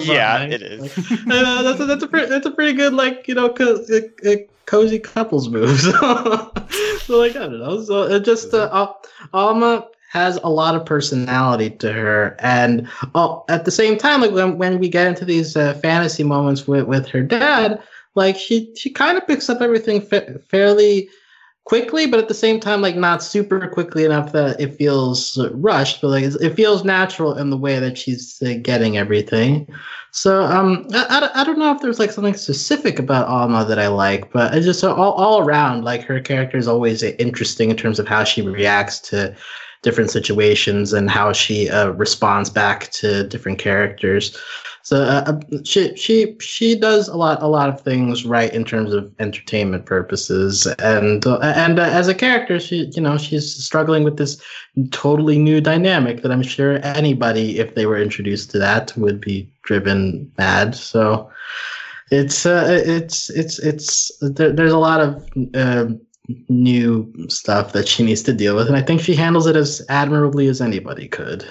[0.01, 0.97] Yeah, it is.
[1.27, 3.85] Like, uh, that's a, that's a pretty that's a pretty good like you know co-
[3.91, 4.37] uh, uh,
[4.67, 5.79] cozy couples move.
[5.81, 5.91] so,
[7.07, 7.83] so, like I don't know.
[7.83, 9.01] So it just uh, Al-
[9.33, 14.33] Alma has a lot of personality to her, and uh, at the same time, like
[14.33, 17.83] when when we get into these uh, fantasy moments with with her dad,
[18.15, 21.09] like she she kind of picks up everything fa- fairly
[21.65, 26.01] quickly, but at the same time, like not super quickly enough that it feels rushed,
[26.01, 29.69] but like it feels natural in the way that she's uh, getting everything.
[30.11, 33.67] So um, I, I, don't- I don't know if there's like something specific about Alma
[33.67, 37.69] that I like, but it's just all, all around like her character is always interesting
[37.71, 39.37] in terms of how she reacts to
[39.83, 44.37] different situations and how she uh, responds back to different characters.
[44.83, 48.65] So uh, uh, she she she does a lot a lot of things right in
[48.65, 53.55] terms of entertainment purposes, and uh, and uh, as a character, she you know she's
[53.63, 54.41] struggling with this
[54.91, 59.51] totally new dynamic that I'm sure anybody, if they were introduced to that, would be
[59.63, 60.75] driven mad.
[60.75, 61.31] So
[62.11, 65.89] it's uh, it's it's it's there, there's a lot of uh,
[66.49, 69.83] new stuff that she needs to deal with, and I think she handles it as
[69.89, 71.51] admirably as anybody could.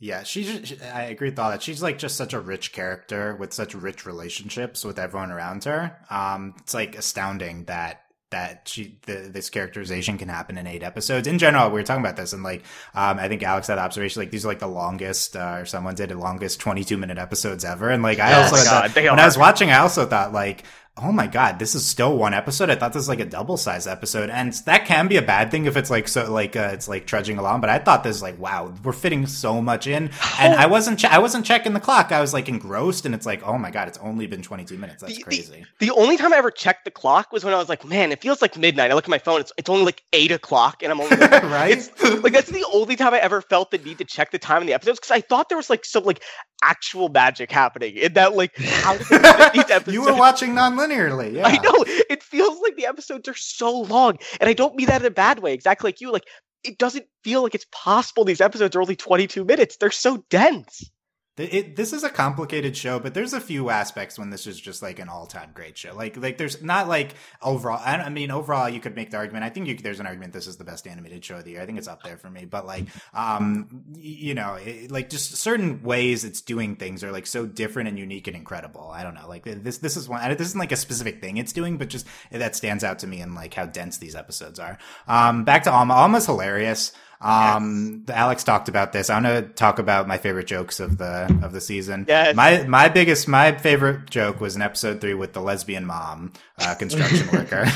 [0.00, 0.68] Yeah, she's.
[0.68, 1.62] she- I agree with all that.
[1.62, 5.96] She's like just such a rich character with such rich relationships with everyone around her.
[6.10, 8.00] Um, it's like astounding that
[8.32, 11.28] that she the, this characterization can happen in eight episodes.
[11.28, 12.64] In general, we were talking about this, and like
[12.94, 15.94] um, I think Alex had observation like these are like the longest, uh, or someone
[15.94, 17.88] did the longest twenty two minute episodes ever.
[17.88, 20.04] And like I Oh also my thought, God, they when I was watching, I also
[20.06, 20.64] thought like.
[20.98, 22.68] Oh my god, this is still one episode.
[22.68, 25.50] I thought this was like a double size episode, and that can be a bad
[25.50, 27.62] thing if it's like so like uh, it's like trudging along.
[27.62, 30.98] But I thought this was like wow, we're fitting so much in, and I wasn't
[30.98, 32.12] che- I wasn't checking the clock.
[32.12, 34.76] I was like engrossed, and it's like oh my god, it's only been twenty two
[34.76, 35.00] minutes.
[35.00, 35.64] That's The- the- crazy.
[35.80, 38.20] The only time I ever checked the clock was when I was like, man, it
[38.20, 38.90] feels like midnight.
[38.90, 41.42] I look at my phone, it's, it's only like eight o'clock, and I'm only like,
[41.44, 41.72] right?
[41.78, 44.60] It's, like that's the only time I ever felt the need to check the time
[44.60, 46.22] in the episodes because I thought there was like some like
[46.64, 49.88] actual magic happening in that like how did they these episodes?
[49.94, 50.54] you were watching
[50.86, 51.34] non-linearly.
[51.34, 51.46] Yeah.
[51.46, 55.02] I know it feels like the episodes are so long, and I don't mean that
[55.02, 55.54] in a bad way.
[55.54, 56.26] Exactly like you, like
[56.64, 59.76] it doesn't feel like it's possible these episodes are only 22 minutes.
[59.76, 60.90] They're so dense.
[61.38, 64.82] It, this is a complicated show, but there's a few aspects when this is just
[64.82, 65.94] like an all-time great show.
[65.94, 67.80] Like, like there's not like overall.
[67.82, 69.42] I, I mean, overall, you could make the argument.
[69.42, 71.62] I think you, there's an argument this is the best animated show of the year.
[71.62, 72.44] I think it's up there for me.
[72.44, 72.84] But like,
[73.14, 77.88] um, you know, it, like just certain ways it's doing things are like so different
[77.88, 78.90] and unique and incredible.
[78.92, 79.26] I don't know.
[79.26, 80.28] Like this, this is one.
[80.36, 83.22] This isn't like a specific thing it's doing, but just that stands out to me
[83.22, 84.76] and like how dense these episodes are.
[85.08, 85.94] Um, back to Alma.
[85.94, 86.92] Alma's hilarious.
[87.22, 89.08] Um, Alex talked about this.
[89.08, 92.04] I want to talk about my favorite jokes of the of the season.
[92.08, 92.34] Yes.
[92.34, 96.74] My my biggest my favorite joke was in episode three with the lesbian mom, uh,
[96.74, 97.66] construction worker.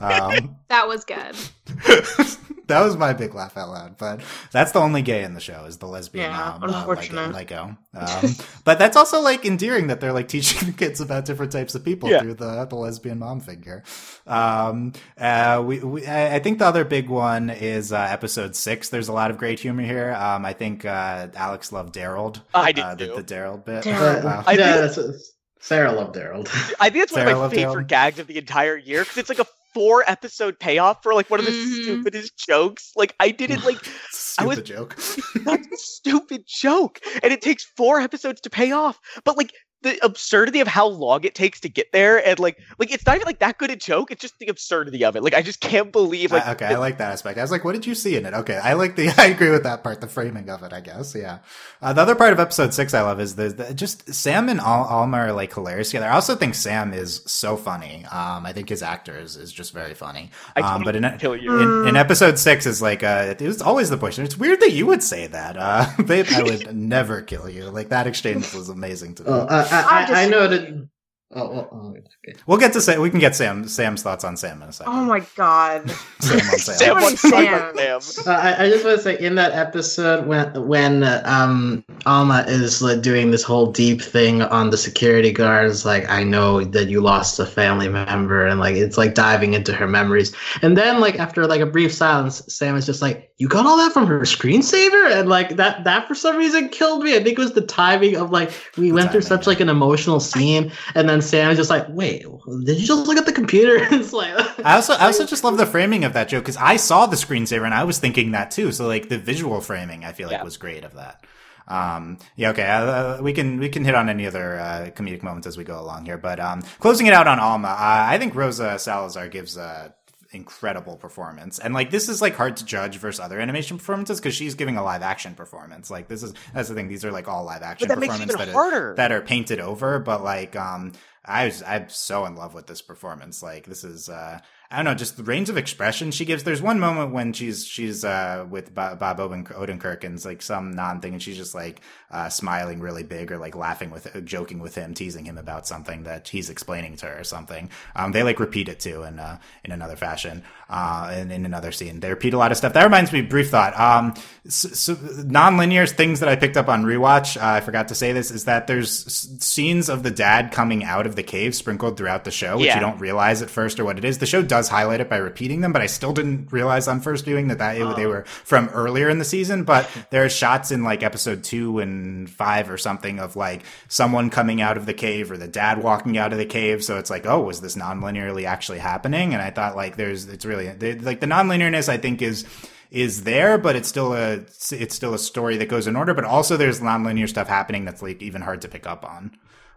[0.00, 1.36] Um, That was good.
[2.66, 3.96] that was my big laugh out loud.
[3.98, 4.20] But
[4.50, 6.64] that's the only gay in the show is the lesbian Yeah, mom.
[6.64, 7.32] uh, unfortunate.
[7.32, 7.76] Lego.
[7.94, 11.76] Um, but that's also like endearing that they're like teaching the kids about different types
[11.76, 12.20] of people Yeah.
[12.20, 13.84] through the the lesbian mom figure.
[14.26, 18.88] Um, uh, we, we I I think the other big one is uh, episode six.
[18.88, 20.12] There's a lot of great humor here.
[20.14, 22.40] Um, I think uh, Alex loved Daryl.
[22.52, 23.84] I did uh, the, the Daryl bit.
[23.84, 24.24] Daryl.
[24.24, 26.46] Uh, I yeah, think- that's, Sarah loved Daryl.
[26.78, 27.88] I think it's one Sarah of my favorite Dylan.
[27.88, 31.38] gags of the entire year because it's like a four episode payoff for like one
[31.38, 31.82] of the Mhm.
[31.82, 32.92] stupidest jokes.
[32.96, 33.76] Like I didn't like
[34.38, 34.96] I was- Stupid joke.
[35.44, 38.98] that's a stupid joke, and it takes four episodes to pay off.
[39.24, 42.92] But like the absurdity of how long it takes to get there, and like, like
[42.92, 44.10] it's not even like that good a joke.
[44.10, 45.22] It's just the absurdity of it.
[45.22, 46.32] Like, I just can't believe.
[46.32, 47.38] Like, Uh, okay, I like that aspect.
[47.38, 48.34] I was like, what did you see in it?
[48.34, 49.08] Okay, I like the.
[49.18, 50.00] I agree with that part.
[50.00, 51.14] The framing of it, I guess.
[51.14, 51.38] Yeah.
[51.82, 54.60] Uh, the other part of episode six I love is the, the just Sam and
[54.60, 56.06] Al- Alma are like hilarious together.
[56.06, 58.04] I also think Sam is so funny.
[58.06, 60.30] Um, I think his actor is, is just very funny.
[60.56, 61.58] I Um, but in, kill you.
[61.82, 64.72] in, in episode six is like uh it was always the question it's weird that
[64.72, 68.68] you would say that uh babe i would never kill you like that exchange was
[68.68, 70.88] amazing to me Oh, uh, I I, I, I disagree.
[71.34, 71.42] Noted.
[71.42, 71.94] Oh, well, oh,
[72.28, 72.38] okay.
[72.46, 74.92] we'll get to say we can get sam sam's thoughts on sam in a second
[74.92, 75.90] Oh my god.
[76.20, 78.00] sam on sam, Sam What wants is to talk about Sam?
[78.00, 78.32] Sam.
[78.32, 82.44] Uh, I, I just want to say in that episode when when uh, um Alma
[82.46, 86.88] is like, doing this whole deep thing on the security guards, like I know that
[86.88, 90.32] you lost a family member, and like it's like diving into her memories,
[90.62, 93.76] and then like after like a brief silence, Sam is just like, "You got all
[93.78, 97.16] that from her screensaver," and like that that for some reason killed me.
[97.16, 99.50] I think it was the timing of like we went through such yeah.
[99.50, 102.22] like an emotional scene, and then Sam is just like, "Wait,
[102.64, 104.34] did you just look at the computer?" it's like
[104.64, 107.16] I also, I also just love the framing of that joke because I saw the
[107.16, 108.72] screensaver and I was thinking that too.
[108.72, 110.44] So like the visual framing, I feel like Yeah.
[110.44, 111.24] was great of that.
[111.68, 112.64] Um, yeah, okay.
[112.64, 115.80] Uh, we can we can hit on any other uh, comedic moments as we go
[115.80, 117.74] along here, but um, closing it out on Alma, uh,
[118.08, 119.92] I think Rosa Salazar gives a
[120.36, 124.34] incredible performance, and like this is like hard to judge versus other animation performances because
[124.34, 125.90] she's giving a live action performance.
[125.90, 128.54] Like this is that's the thing; these are like all live action that performances that
[128.54, 130.92] are, that are painted over, but like um,
[131.24, 133.42] I was I'm so in love with this performance.
[133.42, 134.38] Like this is uh
[134.70, 136.42] I don't know, just the range of expression she gives.
[136.42, 140.72] There's one moment when she's she's uh with Bob, Bob Odenkirk and it's like some
[140.72, 141.80] non thing, and she's just like
[142.10, 146.02] uh smiling really big or like laughing with joking with him, teasing him about something
[146.02, 147.70] that he's explaining to her or something.
[147.94, 150.42] Um, they like repeat it too in uh in another fashion.
[150.68, 152.72] Uh, in, in another scene, they repeat a lot of stuff.
[152.72, 153.78] That reminds me, brief thought.
[153.78, 154.14] Um,
[154.48, 157.36] so, so non-linear things that I picked up on rewatch.
[157.40, 160.82] Uh, I forgot to say this is that there's s- scenes of the dad coming
[160.82, 162.74] out of the cave sprinkled throughout the show, which Yeah.
[162.74, 164.18] you don't realize at first or what it is.
[164.18, 167.24] The show does highlight it by repeating them, but I still didn't realize on first
[167.24, 168.08] viewing that, that it, they oh.
[168.08, 169.64] were from earlier in the season.
[169.64, 174.30] But there are shots in like episode two and five or something of like someone
[174.30, 176.82] coming out of the cave or the dad walking out of the cave.
[176.82, 179.32] So it's like, oh, was this non-linearly actually happening?
[179.32, 180.66] And I thought like there's, it's really
[181.00, 182.44] like the non-linearness I think is,
[182.90, 186.14] is there, but it's still a it's still a story that goes in order.
[186.14, 189.36] But also, there's nonlinear stuff happening that's like even hard to pick up on.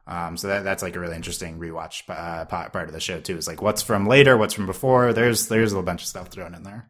[0.09, 3.37] Um, so that that's like a really interesting rewatch uh, part of the show too.
[3.37, 5.13] Is like what's from later, what's from before.
[5.13, 6.89] There's there's a bunch of stuff thrown in there.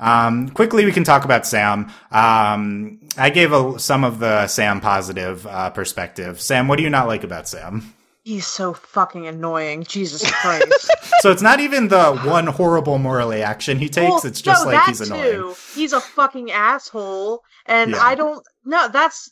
[0.00, 1.92] Um, quickly, we can talk about Sam.
[2.10, 6.40] Um, I gave a, some of the Sam positive uh, perspective.
[6.40, 7.94] Sam, what do you not like about Sam?
[8.24, 9.84] He's so fucking annoying.
[9.84, 10.90] Jesus Christ.
[11.20, 14.10] So it's not even the one horrible morally action he takes.
[14.10, 15.32] Well, it's just no, like he's annoying.
[15.32, 15.54] Too.
[15.74, 17.98] He's a fucking asshole, and Yeah.
[18.00, 18.44] I don't.
[18.64, 19.30] No, that's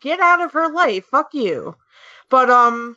[0.00, 1.04] get out of her life.
[1.06, 1.76] Fuck you.
[2.30, 2.96] But um.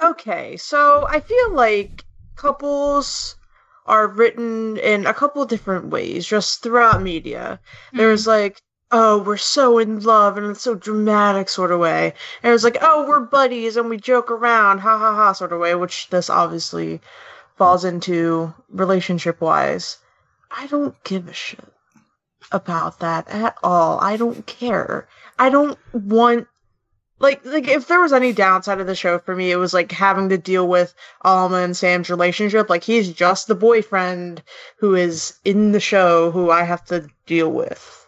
[0.00, 2.04] Okay, so I feel like
[2.36, 3.34] couples
[3.84, 7.58] are written in a couple different ways, just throughout media.
[7.92, 12.14] There's like, oh, we're so in love and it's so dramatic sort of way.
[12.42, 15.60] And it's like, oh, we're buddies and we joke around, ha ha ha sort of
[15.60, 17.00] way, which this obviously
[17.56, 19.98] falls into relationship wise.
[20.50, 21.72] I don't give a shit
[22.52, 23.98] about that at all.
[24.00, 25.08] I don't care.
[25.38, 26.46] I don't want
[27.20, 29.90] like like if there was any downside of the show for me, it was like
[29.92, 32.70] having to deal with Alma and Sam's relationship.
[32.70, 34.42] Like he's just the boyfriend
[34.76, 38.06] who is in the show who I have to deal with.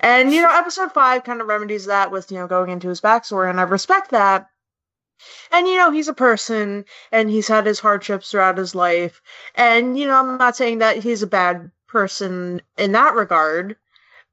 [0.00, 3.00] And you know, episode five kind of remedies that with you know going into his
[3.00, 4.48] backstory, and I respect that.
[5.50, 9.20] And you know, he's a person, and he's had his hardships throughout his life.
[9.56, 13.76] And you know, I'm not saying that he's a bad person in that regard,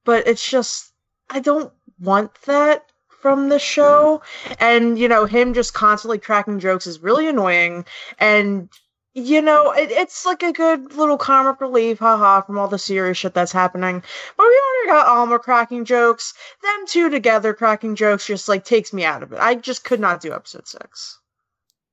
[0.04, 0.94] but it's just
[1.30, 2.86] I don't want that
[3.26, 4.22] from the show.
[4.60, 7.84] And you know, him just constantly cracking jokes is really annoying.
[8.20, 8.70] And
[9.16, 13.18] you know, it, it's like a good little comic relief, haha, from all the serious
[13.18, 14.04] shit that's happening.
[14.38, 16.36] But we already got Alma cracking jokes.
[16.62, 19.40] Them two together cracking jokes just like takes me out of it.
[19.40, 21.18] I just could not do episode six.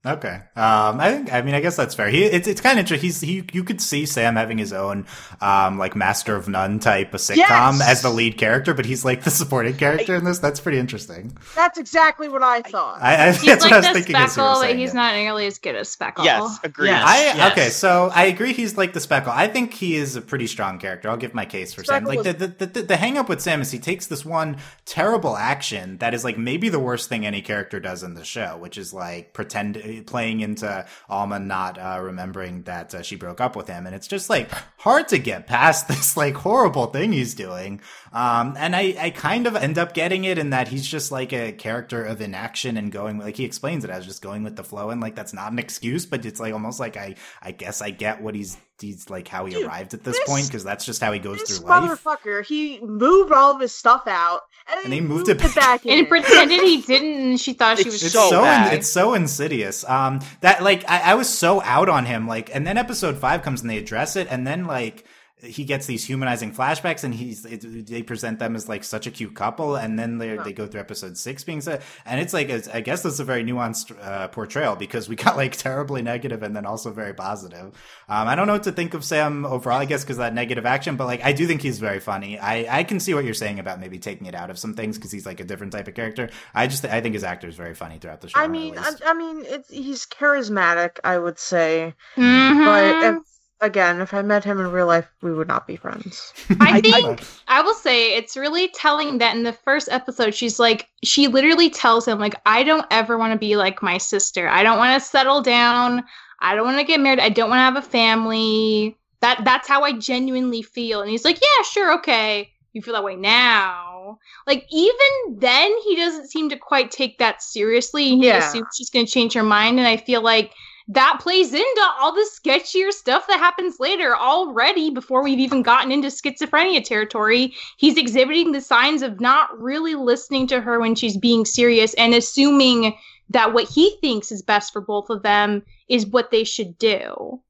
[0.05, 0.35] Okay.
[0.57, 2.09] Um, I think, I mean, I guess that's fair.
[2.09, 3.07] He, it's, it's kind of interesting.
[3.09, 5.07] He's, he, you could see Sam having his own,
[5.41, 7.89] um, like Master of None type of sitcom Yes!
[7.89, 10.41] as the lead character, but he's like the supporting character in this.
[10.41, 11.37] That's pretty interesting.
[11.55, 13.01] That's exactly what I thought.
[13.01, 14.79] I, I He's that's like what I was thinking as you were speckle, but saying
[14.79, 14.95] he's it.
[14.97, 16.25] not nearly as good as speckle.
[16.25, 16.89] Yes, agreed.
[16.89, 17.05] Yes.
[17.07, 17.53] I Yes.
[17.53, 18.53] okay, so I agree.
[18.53, 19.33] He's like the speckle.
[19.33, 21.11] I think he is a pretty strong character.
[21.11, 22.05] I'll give my case for Sam.
[22.05, 24.57] Speckle Like the, the the the hang up with Sam is he takes this one
[24.85, 28.57] terrible action that is like maybe the worst thing any character does in the show,
[28.59, 33.55] which is like pretend playing into Alma not uh, remembering that uh, she broke up
[33.55, 37.35] with him, and it's just like hard to get past this like horrible thing he's
[37.35, 37.81] doing.
[38.13, 41.33] Um, and I, I kind of end up getting it in that he's just like
[41.33, 44.65] a character of inaction and going like he explains it as just going with the
[44.65, 47.81] flow, and like that's not an excuse, but it's like almost like I I guess
[47.81, 50.65] I get what he's he's like how he Dude, arrived at this, this- point because
[50.65, 52.05] that's just how he goes This through life.
[52.05, 55.43] motherfucker, he moved all of his stuff out, and, then And he he moved moved,
[55.43, 55.99] it it back in.
[56.01, 58.75] and pretended he didn't, and she thought she It's was It's so so, bad.
[58.75, 59.89] it's so insidious.
[59.89, 62.27] Um, that like I, I was so out on him.
[62.29, 65.05] Like, and then episode five comes and they address it, and then like
[65.43, 69.11] he gets these humanizing flashbacks, and he's it, they present them as like such a
[69.11, 72.49] cute couple, and then they they go through episode six being said and it's like
[72.49, 76.43] it's, I guess that's a very nuanced uh, portrayal because we got like terribly negative
[76.43, 77.67] and then also very positive.
[78.09, 79.79] Um, I don't know what to think of Sam overall.
[79.79, 82.39] I guess because that negative action, but like I do think he's very funny.
[82.39, 84.97] I I can see what you're saying about maybe taking it out of some things
[84.99, 86.31] because he's like a different type of character.
[86.55, 88.39] I just I think his actor is very funny throughout the show.
[88.41, 88.93] I mean, I.
[89.05, 92.65] I mean, it's he's charismatic, I would say, Mhm.
[92.65, 93.23] but if,
[93.63, 96.33] again, if I met him in real life, we would not be friends.
[96.61, 100.59] I I- think I will say it's really telling that in the first episode, she's
[100.59, 104.49] like, she literally tells him, like, I don't ever want to be like my sister.
[104.49, 106.05] I don't want to settle down.
[106.41, 107.21] I don't want to get married.
[107.21, 108.99] I don't want to have a family.
[109.21, 111.01] That that's how I genuinely feel.
[111.01, 112.51] And he's like, Yeah, sure, okay.
[112.73, 114.19] You feel that way now.
[114.47, 118.17] Like even then, he doesn't seem to quite take that seriously.
[118.17, 118.39] He Yeah.
[118.39, 120.53] assumes she's going to change her mind, and I feel like
[120.89, 125.93] that plays into all the sketchier stuff that happens later already before we've even gotten
[125.93, 127.55] into schizophrenia territory.
[127.77, 132.15] He's exhibiting the signs of not really listening to her when she's being serious and
[132.15, 132.97] assuming
[133.31, 137.41] that what he thinks is best for both of them is what they should do.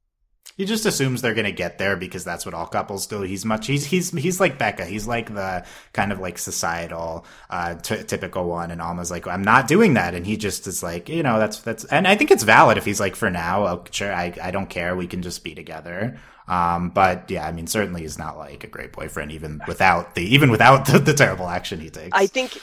[0.56, 3.22] He just assumes they're gonna get there because that's what all couples do.
[3.22, 4.84] He's much he's he's he's like Becca.
[4.84, 9.42] He's like the kind of like societal uh t- typical one, and Alma's like I'm
[9.42, 12.30] not doing that, and he just is like you know that's that's and I think
[12.30, 15.22] it's valid if he's like for now, oh, sure, I I don't care, we can
[15.22, 16.18] just be together.
[16.48, 20.22] Um, but yeah, I mean, certainly he's not like a great boyfriend even without the
[20.22, 22.10] even without the, the terrible action he takes.
[22.12, 22.58] I think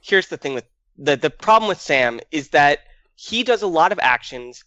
[0.00, 0.64] here's the thing with
[0.96, 2.80] the the problem with Sam is that
[3.16, 4.64] he does a lot of actions.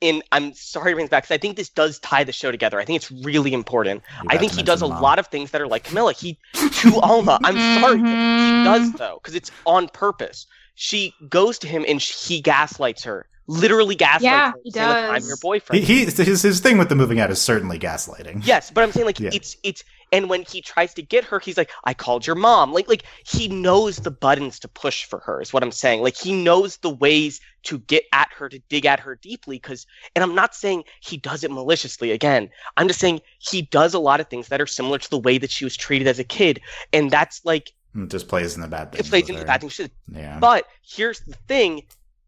[0.00, 2.50] In I'm sorry to bring this back because I think this does tie the show
[2.50, 2.80] together.
[2.80, 4.02] I think it's really important.
[4.22, 5.02] You I think he does a Mom.
[5.02, 6.12] lot of things that are like Camilla.
[6.12, 7.38] He to Alma.
[7.42, 8.96] I'm sorry, he does mm-hmm.
[8.96, 10.46] though because it's on purpose.
[10.74, 13.26] She goes to him and sh- he gaslights her.
[13.46, 14.58] Literally gaslights Yeah, her.
[14.64, 15.84] he saying, like, I'm your boyfriend.
[15.84, 18.42] he his his thing with the moving out is certainly gaslighting.
[18.46, 19.30] Yes, but I'm saying like Yeah.
[19.32, 22.72] it's it's and when he tries to get her, he's like, I called your mom.
[22.72, 26.02] Like like he knows the buttons to push for her, is what I'm saying.
[26.02, 29.86] Like he knows the ways to get at her, to dig at her deeply, because
[30.14, 32.48] and I'm not saying he does it maliciously again.
[32.76, 35.36] I'm just saying he does a lot of things that are similar to the way
[35.38, 36.60] that she was treated as a kid.
[36.92, 39.06] And that's like It just plays in the bad things.
[39.06, 39.80] it plays with into the bad things.
[40.10, 40.38] Yeah.
[40.38, 41.82] But here's the thing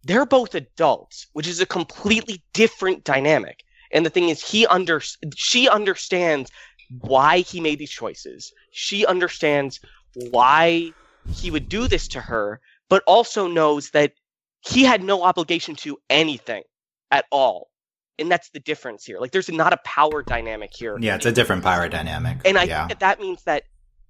[0.07, 3.65] they're both adults, which is a completely different dynamic.
[3.93, 5.01] And the thing is, he under
[5.35, 6.51] she understands
[7.01, 8.53] why he made these choices.
[8.71, 9.81] She understands
[10.31, 10.93] why
[11.29, 14.13] he would do this to her, but also knows that
[14.61, 16.63] he had no obligation to anything
[17.11, 17.71] at all.
[18.19, 19.19] And that's the difference here.
[19.21, 20.97] Like, there's not a power dynamic here.
[21.01, 22.39] yeah, it's a different power dynamic.
[22.45, 22.79] And I yeah.
[22.79, 23.65] think that that means that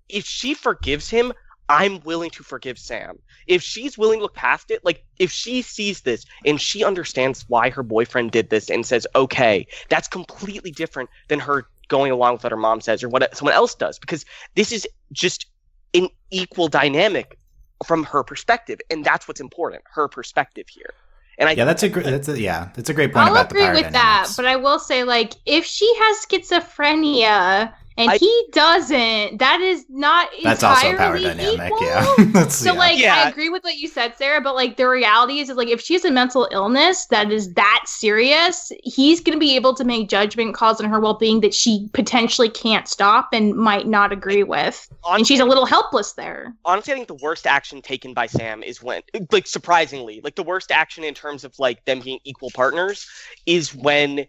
[0.09, 1.32] if she forgives him,
[1.69, 3.19] I'm willing to forgive Sam.
[3.47, 7.45] If she's willing to look past it, like if she sees this and she understands
[7.49, 12.35] why her boyfriend did this and says, okay, that's completely different than her going along
[12.35, 13.99] with what her mom says or what someone else does.
[13.99, 14.25] Because
[14.55, 15.47] this is just
[15.95, 17.39] an equal dynamic
[17.85, 18.79] from her perspective.
[18.91, 20.95] And that's what's important, her perspective here.
[21.39, 22.07] And I yeah, that's a great.
[22.07, 24.47] That's a, yeah, that's a great point I'll about the agree power with that, but
[24.47, 30.28] I will say, like, if she has schizophrenia and I- he doesn't, that is not
[30.43, 31.73] that's also a entirely power dynamic.
[31.73, 31.78] equal.
[31.86, 32.78] Yeah, that's So yeah.
[32.78, 33.14] like Yeah.
[33.24, 35.81] I agree with what you said, Sarah, but like the reality is, is like if
[35.81, 40.09] she has a mental illness that is that serious, he's gonna be able to make
[40.09, 44.43] judgment calls on her well being that she potentially can't stop and might not agree
[44.43, 44.89] with.
[45.09, 46.55] And she's a little helpless there.
[46.64, 49.02] honestly, I think the worst action taken by Sam is when,
[49.32, 53.06] like, surprisingly, like the worst action in terms of like them being equal partners
[53.47, 54.27] is when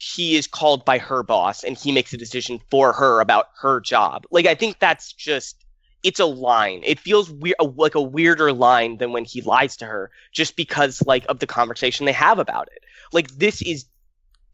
[0.00, 3.80] he is called by her boss and he makes a decision for her about her
[3.80, 4.24] job.
[4.30, 5.64] Like, I think that's just.
[6.04, 6.82] It's a line.
[6.84, 11.02] It feels weird, like a weirder line than when he lies to her, just because
[11.04, 12.84] like of the conversation they have about it.
[13.12, 13.84] Like this is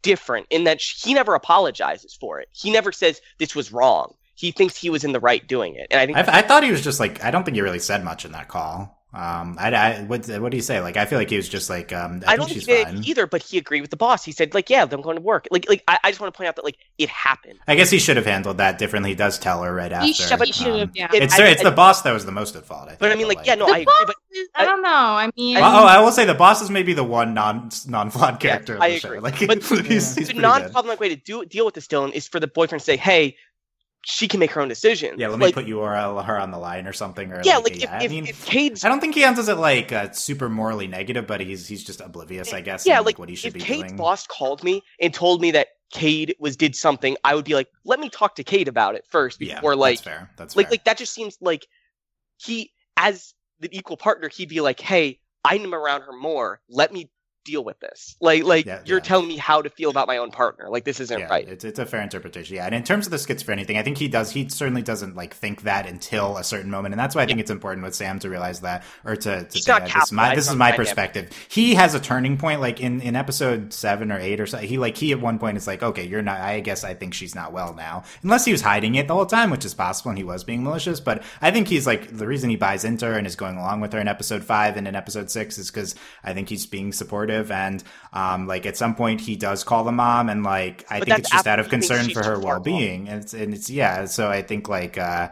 [0.01, 2.49] different in that he never apologizes for it.
[2.51, 4.15] He never says this was wrong.
[4.33, 6.63] He thinks he was in the right doing it, and I think I, I thought
[6.63, 7.23] he was just like.
[7.23, 8.94] I don't think he really said much in that call.
[9.15, 10.81] Um, I, I what what do you say?
[10.81, 11.93] Like, I feel like he was just like.
[11.93, 12.95] Um, I, I, don't think think she's he fine.
[12.95, 14.25] did either, but he agreed with the boss.
[14.25, 15.47] He said, like, yeah, I'm going to work.
[15.51, 17.59] Like, like I, I just want to point out that like it happened.
[17.67, 19.11] I guess he should have handled that differently.
[19.11, 20.05] He does tell her right after.
[20.05, 21.07] He should, but he should have, Um, yeah.
[21.13, 22.89] It- It's I- it's I- the boss that was the most at fault.
[22.89, 23.93] I But I mean, like, yeah, no, The I agree.
[24.05, 24.15] But
[24.53, 24.89] I don't know.
[24.89, 28.33] I mean, oh, I will say the boss is maybe the one non non flawed
[28.43, 29.17] Yeah, character I of the agree.
[29.17, 29.23] show.
[29.23, 32.11] Like, But he's, he's the pretty non problematic way to do deal with this, Dylan,
[32.11, 33.37] is for the boyfriend to say, "Hey,
[34.05, 36.51] she can make her own decisions." Yeah, let me like, put you or her on
[36.51, 37.31] the line or something.
[37.31, 39.23] Or yeah, like, like yeah, if, I if, mean, if Cade's I don't think he
[39.23, 42.85] answers it like uh, super morally negative, but he's he's just oblivious, I guess.
[42.85, 43.97] yeah, like what he should if be Cade's doing.
[43.97, 47.67] boss called me and told me that Cade was did something, I would be like,
[47.83, 50.29] "Let me talk to Cade about it first yeah, before like that's fair.
[50.37, 50.71] That's like fair.
[50.71, 51.67] like that just seems like
[52.37, 57.09] he as the equal partner he'd be like hey i'm around her more let me
[57.45, 59.03] deal with this like like Yeah, you're yeah.
[59.03, 61.63] telling me how to feel about my own partner like this isn't yeah, right It's,
[61.63, 62.55] it's a fair interpretation.
[62.55, 64.31] Yeah, and in terms of the schizophrenia thing, I think he does.
[64.31, 67.39] He certainly doesn't like think that until a certain moment, and that's why I think
[67.39, 70.35] it's important with Sam to realize that, or to, to say that this is my
[70.35, 71.29] this is my perspective.
[71.47, 74.57] He has a turning point, like in in episode seven or eight or so.
[74.57, 76.39] He like he at one point is like, okay, you're not.
[76.39, 79.25] I guess I think she's not well now, unless he was hiding it the whole
[79.25, 80.99] time, which is possible, and he was being malicious.
[80.99, 83.81] But I think he's like the reason he buys into her and is going along
[83.81, 86.91] with her in episode five and in episode six is because I think he's being
[86.91, 87.83] supportive and
[88.13, 91.19] um like at some point he does call the mom and like I But think
[91.19, 93.53] it's just out of after he thinks concern for her well being and it's and
[93.53, 95.29] it's yeah so I think like uh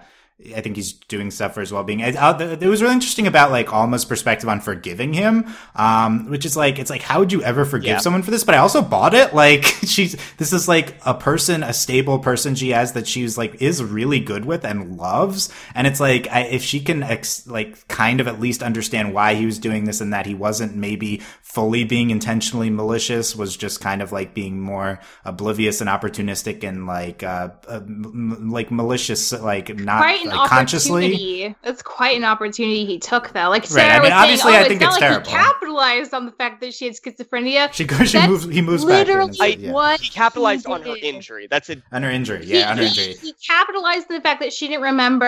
[0.56, 2.02] I think he's doing stuff for his well-being.
[2.02, 5.46] It, uh, it was really interesting about like Alma's perspective on forgiving him,
[5.76, 7.98] um, which is like it's like how would you ever forgive Yeah.
[8.00, 8.44] someone for this?
[8.44, 9.34] But I also bought it.
[9.34, 13.62] Like she's this is like a person, a stable person she has that she's like
[13.62, 17.88] is really good with and loves, and it's like I, if she can ex- like
[17.88, 21.22] kind of at least understand why he was doing this and that he wasn't maybe
[21.42, 26.88] fully being intentionally malicious, was just kind of like being more oblivious and opportunistic and
[26.88, 31.06] like uh, uh m- m- like malicious, like not quite an like consciously.
[31.06, 31.56] opportunity.
[31.64, 33.50] That's quite an opportunity he took, though.
[33.50, 35.32] Like Right, Sarah I mean, was obviously, saying, I oh, think it's, it's not terrible.
[35.32, 37.74] like he capitalized on the fact that she had schizophrenia.
[37.74, 38.10] She goes.
[38.10, 38.46] She That's moves.
[38.46, 39.08] He moves back.
[39.08, 39.72] Literally, says, yeah.
[39.72, 42.46] what he capitalized on her injury that's it on her injury.
[42.46, 43.14] He- Yeah, on her he, injury.
[43.22, 45.26] he capitalized on the fact that she didn't remember,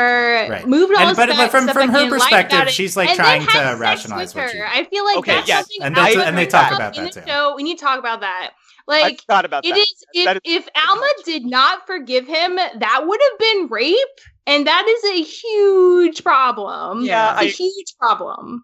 [0.49, 0.67] Right.
[0.67, 3.17] moved all And- but- but from- from her he didn't like perspective, she's, like, and
[3.17, 4.67] trying to rationalize with what her.
[4.73, 5.65] she- I feel like Okay, that's yes.
[5.65, 7.21] something And that's- and they talk about in that too.
[7.27, 7.53] show.
[7.55, 8.51] We need to talk about that.
[8.87, 11.87] Like i Like forgot about it that is if, That is- if Alma did not
[11.87, 13.95] forgive him, that would have been rape,
[14.47, 17.01] and that is a huge problem.
[17.03, 18.63] Yeah, it's a I- huge problem.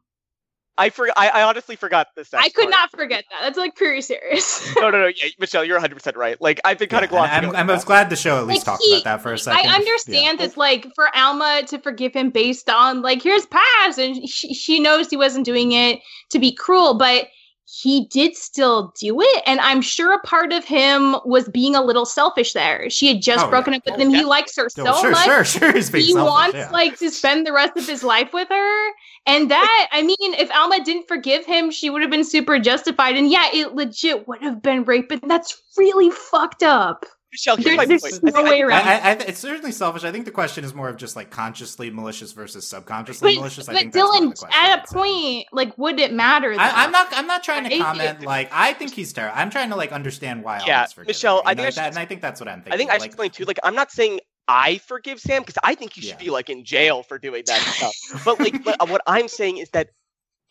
[0.77, 3.41] i for, I, I honestly forgot this I could not forget that.
[3.43, 4.73] That's like pretty serious.
[4.79, 7.49] no no no yeah michelle you're 100% right like i've been kind Yeah, of glossing
[7.49, 7.73] I'm, I'm that.
[7.73, 9.69] was glad the show at least Like, talked he- about that for a second.
[9.69, 14.27] I understand that, like, for Alma to forgive him based on, like, here's past, and
[14.27, 15.99] she, she knows he wasn't doing it
[16.31, 17.27] to be cruel, but
[17.65, 19.43] he did still do it.
[19.45, 22.89] And I'm sure a part of him was being a little selfish there.
[22.89, 23.77] She had just Oh, broken yeah.
[23.77, 24.09] up with Oh, him.
[24.09, 25.25] He likes her so sure, much.
[25.25, 25.71] sure, sure.
[25.73, 26.69] He selfish, wants yeah.
[26.71, 28.89] like to spend the rest of his life with her.
[29.25, 33.15] And that, I mean, if Alma didn't forgive him, she would have been super justified.
[33.15, 37.05] And yeah, it legit would have been rape, but that's really fucked up.
[37.31, 38.23] Michelle here's There- my there's point.
[38.23, 40.03] no I way around I, I, I, it's certainly selfish.
[40.03, 43.69] I think the question is more of just like consciously malicious versus subconsciously But, malicious.
[43.69, 44.93] I but think Dylan, the question, at a I'd say.
[44.95, 46.53] point, like, would it matter?
[46.57, 47.07] I, I'm not.
[47.11, 48.21] I'm not trying to I- comment.
[48.21, 49.37] Like, I think he's terrible.
[49.37, 50.61] I'm trying to like understand why.
[50.65, 52.49] Yeah, Alma's forgiving Michelle, I think know, I like that, and I think that's what
[52.49, 52.73] I'm thinking.
[52.73, 53.45] I think I should like, explain too.
[53.45, 56.17] Like, I'm not saying I forgive Sam because I think he should Yeah.
[56.25, 57.95] be like in jail for doing that stuff.
[58.25, 59.89] But like, but uh, what I'm saying is that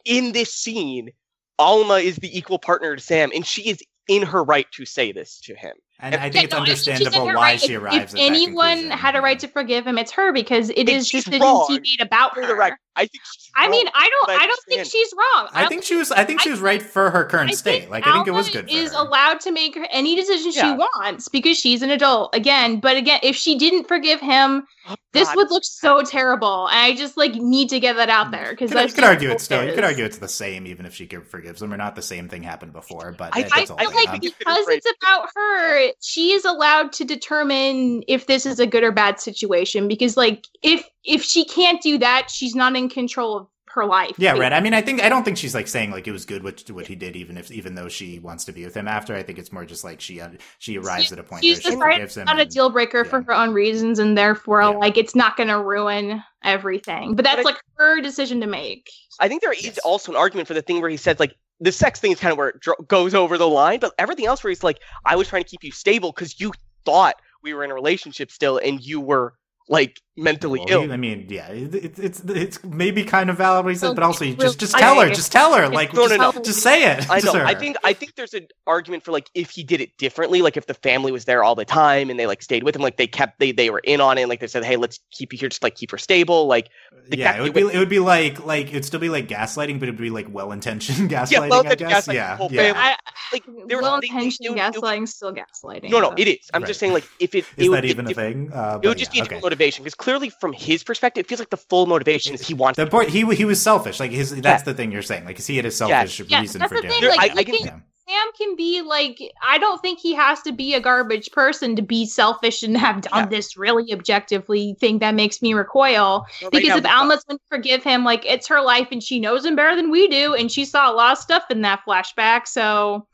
[0.05, 1.11] in this scene,
[1.59, 5.13] Alma is the equal partner to Sam, and she is in her right to say
[5.13, 5.75] this to him.
[6.03, 7.61] And I Yeah, think it's no, I think she's in understandable her why right.
[7.61, 8.15] she If- arrives.
[8.15, 10.89] If, at anyone that had a right to forgive him, it's her because it And
[10.89, 11.67] is she's decisions wrong.
[11.69, 12.47] he made about For her.
[12.49, 14.41] the record, I think she's I mean, I don't.
[14.41, 15.49] I don't think she's wrong.
[15.53, 16.11] I don't think she was.
[16.13, 17.81] I think she was right for her current I state.
[17.81, 18.99] think Like I think it was good for is her.
[19.01, 20.73] allowed to make her any decision Yeah.
[20.73, 22.81] she wants because she's an adult again.
[22.81, 26.67] But again, if she didn't forgive him, Oh, this would look so terrible.
[26.69, 28.33] And I just like need to get that out mm.
[28.33, 29.65] there because you could argue it's still.
[29.65, 31.95] You could argue it's the same, even if she forgives him or not.
[31.95, 36.33] The same thing happened before, but I- I feel like because it's about her, she
[36.33, 39.89] is allowed to determine if this is a good or bad situation.
[39.89, 44.13] Because like if if she can't do that, she's not in control of her life.
[44.19, 44.53] Yeah, right.
[44.53, 46.61] I mean, I think I don't think she's like saying like it was good what
[46.71, 49.15] what he did, even if even though she wants to be with him after.
[49.15, 51.73] I think it's more just like she uh, she arrives at a point She's where
[51.73, 52.25] she decided forgives him.
[52.27, 54.69] Not a deal breaker for her own reasons, and therefore, Yeah.
[54.69, 57.15] like it's not going to ruin everything.
[57.15, 58.91] But that's But I- like her decision to make.
[59.21, 59.79] I think there is Yes.
[59.79, 62.33] also an argument for the thing where he says like the sex thing is kind
[62.33, 65.17] of where it dro- goes over the line, but everything else where he's like, I
[65.17, 66.53] was trying to keep you stable because you
[66.87, 69.35] thought we were in a relationship still, and you were
[69.71, 70.83] like mentally Well, ill.
[70.83, 73.87] he- I mean, yeah, it, it, it's it's maybe kind of valid what he said,
[73.87, 76.07] Well, but also you really- just just I- tell her, just tell her, like No,
[76.07, 76.43] no, just, no.
[76.43, 77.09] just say it.
[77.09, 77.33] I know.
[77.35, 80.57] I think I think there's an argument for like if he did it differently, like
[80.57, 82.97] if the family was there all the time and they like stayed with him, like
[82.97, 85.33] they kept they they were in on it, and, like they said, hey, let's keep
[85.33, 86.69] you here, just like keep her stable, like
[87.09, 89.29] the yeah, guy- it would be it would be like like it'd still be like
[89.29, 91.49] gaslighting, but it'd be like well intentioned gaslighting.
[91.49, 92.09] well I guess.
[92.09, 92.63] gaslighting yeah, the whole yeah.
[92.73, 92.81] family.
[92.83, 92.97] I,
[93.33, 95.91] like there was well they- they- intentioned it it gaslighting, still gaslighting.
[95.91, 96.15] No, no, so.
[96.19, 96.51] it is.
[96.53, 96.67] I'm Right.
[96.69, 98.53] just saying like if it Is it would, that even it, a thing?
[98.53, 99.29] Uh, it would just be a okay.
[99.29, 102.55] different motivation because clearly from his perspective, it feels like the full motivation is he
[102.55, 102.77] wants.
[102.77, 104.01] The point he he was selfish.
[104.01, 105.25] Like his that's the thing you're saying.
[105.25, 107.17] Like he had a selfish Yeah, reason that's for the doing thing, it.
[107.17, 107.81] like, I- you I can- can- Yeah.
[108.09, 111.83] Sam can be like, I don't think he has to be a garbage person to
[111.83, 113.27] be selfish and have done Yeah.
[113.27, 116.27] this really objectively thing that makes me recoil.
[116.43, 119.21] Right because now, if Alma's going to forgive him, like it's her life and she
[119.21, 121.83] knows him better than we do, and she saw a lot of stuff in that
[121.87, 122.49] flashback.
[122.49, 123.07] So,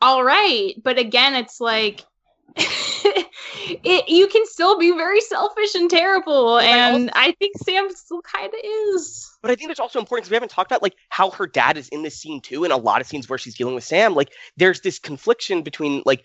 [0.00, 2.06] all right, but again, it's like.
[3.84, 8.22] it, you can still be very selfish and terrible, I and I think Sam still
[8.22, 9.30] kind of is.
[9.42, 11.76] But I think that's also important because we haven't talked about like how her dad
[11.76, 14.14] is in this scene too, and a lot of scenes where she's dealing with Sam.
[14.14, 16.24] Like there's this confliction between like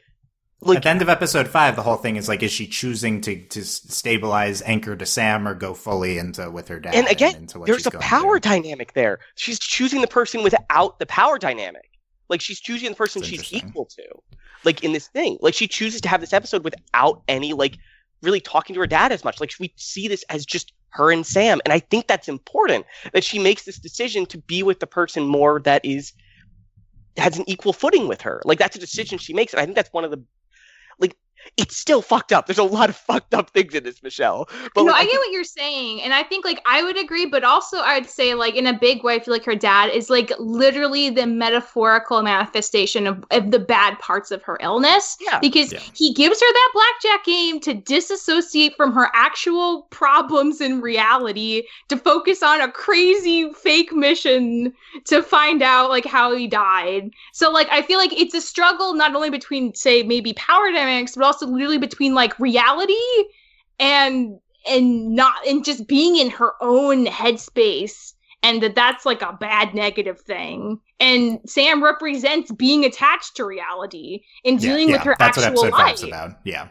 [0.66, 3.22] like At the end of episode five, the whole thing is like, is she choosing
[3.22, 6.96] to to stabilize, anchor to Sam, or go fully into with her dad?
[6.96, 8.52] and again, into what there's a power through?
[8.52, 9.20] dynamic there.
[9.36, 11.90] She's choosing the person without the power dynamic.
[12.30, 14.04] Like she's choosing the person That's she's equal to.
[14.64, 15.38] Like in this thing.
[15.42, 17.78] Like she chooses to have this episode without any like
[18.22, 19.40] really talking to her dad as much.
[19.40, 21.60] Like we see this as just her and Sam.
[21.66, 25.24] And I think that's important that she makes this decision to be with the person
[25.24, 26.14] more that is
[27.18, 28.42] has an equal footing with her.
[28.46, 29.54] Like that's a decision she makes.
[29.54, 30.24] And I think that's one of the
[31.58, 32.48] it's still fucked up.
[32.48, 34.48] There's a lot of fucked up things in this, Michelle.
[34.76, 37.26] But no, like, I get what you're saying, and I think like I would agree,
[37.26, 39.92] but also I would say like in a big way, I feel like her dad
[39.92, 45.18] is like literally the metaphorical manifestation of, of the bad parts of her illness.
[45.22, 45.40] Yeah.
[45.40, 45.80] because Yeah.
[45.94, 51.98] he gives her that blackjack game to disassociate from her actual problems in reality, to
[51.98, 54.74] focus on a crazy fake mission
[55.06, 57.12] to find out like how he died.
[57.34, 61.16] So like I feel like it's a struggle not only between say maybe power dynamics,
[61.16, 62.94] but also literally between like reality
[63.80, 69.34] and and not and just being in her own headspace and that that's like a
[69.40, 75.04] bad negative thing and sam represents being attached to reality and Yeah, dealing with yeah,
[75.04, 76.40] her that's what actual episode life about.
[76.44, 76.70] Yeah.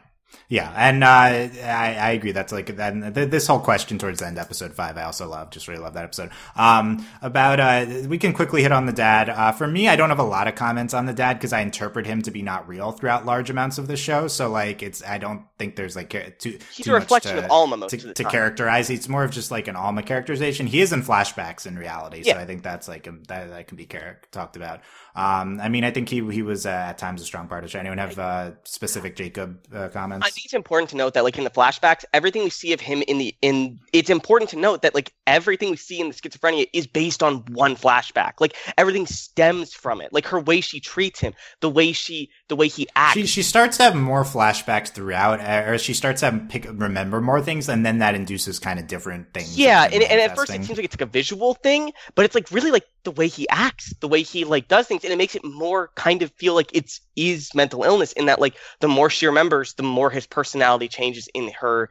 [0.48, 2.32] Yeah, and uh, I, I agree.
[2.32, 3.14] That's like that.
[3.14, 5.50] th- This whole question towards the end, episode five, I also love.
[5.50, 6.30] Just really love that episode.
[6.56, 9.30] Um, about uh, we can quickly hit on the dad.
[9.30, 11.60] Uh, for me, I don't have a lot of comments on the dad because I
[11.60, 14.28] interpret him to be not real throughout large amounts of the show.
[14.28, 17.44] So like, it's I don't think there's like too he's too a much reflection to-
[17.46, 18.90] of Alma most to, to characterize.
[18.90, 20.66] It's more of just like an Alma characterization.
[20.66, 22.34] He is in flashbacks in reality, Yeah.
[22.34, 23.88] so I think that's like a, that that can be
[24.32, 24.80] talked about.
[25.14, 27.70] Um, I mean, I think he he was uh, at times a strong part of
[27.70, 27.78] the.
[27.78, 30.26] Anyone have uh, specific Jacob uh, comments?
[30.26, 32.80] I think it's important to note that, like in the flashbacks, everything we see of
[32.80, 36.14] him in the in it's important to note that like everything we see in the
[36.14, 38.34] schizophrenia is based on one flashback.
[38.40, 40.12] Like everything stems from it.
[40.12, 43.14] Like her way she treats him, the way she, the way he acts.
[43.14, 46.66] She she starts to have more flashbacks throughout, uh, or she starts to have pick
[46.70, 49.58] remember more things, and then that induces kind of different things.
[49.58, 52.34] yeah, and, and at first it seems like it's like a visual thing, but it's
[52.34, 55.16] like really like the way he acts, the way he like does things, and it
[55.16, 58.88] makes it more kind of feel like it's is mental illness in that like the
[58.88, 61.88] more she remembers, the more his personality changes in her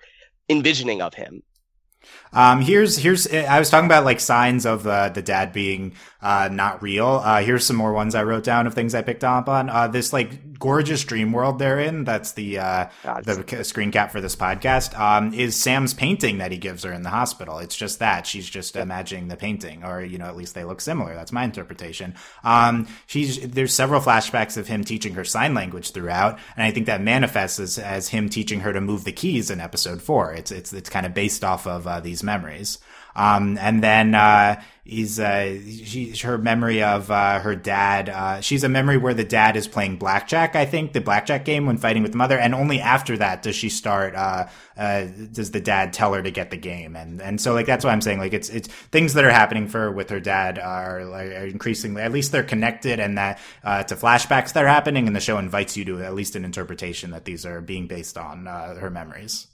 [0.48, 1.42] envisioning of him.
[2.34, 6.50] Um, here's here's I was talking about like signs of uh, the dad being uh,
[6.52, 7.22] not real.
[7.24, 9.70] Uh, here's some more ones I wrote down of things I picked up on.
[9.70, 12.06] Uh, this like gorgeous dream world they're in.
[12.06, 12.88] That's the uh,
[13.24, 14.98] the screen cap for this podcast.
[14.98, 17.58] Um, is Sam's painting that he gives her in the hospital.
[17.58, 20.80] It's just that she's just imagining the painting, or you know at least they look
[20.80, 21.14] similar.
[21.14, 22.16] That's my interpretation.
[22.46, 26.86] Um, she's there's several flashbacks of him teaching her sign language throughout, and I think
[26.86, 30.32] that manifests as, as him teaching her to move the keys in episode four.
[30.32, 32.78] It's it's it's kind of based off of uh, these memories.
[33.16, 38.64] Um, and then, uh, he's, uh, she, her memory of, uh, her dad, uh, she's
[38.64, 42.04] a memory where the dad is playing blackjack, I think, the blackjack game when fighting
[42.04, 42.40] with the mother.
[42.40, 44.48] And only after that does she start, uh,
[44.78, 46.96] uh, does the dad tell her to get the game.
[46.96, 49.68] And, and so, like, that's what I'm saying, like, it's, it's things that are happening
[49.68, 53.84] for her with her dad are, are increasingly, at least they're connected and that, uh,
[53.84, 55.06] to flashbacks that are happening.
[55.06, 58.18] And the show invites you to at least an interpretation that these are being based
[58.18, 59.48] on, uh, her memories.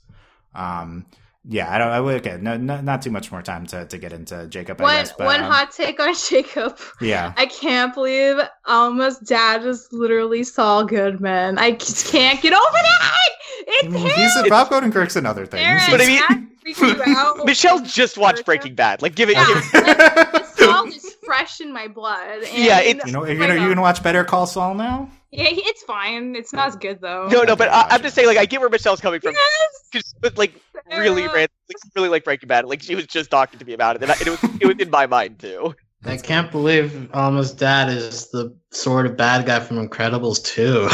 [0.54, 1.08] Um,
[1.46, 1.90] yeah, I don't.
[1.90, 2.38] I would okay.
[2.42, 4.80] No, no, not too much more time to, to get into Jacob.
[4.82, 9.18] I one guess, but, one um, hot take on jacob Yeah, I can't believe Alma's
[9.20, 11.58] dad is literally Saul Goodman.
[11.58, 13.30] I just can't get over that.
[13.70, 13.94] It's him.
[13.94, 15.64] he's a, Bob Odenkirk's and other things.
[15.64, 16.42] Aaron, But I mean- that
[16.76, 17.46] freaked you out.
[17.46, 19.02] Michelle just watched Breaking Bad.
[19.02, 19.38] Like, give it.
[19.38, 22.44] Yeah, Give it like, Saul is fresh in my blood.
[22.54, 25.10] And Yeah, it's- you know, you're gonna you're gonna watch Better Call Saul now.
[25.38, 26.36] Yeah, it's fine.
[26.36, 27.28] It's not as good though.
[27.28, 29.34] no, no, but I, I'm just saying, like, I get where Michelle's coming from.
[29.34, 29.88] Yes.
[29.92, 30.54] Because, but like,
[30.98, 31.34] really, Sarah.
[31.36, 32.66] ran, like, really like Breaking Bad.
[32.66, 34.76] Like, she was just talking to me about it, and I, it was it was
[34.80, 35.76] in my mind too.
[36.06, 40.88] I can't believe Alma's dad is the sort of bad guy from Incredibles too.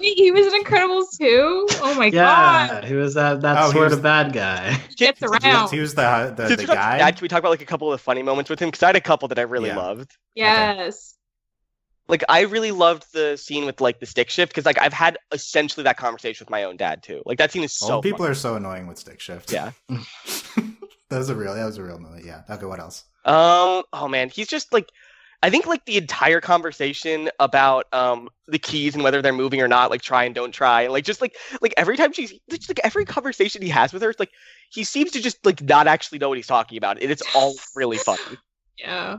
[0.00, 1.66] He was in Incredibles too.
[1.80, 2.14] Oh my God.
[2.14, 2.84] yeah, god.
[2.84, 4.76] he was that that Oh, sort was- of bad guy.
[4.96, 5.62] Gets He around.
[5.62, 6.98] was, he was the the, the we talked about guy.
[6.98, 8.68] Dad, can we talk about like a couple of the funny moments with him?
[8.68, 9.76] Because I had a couple that I really Yeah.
[9.76, 10.16] loved.
[10.34, 11.13] Yes.
[12.08, 15.18] Like I really loved the scene with like the stick shift because like I've had
[15.32, 17.22] essentially that conversation with my own dad too.
[17.24, 17.94] Like that scene is so.
[17.94, 18.30] Old people fun.
[18.30, 19.52] are so annoying with stick shift.
[19.52, 19.72] Yeah.
[19.88, 21.54] that was a real.
[21.54, 22.26] That was a real movie.
[22.26, 22.42] Yeah.
[22.48, 22.66] Okay.
[22.66, 23.04] What else?
[23.24, 23.84] Um.
[23.92, 24.88] Oh man, he's just like.
[25.42, 29.68] I think like the entire conversation about um the keys and whether they're moving or
[29.68, 32.68] not, like try and don't try, and like just like like every time she's just
[32.68, 34.32] like every conversation he has with her, it's like
[34.70, 37.54] he seems to just like not actually know what he's talking about, and it's all
[37.74, 38.22] really funny.
[38.78, 39.18] Yeah.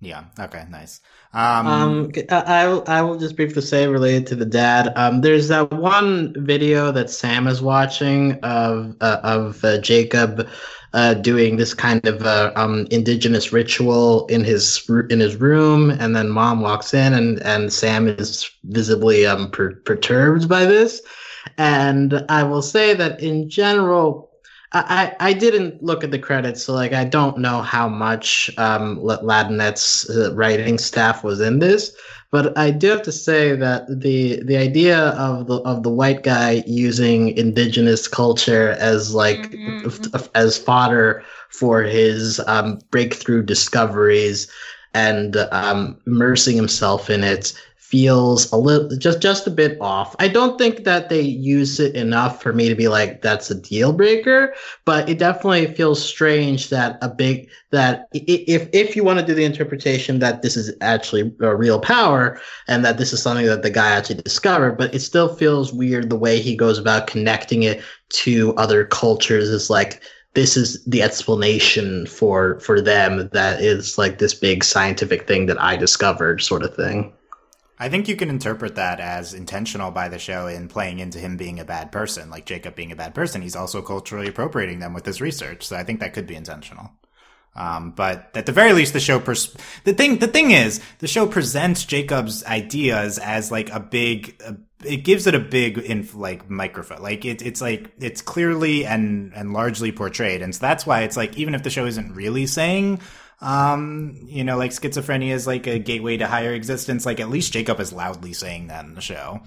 [0.00, 0.24] Yeah.
[0.38, 0.64] Okay.
[0.70, 1.00] Nice.
[1.34, 1.66] Um.
[1.66, 4.92] Um, I, I will- just briefly say related to the dad.
[4.96, 10.48] Um, there's that one video that Sam is watching of uh, of uh, Jacob
[10.94, 16.16] uh, doing this kind of uh, um indigenous ritual in his in his room, and
[16.16, 21.02] then mom walks in, and and Sam is visibly um per- perturbed by this.
[21.58, 24.29] And I will say that in general,
[24.72, 28.98] I, I didn't look at the credits, so like I don't know how much um,
[30.10, 31.94] uh, writing staff was in this,
[32.30, 36.22] but I do have to say that the the idea of the of the white
[36.22, 39.86] guy using indigenous culture as like Mhm.
[39.86, 44.50] f- f- as fodder for his um, breakthrough discoveries
[44.94, 47.52] and um, immersing himself in it
[47.90, 50.14] feels a little just just a bit off.
[50.20, 53.54] I don't think that they use it enough for me to be like that's a
[53.60, 54.54] deal breaker,
[54.84, 59.34] but it definitely feels strange that a big that if if you want to do
[59.34, 63.62] the interpretation that this is actually a real power and that this is something that
[63.62, 67.64] the guy actually discovered, but it still feels weird the way he goes about connecting
[67.64, 70.00] it to other cultures is like
[70.34, 75.60] this is the explanation for for them that is like this big scientific thing that
[75.60, 77.12] I discovered sort of thing.
[77.80, 81.38] I think you can interpret that as intentional by the show in playing into him
[81.38, 83.40] being a bad person, like Jacob being a bad person.
[83.40, 86.90] He's also culturally appropriating them with his research, so I think that could be intentional.
[87.56, 91.08] Um, but at the very least, the show pers- the thing the thing is the
[91.08, 94.40] show presents Jacob's ideas as like a big.
[94.46, 98.86] A, it gives it a big in like microphone like it, it's like it's clearly
[98.86, 102.14] and and largely portrayed and so that's why it's like even if the show isn't
[102.14, 102.98] really saying
[103.40, 107.06] um you know like schizophrenia is like a gateway to higher existence.
[107.06, 109.40] Like at least jacob is loudly saying that in the show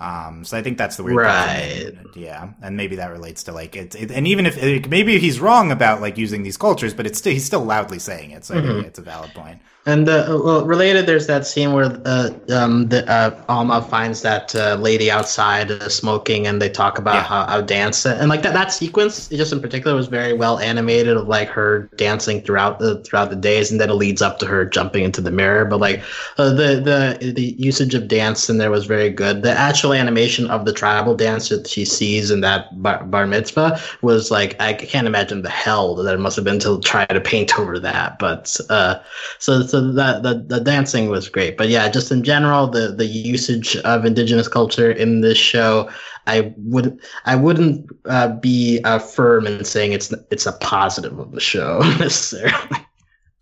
[0.00, 1.94] um so i think that's the weird Right.
[2.14, 5.38] yeah and maybe that relates to like it, it and even if it, maybe he's
[5.40, 8.56] wrong about like using these cultures but it's still he's still loudly saying it so
[8.56, 8.84] I think Mhm.
[8.86, 9.60] it's a valid point.
[9.60, 14.20] point And uh, well, related, there's that scene where uh, um, the, uh, Alma finds
[14.22, 17.24] that uh, lady outside uh, smoking, and they talk about Yeah.
[17.24, 21.16] how, how dance and like that that sequence, just in particular, was very well animated
[21.16, 24.46] of like her dancing throughout the throughout the days, and then it leads up to
[24.46, 25.64] her jumping into the mirror.
[25.64, 26.02] But like
[26.38, 29.42] uh, the the the usage of dance in there was very good.
[29.42, 33.80] The actual animation of the tribal dance that she sees in that bar, bar mitzvah
[34.02, 37.20] was like I can't imagine the hell that it must have been to try to
[37.20, 38.18] paint over that.
[38.18, 39.00] But uh,
[39.38, 43.06] so so that the, the dancing was great but yeah just in general the the
[43.06, 45.90] usage of indigenous culture in this show
[46.26, 51.32] i would i wouldn't uh, be uh, firm in saying it's it's a positive of
[51.32, 52.86] the show necessarily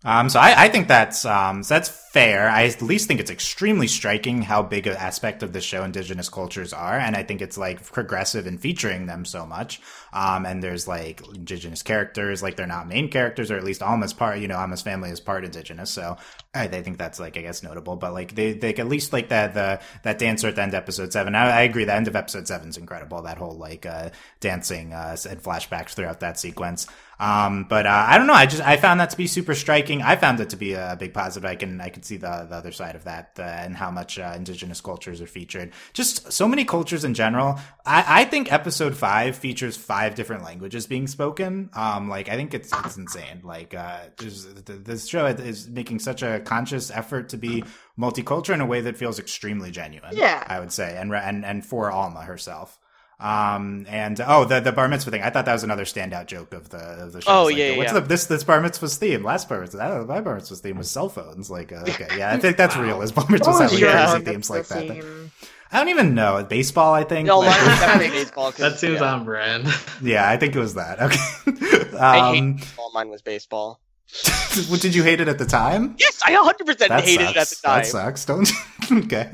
[0.05, 2.49] Um, so I, I think that's um, so that's fair.
[2.49, 6.29] I at least think it's extremely striking how big an aspect of the show indigenous
[6.29, 9.81] cultures are, and I think it's like progressive in featuring them so much.
[10.13, 14.13] Um, and there's like indigenous characters, like they're not main characters, or at least Alma's
[14.13, 14.39] part.
[14.39, 16.17] You know, Alma's family is part indigenous, so
[16.53, 17.95] I, I think that's like I guess notable.
[17.95, 20.77] But like they, they at least like that the that dancer at the end of
[20.77, 21.35] episode seven.
[21.35, 21.85] I, I agree.
[21.85, 23.21] The end of episode seven is incredible.
[23.21, 24.09] That whole like uh,
[24.39, 26.87] dancing uh, and flashbacks throughout that sequence.
[27.19, 28.33] Um, but uh, I don't know.
[28.33, 30.01] I just I found that to be super striking.
[30.01, 31.49] I found it to be a big positive.
[31.49, 34.17] I can I can see the the other side of that uh, and how much
[34.17, 35.73] uh, indigenous cultures are featured.
[35.91, 37.59] Just so many cultures in general.
[37.85, 41.69] I, I think episode five features five different languages being spoken.
[41.73, 43.41] Um, like I think it's it's insane.
[43.43, 47.63] Like uh, this show is making such a conscious effort to be
[47.99, 50.15] multicultural in a way that feels extremely genuine.
[50.15, 50.43] Yeah.
[50.47, 52.79] I would say, and and and for Alma herself.
[53.19, 56.53] Um and oh the the bar mitzvah thing I thought that was another standout joke
[56.53, 57.41] of the of the show.
[57.41, 57.99] Oh, like, yeah, what's yeah.
[57.99, 59.25] the this this bar mitzvah's theme?
[59.25, 61.49] Last bar mitzvah, I don't know, my bar mitzvah's theme was cell phones.
[61.49, 63.01] Like uh, okay, yeah, I think that's real.
[63.01, 64.87] Is bar mitzvahs have was like your crazy themes like that?
[64.87, 65.31] theme?
[65.71, 66.93] I don't even know baseball.
[66.93, 67.27] I think.
[67.27, 68.51] No, Like- mine was definitely baseball.
[68.51, 69.67] 'cause, that seems yeah, on brand
[70.01, 70.99] yeah, I think it was that.
[70.99, 71.17] Okay.
[71.99, 72.91] I hate um, baseball.
[72.93, 73.79] Mine was baseball.
[74.79, 75.95] did you hate it at the time?
[75.99, 77.35] Yes, I 100 percent That hated sucks.
[77.35, 77.77] it at the time.
[77.77, 78.25] That sucks.
[78.25, 78.51] Don't.
[79.05, 79.29] okay.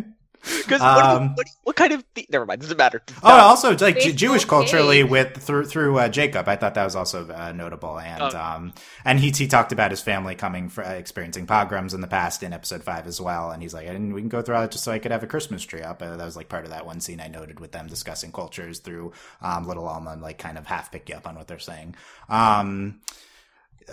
[0.66, 3.02] Because Um, what, what, what kind of the- never mind, doesn't matter.
[3.24, 5.12] Oh, also like J- Jewish culturally cake.
[5.12, 8.38] with through through uh, Jacob, I thought that was also uh, notable, and Oh.
[8.40, 8.74] um,
[9.04, 12.44] and he he talked about his family coming for uh, experiencing pogroms in the past
[12.44, 14.84] in episode five as well, and he's like, and we can go through it just
[14.84, 16.02] so I could have a Christmas tree up.
[16.02, 18.80] Uh, that was like part of that one scene I noted with them discussing cultures
[18.80, 21.60] through um, Little Alma, and like kind of half pick you up on what they're
[21.60, 21.96] saying.
[22.30, 23.00] Um,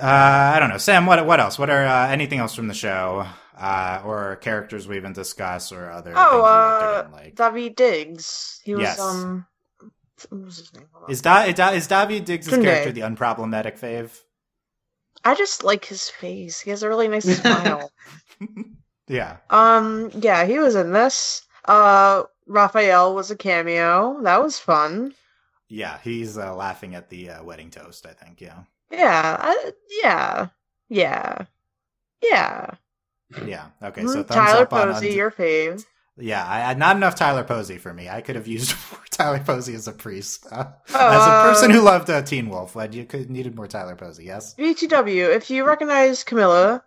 [0.01, 1.07] uh, I don't know, Sam.
[1.07, 1.59] What what else?
[1.59, 3.27] What are uh, anything else from the show?
[3.63, 7.35] Uh, or characters we even discussed, or other Oh, things you liked or uh, like.
[7.37, 8.61] Daveed Diggs.
[8.65, 8.99] He was Yes.
[9.01, 9.47] um.
[10.31, 10.87] What was his name?
[11.09, 12.63] Is da- is, da- is Daveed Diggs' Tunde.
[12.63, 14.11] character the unproblematic fave?
[15.25, 16.61] I just like his face.
[16.61, 17.91] He has a really nice smile.
[19.09, 19.37] yeah.
[19.51, 21.43] Um, yeah, he was in this.
[21.65, 24.21] Uh, Raphael was a cameo.
[24.23, 25.15] That was fun.
[25.69, 28.41] Yeah, he's uh, laughing at the uh, wedding toast, I think.
[28.41, 28.65] Yeah.
[28.91, 29.73] Yeah, I,
[30.03, 30.49] yeah,
[30.89, 31.47] yeah,
[32.23, 32.71] yeah.
[33.47, 33.67] Yeah.
[33.83, 34.15] Okay, so Mhm.
[34.15, 35.85] thumbs Tyler up on Posey, Und- your fave.
[36.19, 38.09] Yeah, I, I not enough Tyler Posey for me.
[38.11, 40.47] I could have used more Tyler Posey as a priest.
[40.51, 40.65] Uh,
[40.95, 43.67] Oh, as a person uh, who loved uh, Teen Wolf, but you could needed more
[43.67, 44.25] Tyler Posey.
[44.25, 44.55] Yes.
[44.57, 46.83] BTW, if you recognize Camilla,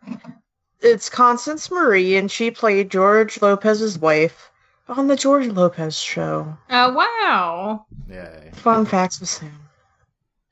[0.82, 4.52] it's Constance Marie, and she played George Lopez's wife
[4.88, 6.56] on the George Lopez show.
[6.70, 7.86] Oh wow.
[8.08, 8.52] Yay.
[8.54, 9.52] Fun facts with Sam.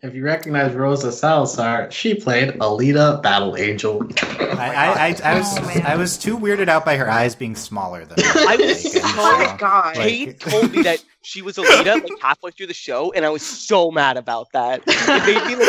[0.04, 4.06] If you recognize Rosa Salazar, she played Alita Battle Angel.
[4.22, 5.82] I, I, I, I was Oh.
[5.86, 9.46] I was too weirded out by her eyes being smaller than I was like, Oh
[9.52, 9.96] my god.
[9.98, 13.30] Like- Kate told me that she was Alita like halfway through the show, and I
[13.30, 14.84] was so mad about that.
[14.86, 15.66] It made me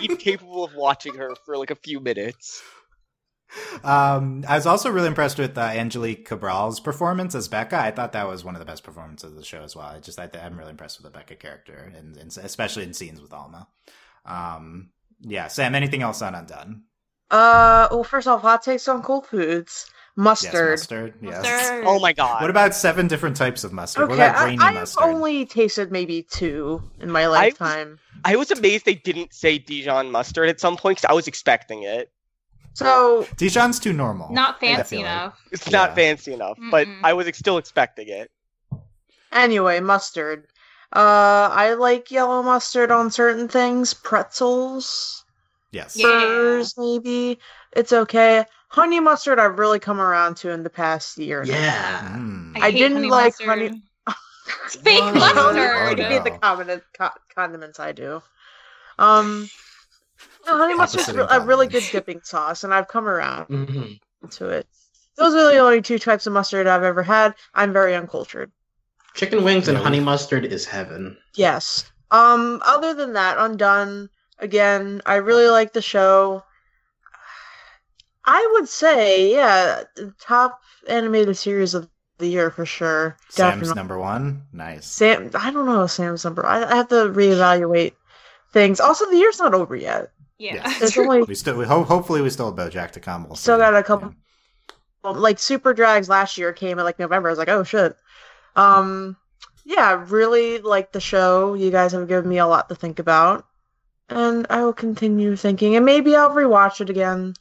[0.00, 2.62] like incapable of watching her for like a few minutes.
[3.82, 7.78] Um, I was also really impressed with uh, Angelique Cabral's performance as Becca.
[7.78, 9.86] I thought that was one of the best performances of the show as well.
[9.86, 13.20] I just I, I'm really impressed with the Becca character, and, and especially in scenes
[13.20, 13.68] with Alma.
[14.24, 14.90] Um,
[15.20, 15.74] yeah, Sam.
[15.74, 16.84] Anything else on Undone?
[17.30, 19.90] Uh, well, first off, hot takes on cold foods.
[20.16, 20.52] Mustard.
[20.52, 21.14] Yes, mustard.
[21.20, 21.42] Yes.
[21.42, 21.84] Mustard.
[21.86, 22.40] Oh my god!
[22.40, 24.08] What about seven different types of mustard?
[24.08, 25.02] what Okay, about I, grainy I've mustard?
[25.02, 27.98] only tasted maybe two in my lifetime.
[28.24, 31.82] I was amazed they didn't say Dijon mustard at some point because I was expecting
[31.82, 32.12] it.
[32.74, 34.30] So Dijon's too normal.
[34.32, 35.12] Not fancy feel like.
[35.12, 35.40] enough.
[35.52, 35.78] It's Yeah.
[35.78, 37.00] not fancy enough, but Mm-mm.
[37.02, 38.30] I was still expecting it.
[39.32, 40.46] anyway, mustard.
[40.94, 43.94] Uh, I like yellow mustard on certain things.
[43.94, 45.24] Pretzels,
[45.72, 45.96] Yes.
[45.96, 46.62] Yeah.
[46.76, 47.38] maybe.
[47.72, 48.44] It's okay.
[48.68, 51.40] Honey mustard, I've really come around to in the past year.
[51.42, 52.02] and a half.
[52.02, 52.16] Yeah.
[52.16, 52.56] Mm.
[52.56, 53.46] I hate didn't honey like mustard.
[53.48, 53.82] honey-
[54.66, 55.96] It's fake mustard.
[55.96, 56.38] Give me the no.
[56.38, 58.22] condiment, co- condiments I do.
[58.98, 59.48] Um,
[60.46, 64.00] no, honey mustard's Opposite in a really good dipping sauce, and I've come around Mhm.
[64.32, 64.66] to it.
[65.16, 67.34] Those are the only two types of mustard I've ever had.
[67.54, 68.50] I'm very uncultured.
[69.14, 71.16] Chicken wings and honey mustard is heaven.
[71.34, 71.84] Yes.
[72.10, 72.60] Um.
[72.64, 74.10] Other than that, Undone.
[74.40, 76.42] Again, I really like the show.
[78.24, 81.88] I would say, yeah, the top animated series of
[82.18, 83.16] the year for sure.
[83.28, 83.74] Sam's Definitely.
[83.74, 84.42] number one.
[84.52, 84.86] Nice.
[84.86, 85.30] Sam.
[85.34, 86.44] I don't know Sam's number.
[86.46, 87.92] I, I have to reevaluate
[88.52, 88.80] things.
[88.80, 90.10] Also, the year's not over yet.
[90.38, 90.54] Yeah.
[90.54, 90.78] Yes.
[90.80, 91.56] There's only We still.
[91.56, 93.26] We ho- hopefully we still have BoJack to come.
[93.26, 93.60] We'll Still see.
[93.60, 94.14] got a couple-
[95.04, 97.28] like Super Drags last year came in like November.
[97.28, 97.94] I was like, oh shit.
[98.56, 99.16] Um,
[99.64, 101.54] yeah, really like the show.
[101.54, 103.46] You guys have given me a lot to think about,
[104.08, 107.34] and I will continue thinking, and maybe I'll rewatch it again.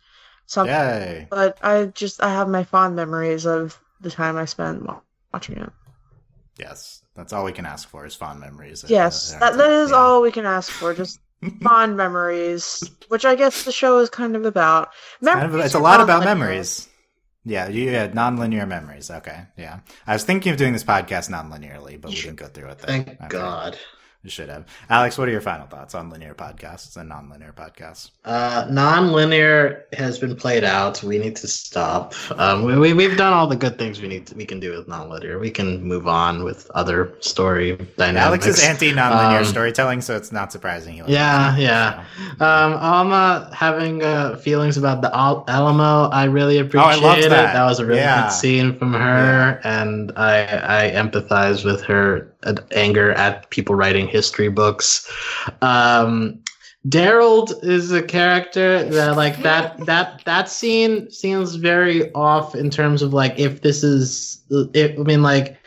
[0.45, 1.25] Some, Yay.
[1.29, 4.85] but I just I have my fond memories of the time I spent
[5.33, 5.71] watching it.
[6.57, 7.01] Yes.
[7.15, 8.83] That's all we can ask for is fond memories.
[8.87, 9.95] Yes, Uh, that that is yeah.
[9.97, 10.93] all we can ask for.
[10.93, 11.19] Just
[11.61, 14.89] fond memories, which I guess the show is kind of about.
[15.23, 16.87] Kind of- it's a lot about memories.
[17.45, 19.11] Yeah, you had non-linear memories.
[19.11, 19.79] Okay, yeah.
[20.07, 22.87] I was thinking of doing this podcast non-linearly, but we didn't go through with that.
[22.87, 23.27] Thank Okay.
[23.27, 23.77] God.
[24.25, 24.65] Should have.
[24.89, 28.11] Alex, what are your final thoughts on linear podcasts and non-linear podcasts?
[28.23, 31.03] Uh, non-linear has been played out.
[31.03, 32.13] We need to stop.
[32.39, 34.71] Um, we, we we've done all the good things we need to, we can do
[34.71, 35.39] with non-linear.
[35.39, 38.45] We can move on with other story dynamics.
[38.45, 41.03] Alex is anti-non-linear Um, storytelling, so it's not surprising.
[41.05, 42.05] Yeah, yeah.
[42.39, 47.29] Um, Alma having uh, feelings about the Al- Alamo, I really appreciate Oh, loved it.
[47.29, 47.51] that.
[47.53, 48.23] That was a really Yeah.
[48.23, 52.32] good scene from her, and I I empathize with her
[52.71, 55.09] anger at people writing history books.
[55.61, 56.39] Um,
[56.87, 63.01] Daryl is a character that like that that that scene seems very off in terms
[63.01, 64.41] of like if this is
[64.73, 65.57] if, I mean like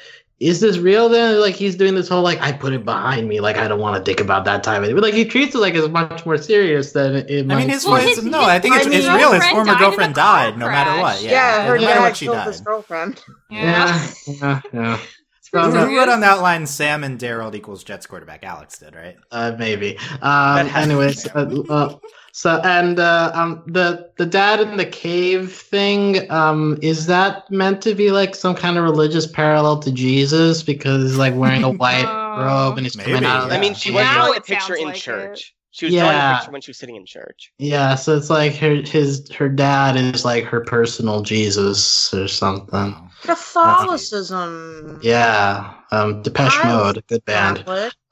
[0.40, 3.40] is this real then like he's doing this whole like I put it behind me
[3.40, 5.72] like I don't want to think about that time but like he treats it like
[5.74, 8.58] it's much more serious than it I mean, his, Well, his, his- no, his- I
[8.58, 9.32] think it's, I it's real.
[9.32, 11.22] His former died in a girlfriend car died, no matter what.
[11.22, 12.46] Yeah, Yeah, her no matter what she killed died.
[12.48, 13.22] his girlfriend.
[13.48, 14.06] Yeah.
[14.26, 15.15] yeah yeah It's
[15.62, 15.98] pretty Um, Who serious.
[15.98, 16.66] wrote on that line?
[16.66, 18.44] Sam and Daryl equals Jets quarterback.
[18.44, 19.16] Alex did, right?
[19.30, 19.98] Uh, maybe.
[20.22, 21.96] Um, anyways, uh, uh,
[22.32, 26.30] so and uh, um, the the dad in the cave thing.
[26.30, 31.02] Um, is that meant to be like some kind of religious parallel to Jesus because
[31.04, 32.04] he's like wearing a white
[32.38, 33.56] robe and he's coming Maybe, out of yeah.
[33.56, 33.96] I mean, she yeah.
[33.96, 35.54] was Now drawing a picture in like church.
[35.70, 36.36] She was drawing a Yeah.
[36.38, 37.52] picture when she was sitting in church.
[37.58, 43.05] Yeah, so it's like her his her dad is like her personal Jesus or something.
[43.26, 45.00] Catholicism.
[45.02, 47.64] Yeah, um, Depeche I Mode, good band.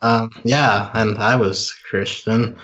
[0.03, 2.57] Um, yeah, and I was Christian.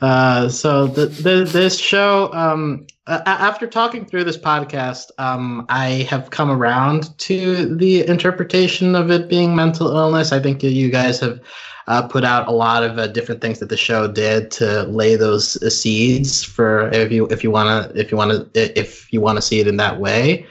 [0.00, 6.06] Uh, so the, the this show, um, uh, after talking through this podcast, um, I
[6.08, 10.32] have come around to the interpretation of it being mental illness.
[10.32, 11.40] I think you guys have
[11.88, 15.16] uh, put out a lot of uh, different things that the show did to lay
[15.16, 19.12] those uh, seeds for if you if you want to if you want to if
[19.12, 20.46] you want to see it in that way.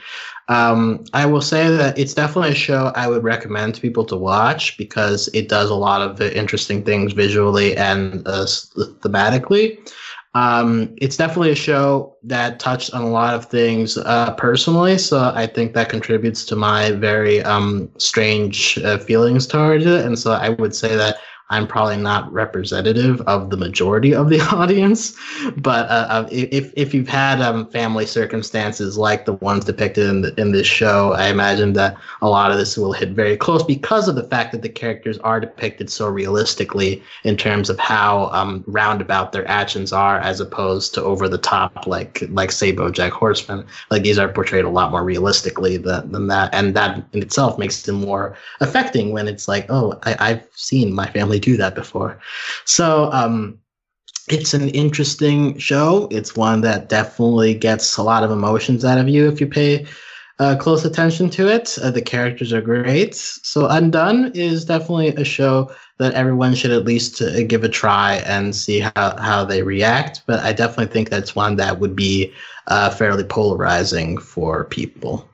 [0.48, 4.16] Um, I will say that it's definitely a show I would recommend to people to
[4.16, 8.46] watch because it does a lot of interesting things visually and uh,
[9.00, 9.78] thematically.
[10.34, 15.32] Um, it's definitely a show that touched on a lot of things uh, personally, so
[15.34, 20.04] I think that contributes to my very um, strange uh, feelings towards it.
[20.04, 21.16] And so I would say that
[21.48, 25.16] I'm probably not representative of the majority of the audience,
[25.56, 30.22] but uh, uh, if if you've had um, family circumstances like the ones depicted in
[30.22, 33.62] the, in this show, I imagine that a lot of this will hit very close
[33.62, 38.26] because of the fact that the characters are depicted so realistically in terms of how
[38.32, 43.10] um, roundabout their actions are, as opposed to over the top, like like say BoJack
[43.10, 43.64] Horseman.
[43.90, 47.56] Like these are portrayed a lot more realistically than, than that, and that in itself
[47.56, 51.74] makes them more affecting when it's like, oh, I, I've seen my family do that
[51.74, 52.18] before.
[52.64, 53.58] So um,
[54.28, 56.08] it's an interesting show.
[56.10, 59.86] It's one that definitely gets a lot of emotions out of you if you pay
[60.38, 61.78] uh, close attention to it.
[61.82, 63.14] Uh, the characters are great.
[63.14, 68.16] So Undone is definitely a show that everyone should at least uh, give a try
[68.26, 70.22] and see how, how they react.
[70.26, 72.32] But I definitely think that's one that would be
[72.66, 75.28] uh, fairly polarizing for people.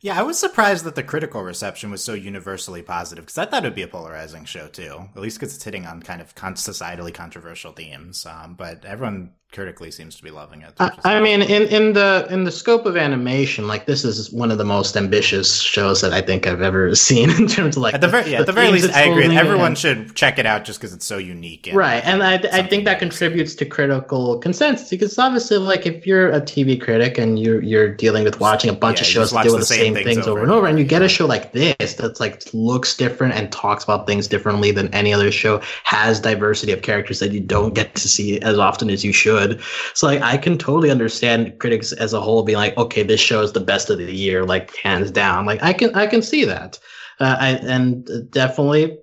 [0.00, 3.64] Yeah, I was surprised that the critical reception was so universally positive because I thought
[3.64, 6.34] it would be a polarizing show too, at least because it's hitting on kind of
[6.34, 8.24] societally controversial themes.
[8.24, 10.74] Um, but everyone critically seems to be loving it.
[10.78, 14.50] I, I mean, in, in the in the scope of animation, like this is one
[14.50, 17.94] of the most ambitious shows that I think I've ever seen in terms of like
[17.94, 19.34] at the very yeah, at the very least, I agree.
[19.36, 21.66] Everyone and, should check it out just because it's so unique.
[21.66, 26.06] And right, and I I think that contributes to critical consensus because obviously, like if
[26.06, 29.30] you're a TV critic and you're you're dealing with watching a bunch yeah, of shows
[29.30, 31.26] that deal with the same, things, things over and over, and you get a show
[31.26, 35.60] like this that's like looks different and talks about things differently than any other show,
[35.84, 39.37] has diversity of characters that you don't get to see as often as you should
[39.38, 39.60] good.
[39.94, 43.42] So like I can totally understand critics as a whole being like, okay, this show
[43.42, 45.46] is the best of the year, like hands down.
[45.46, 46.78] Like I can I can see that,
[47.20, 48.98] uh, I, and definitely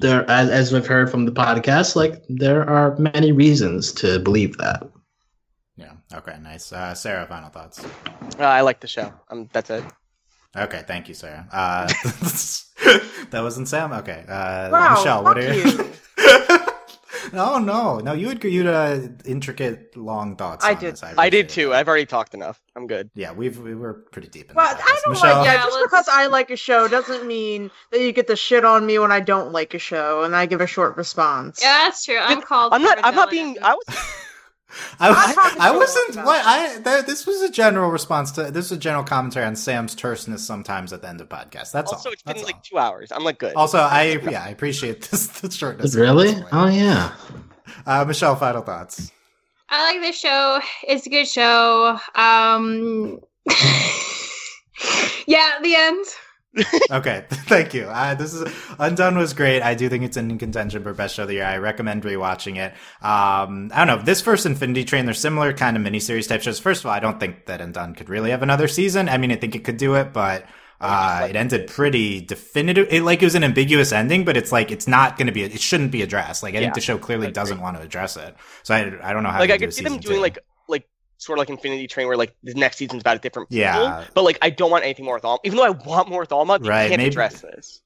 [0.00, 4.56] there as, as we've heard from the podcast, like there are many reasons to believe
[4.58, 4.88] that.
[5.76, 5.92] Yeah.
[6.14, 6.36] Okay.
[6.42, 6.72] Nice.
[6.72, 7.84] Uh, Sarah, final thoughts.
[8.38, 9.12] Uh, I like the show.
[9.30, 9.84] Um, that's it.
[10.54, 11.48] Okay, thank you, Sarah.
[11.50, 11.86] Uh,
[13.30, 13.90] that wasn't Sam.
[13.92, 16.68] Okay, uh, wow, Michelle, what are you?
[17.24, 17.30] you.
[17.32, 18.12] no, no, no.
[18.12, 20.64] You had you had uh, intricate, long thoughts.
[20.64, 20.98] I did.
[21.02, 21.72] I, I, did too.
[21.72, 22.60] I've already talked enough.
[22.76, 23.10] I'm good.
[23.14, 24.56] Yeah, we've we were pretty deep in.
[24.56, 25.38] Well, I don't Michelle?
[25.38, 25.46] like.
[25.46, 28.86] Yeah, just because I like a show doesn't mean that you get the shit on
[28.86, 31.60] me when I don't like a show and I give a short response.
[31.62, 32.18] Yeah, that's true.
[32.18, 32.72] I'm called.
[32.72, 32.98] I'm not.
[33.02, 33.56] I'm not being.
[33.62, 34.28] I was.
[35.00, 35.10] I,
[35.58, 36.16] I, I wasn't.
[36.24, 39.56] What I th- this was a general response to this was a general commentary on
[39.56, 41.72] Sam's terseness sometimes at the end of podcasts.
[41.72, 42.12] That's also all.
[42.12, 42.62] it's been That's like all.
[42.64, 43.12] two hours.
[43.12, 43.54] I'm like good.
[43.54, 45.94] Also, I yeah, I appreciate this the shortness.
[45.94, 46.34] Really?
[46.52, 47.12] Oh yeah.
[47.86, 49.10] Uh, Michelle, final thoughts.
[49.68, 50.60] I like this show.
[50.86, 51.98] It's a good show.
[52.14, 53.20] Um,
[55.26, 56.04] yeah, the end.
[56.90, 57.84] Okay, thank you.
[57.84, 59.62] Uh, this is Undone was great.
[59.62, 61.44] I do think it's in contention for best show of the year.
[61.44, 62.72] I recommend rewatching it.
[63.04, 65.04] Um, I don't know this first Infinity Train.
[65.04, 66.58] They're similar kind of miniseries type shows.
[66.58, 69.08] First of all, I don't think that Undone could really have another season.
[69.08, 70.46] I mean, I think it could do it, but
[70.82, 72.88] uh, it ended pretty definitive.
[72.90, 75.44] It like it was an ambiguous ending, but it's like it's not going to be.
[75.44, 76.42] It shouldn't be addressed.
[76.42, 78.34] Like I yeah, think the show clearly doesn't want to address it.
[78.64, 79.38] So I, I don't know how.
[79.38, 80.20] Like I could see them doing two.
[80.20, 80.44] like like
[81.24, 83.62] sort of like Infinity Train, where like the next season's about a different people.
[83.62, 84.04] Yeah.
[84.14, 85.40] But like I don't want anything more with Alma.
[85.44, 87.80] Even though I want more with Alma, they right, can't maybe, address this.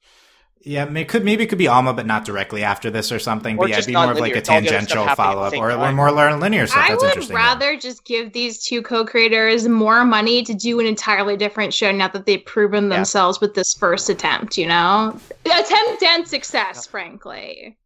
[0.62, 3.56] Yeah, it could maybe it could be Alma, but not directly after this or something.
[3.56, 6.10] Or but yeah, it'd be more of like a tangential follow up or, or more
[6.10, 6.82] linear stuff.
[6.84, 7.36] I That's would interesting.
[7.36, 7.78] rather yeah.
[7.78, 12.26] just give these two co-creators more money to do an entirely different show now that
[12.26, 13.46] they've proven themselves yeah.
[13.46, 14.58] with this first attempt.
[14.58, 17.76] You know, attempt and success, frankly.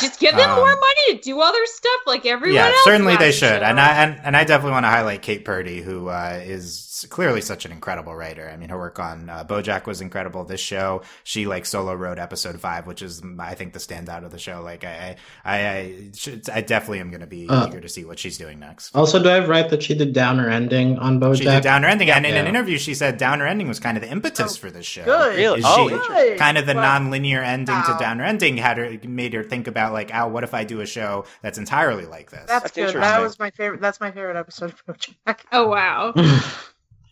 [0.00, 2.84] Just give them um, more money to do other stuff like everyone yeah, else.
[2.84, 3.62] certainly they should.
[3.62, 7.40] And I and, and I definitely want to highlight Kate Purdy, who uh, is clearly
[7.40, 8.48] such an incredible writer.
[8.48, 10.44] I mean, her work on uh, BoJack was incredible.
[10.44, 14.32] This show, she like solo wrote episode five, which is I think the standout of
[14.32, 14.62] the show.
[14.62, 18.04] Like I I I, should, I definitely am going to be uh, eager to see
[18.04, 18.96] what she's doing next.
[18.96, 21.38] Also, do I have right that she did Downer Ending on BoJack?
[21.38, 23.96] She did Downer Ending, yeah, and in an interview, she said Downer Ending was kind
[23.96, 25.04] of the impetus oh, for this show.
[25.04, 25.60] Good, really?
[25.62, 26.38] oh, good.
[26.38, 27.96] kind of the well, non-linear ending wow.
[27.98, 30.80] to Downer Ending had her made her think about like, oh, what if I do
[30.80, 32.44] a show that's entirely like this?
[32.46, 33.02] That's, that's good.
[33.02, 33.80] That was my favorite.
[33.80, 35.38] That's my favorite episode of BoJack.
[35.52, 36.12] Oh wow.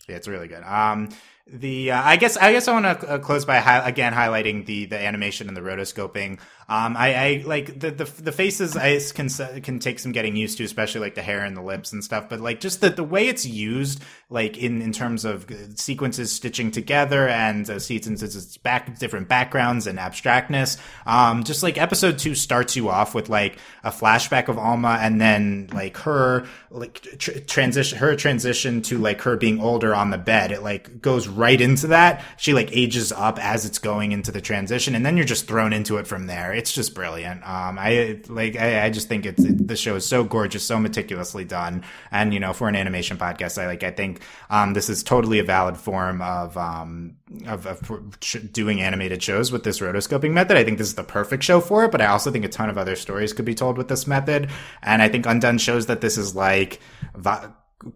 [0.09, 0.65] Yeah, it's really good.
[0.65, 1.11] Um,
[1.47, 4.67] the uh, I guess I guess I want to uh, close by hi- again highlighting
[4.67, 6.41] the the animation and the rotoscoping.
[6.69, 9.29] Um, I, I like the, the the faces I can
[9.63, 12.29] can take some getting used to, especially like the hair and the lips and stuff.
[12.29, 16.71] But like just the the way it's used, like in in terms of sequences stitching
[16.71, 20.79] together and uh, sequences back different backgrounds and abstractness.
[21.05, 25.21] Um, just like episode two starts you off with like a flashback of Alma and
[25.21, 30.19] then like her like tr- transition her transition to like her being older on the
[30.19, 30.53] bed.
[30.53, 32.25] It like goes right into that.
[32.37, 35.73] She like ages up as it's going into the transition, and then you're just thrown
[35.73, 36.52] into it from there.
[36.53, 37.43] It's just brilliant.
[37.43, 40.79] Um, I like I, I just think it's it, the show is so gorgeous, so
[40.79, 44.21] meticulously done, and you know for an animation podcast, I like I think
[44.51, 47.17] um, this is totally a valid form of um
[47.47, 48.21] of, of
[48.53, 50.57] doing animated shows with this rotoscoping method.
[50.57, 52.71] I think this is the perfect show for it, but I also think a ton
[52.71, 54.51] of other stories could be told with this method,
[54.83, 56.81] and I think Undone shows that this is like.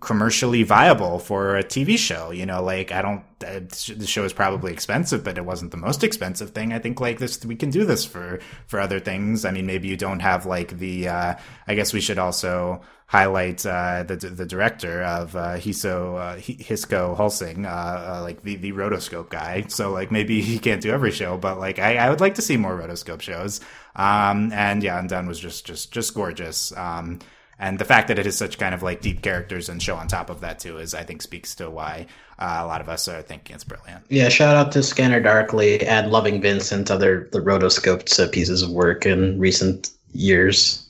[0.00, 2.30] Commercially viable for a TV show.
[2.30, 3.22] You know, like I don't.
[3.46, 3.60] Uh,
[3.94, 6.72] the show is probably expensive, but it wasn't the most expensive thing.
[6.72, 9.44] I think like this, we can do this for for other things.
[9.44, 11.08] I mean, maybe you don't have like the.
[11.08, 11.34] Uh,
[11.66, 17.16] I guess we should also highlight uh, the the director of uh, Hiso uh, Hisko
[17.16, 19.64] Hulsing, uh, uh, like the the rotoscope guy.
[19.68, 22.42] So like maybe he can't do every show, but like I, I would like to
[22.42, 23.60] see more rotoscope shows.
[23.94, 26.76] Um, and yeah, and Undone was just just just gorgeous.
[26.76, 27.20] Um,
[27.58, 30.08] and the fact that it has such kind of like deep characters and show on
[30.08, 32.06] top of that too is I think speaks to why
[32.38, 34.04] uh, a lot of us are thinking it's brilliant.
[34.08, 38.70] Yeah, shout out to Scanner Darkly and Loving Vincent, other the rotoscoped uh, pieces of
[38.70, 40.85] work in recent years.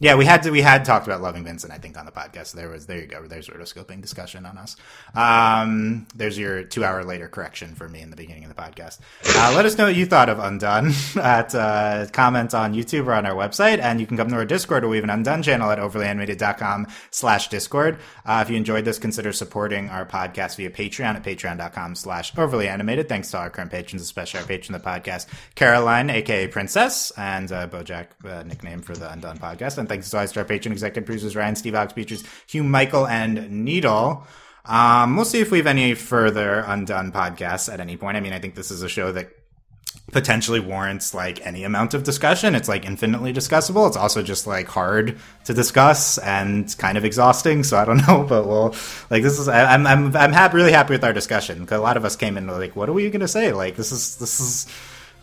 [0.00, 2.52] Yeah, we had to, we had talked about Loving Vincent, I think, on the podcast.
[2.52, 3.26] There was there you go.
[3.28, 4.76] There's rotoscoping discussion on us.
[5.14, 8.98] Um, there's your two hour later correction for me in the beginning of the podcast.
[9.24, 13.12] Uh, let us know what you thought of Undone at uh, comments on YouTube or
[13.12, 15.44] on our website, and you can come to our Discord or we have an Undone
[15.44, 17.98] channel at overlyanimated.com slash Discord.
[18.26, 23.08] Uh, if you enjoyed this, consider supporting our podcast via Patreon at patreon.com slash overlyanimated.
[23.08, 27.52] Thanks to our current patrons, especially our patron of the podcast, Caroline, aka Princess, and
[27.52, 29.78] uh, Bojack, uh, nickname for the Undone podcast.
[29.86, 34.26] Thanks to our patron executive producers Ryan, Steve Alex Beaches, Hugh Michael, and Needle.
[34.64, 38.16] Um, we'll see if we have any further undone podcasts at any point.
[38.16, 39.30] I mean, I think this is a show that
[40.12, 42.54] potentially warrants like any amount of discussion.
[42.54, 43.86] It's like infinitely discussable.
[43.88, 47.64] It's also just like hard to discuss and kind of exhausting.
[47.64, 48.74] So I don't know, but we'll
[49.10, 51.96] like this is I'm I'm I'm happy, really happy with our discussion because a lot
[51.96, 53.52] of us came in like, what are we going to say?
[53.52, 54.66] Like this is this is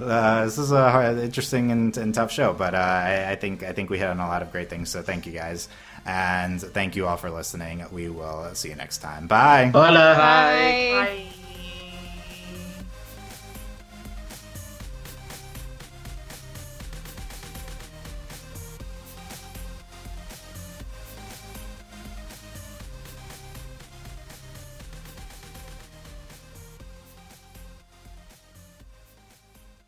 [0.02, 3.64] uh, this is a hard, interesting and, and, tough show, but uh, I, I, think
[3.64, 4.90] I think we hit on a lot of great things.
[4.90, 5.68] So thank you guys,
[6.06, 7.84] and thank you all for listening.
[7.92, 9.28] We will see you next time.
[9.28, 9.72] Bye.
[9.74, 10.16] Hola.
[10.16, 10.92] Bye.
[10.94, 11.41] Bye.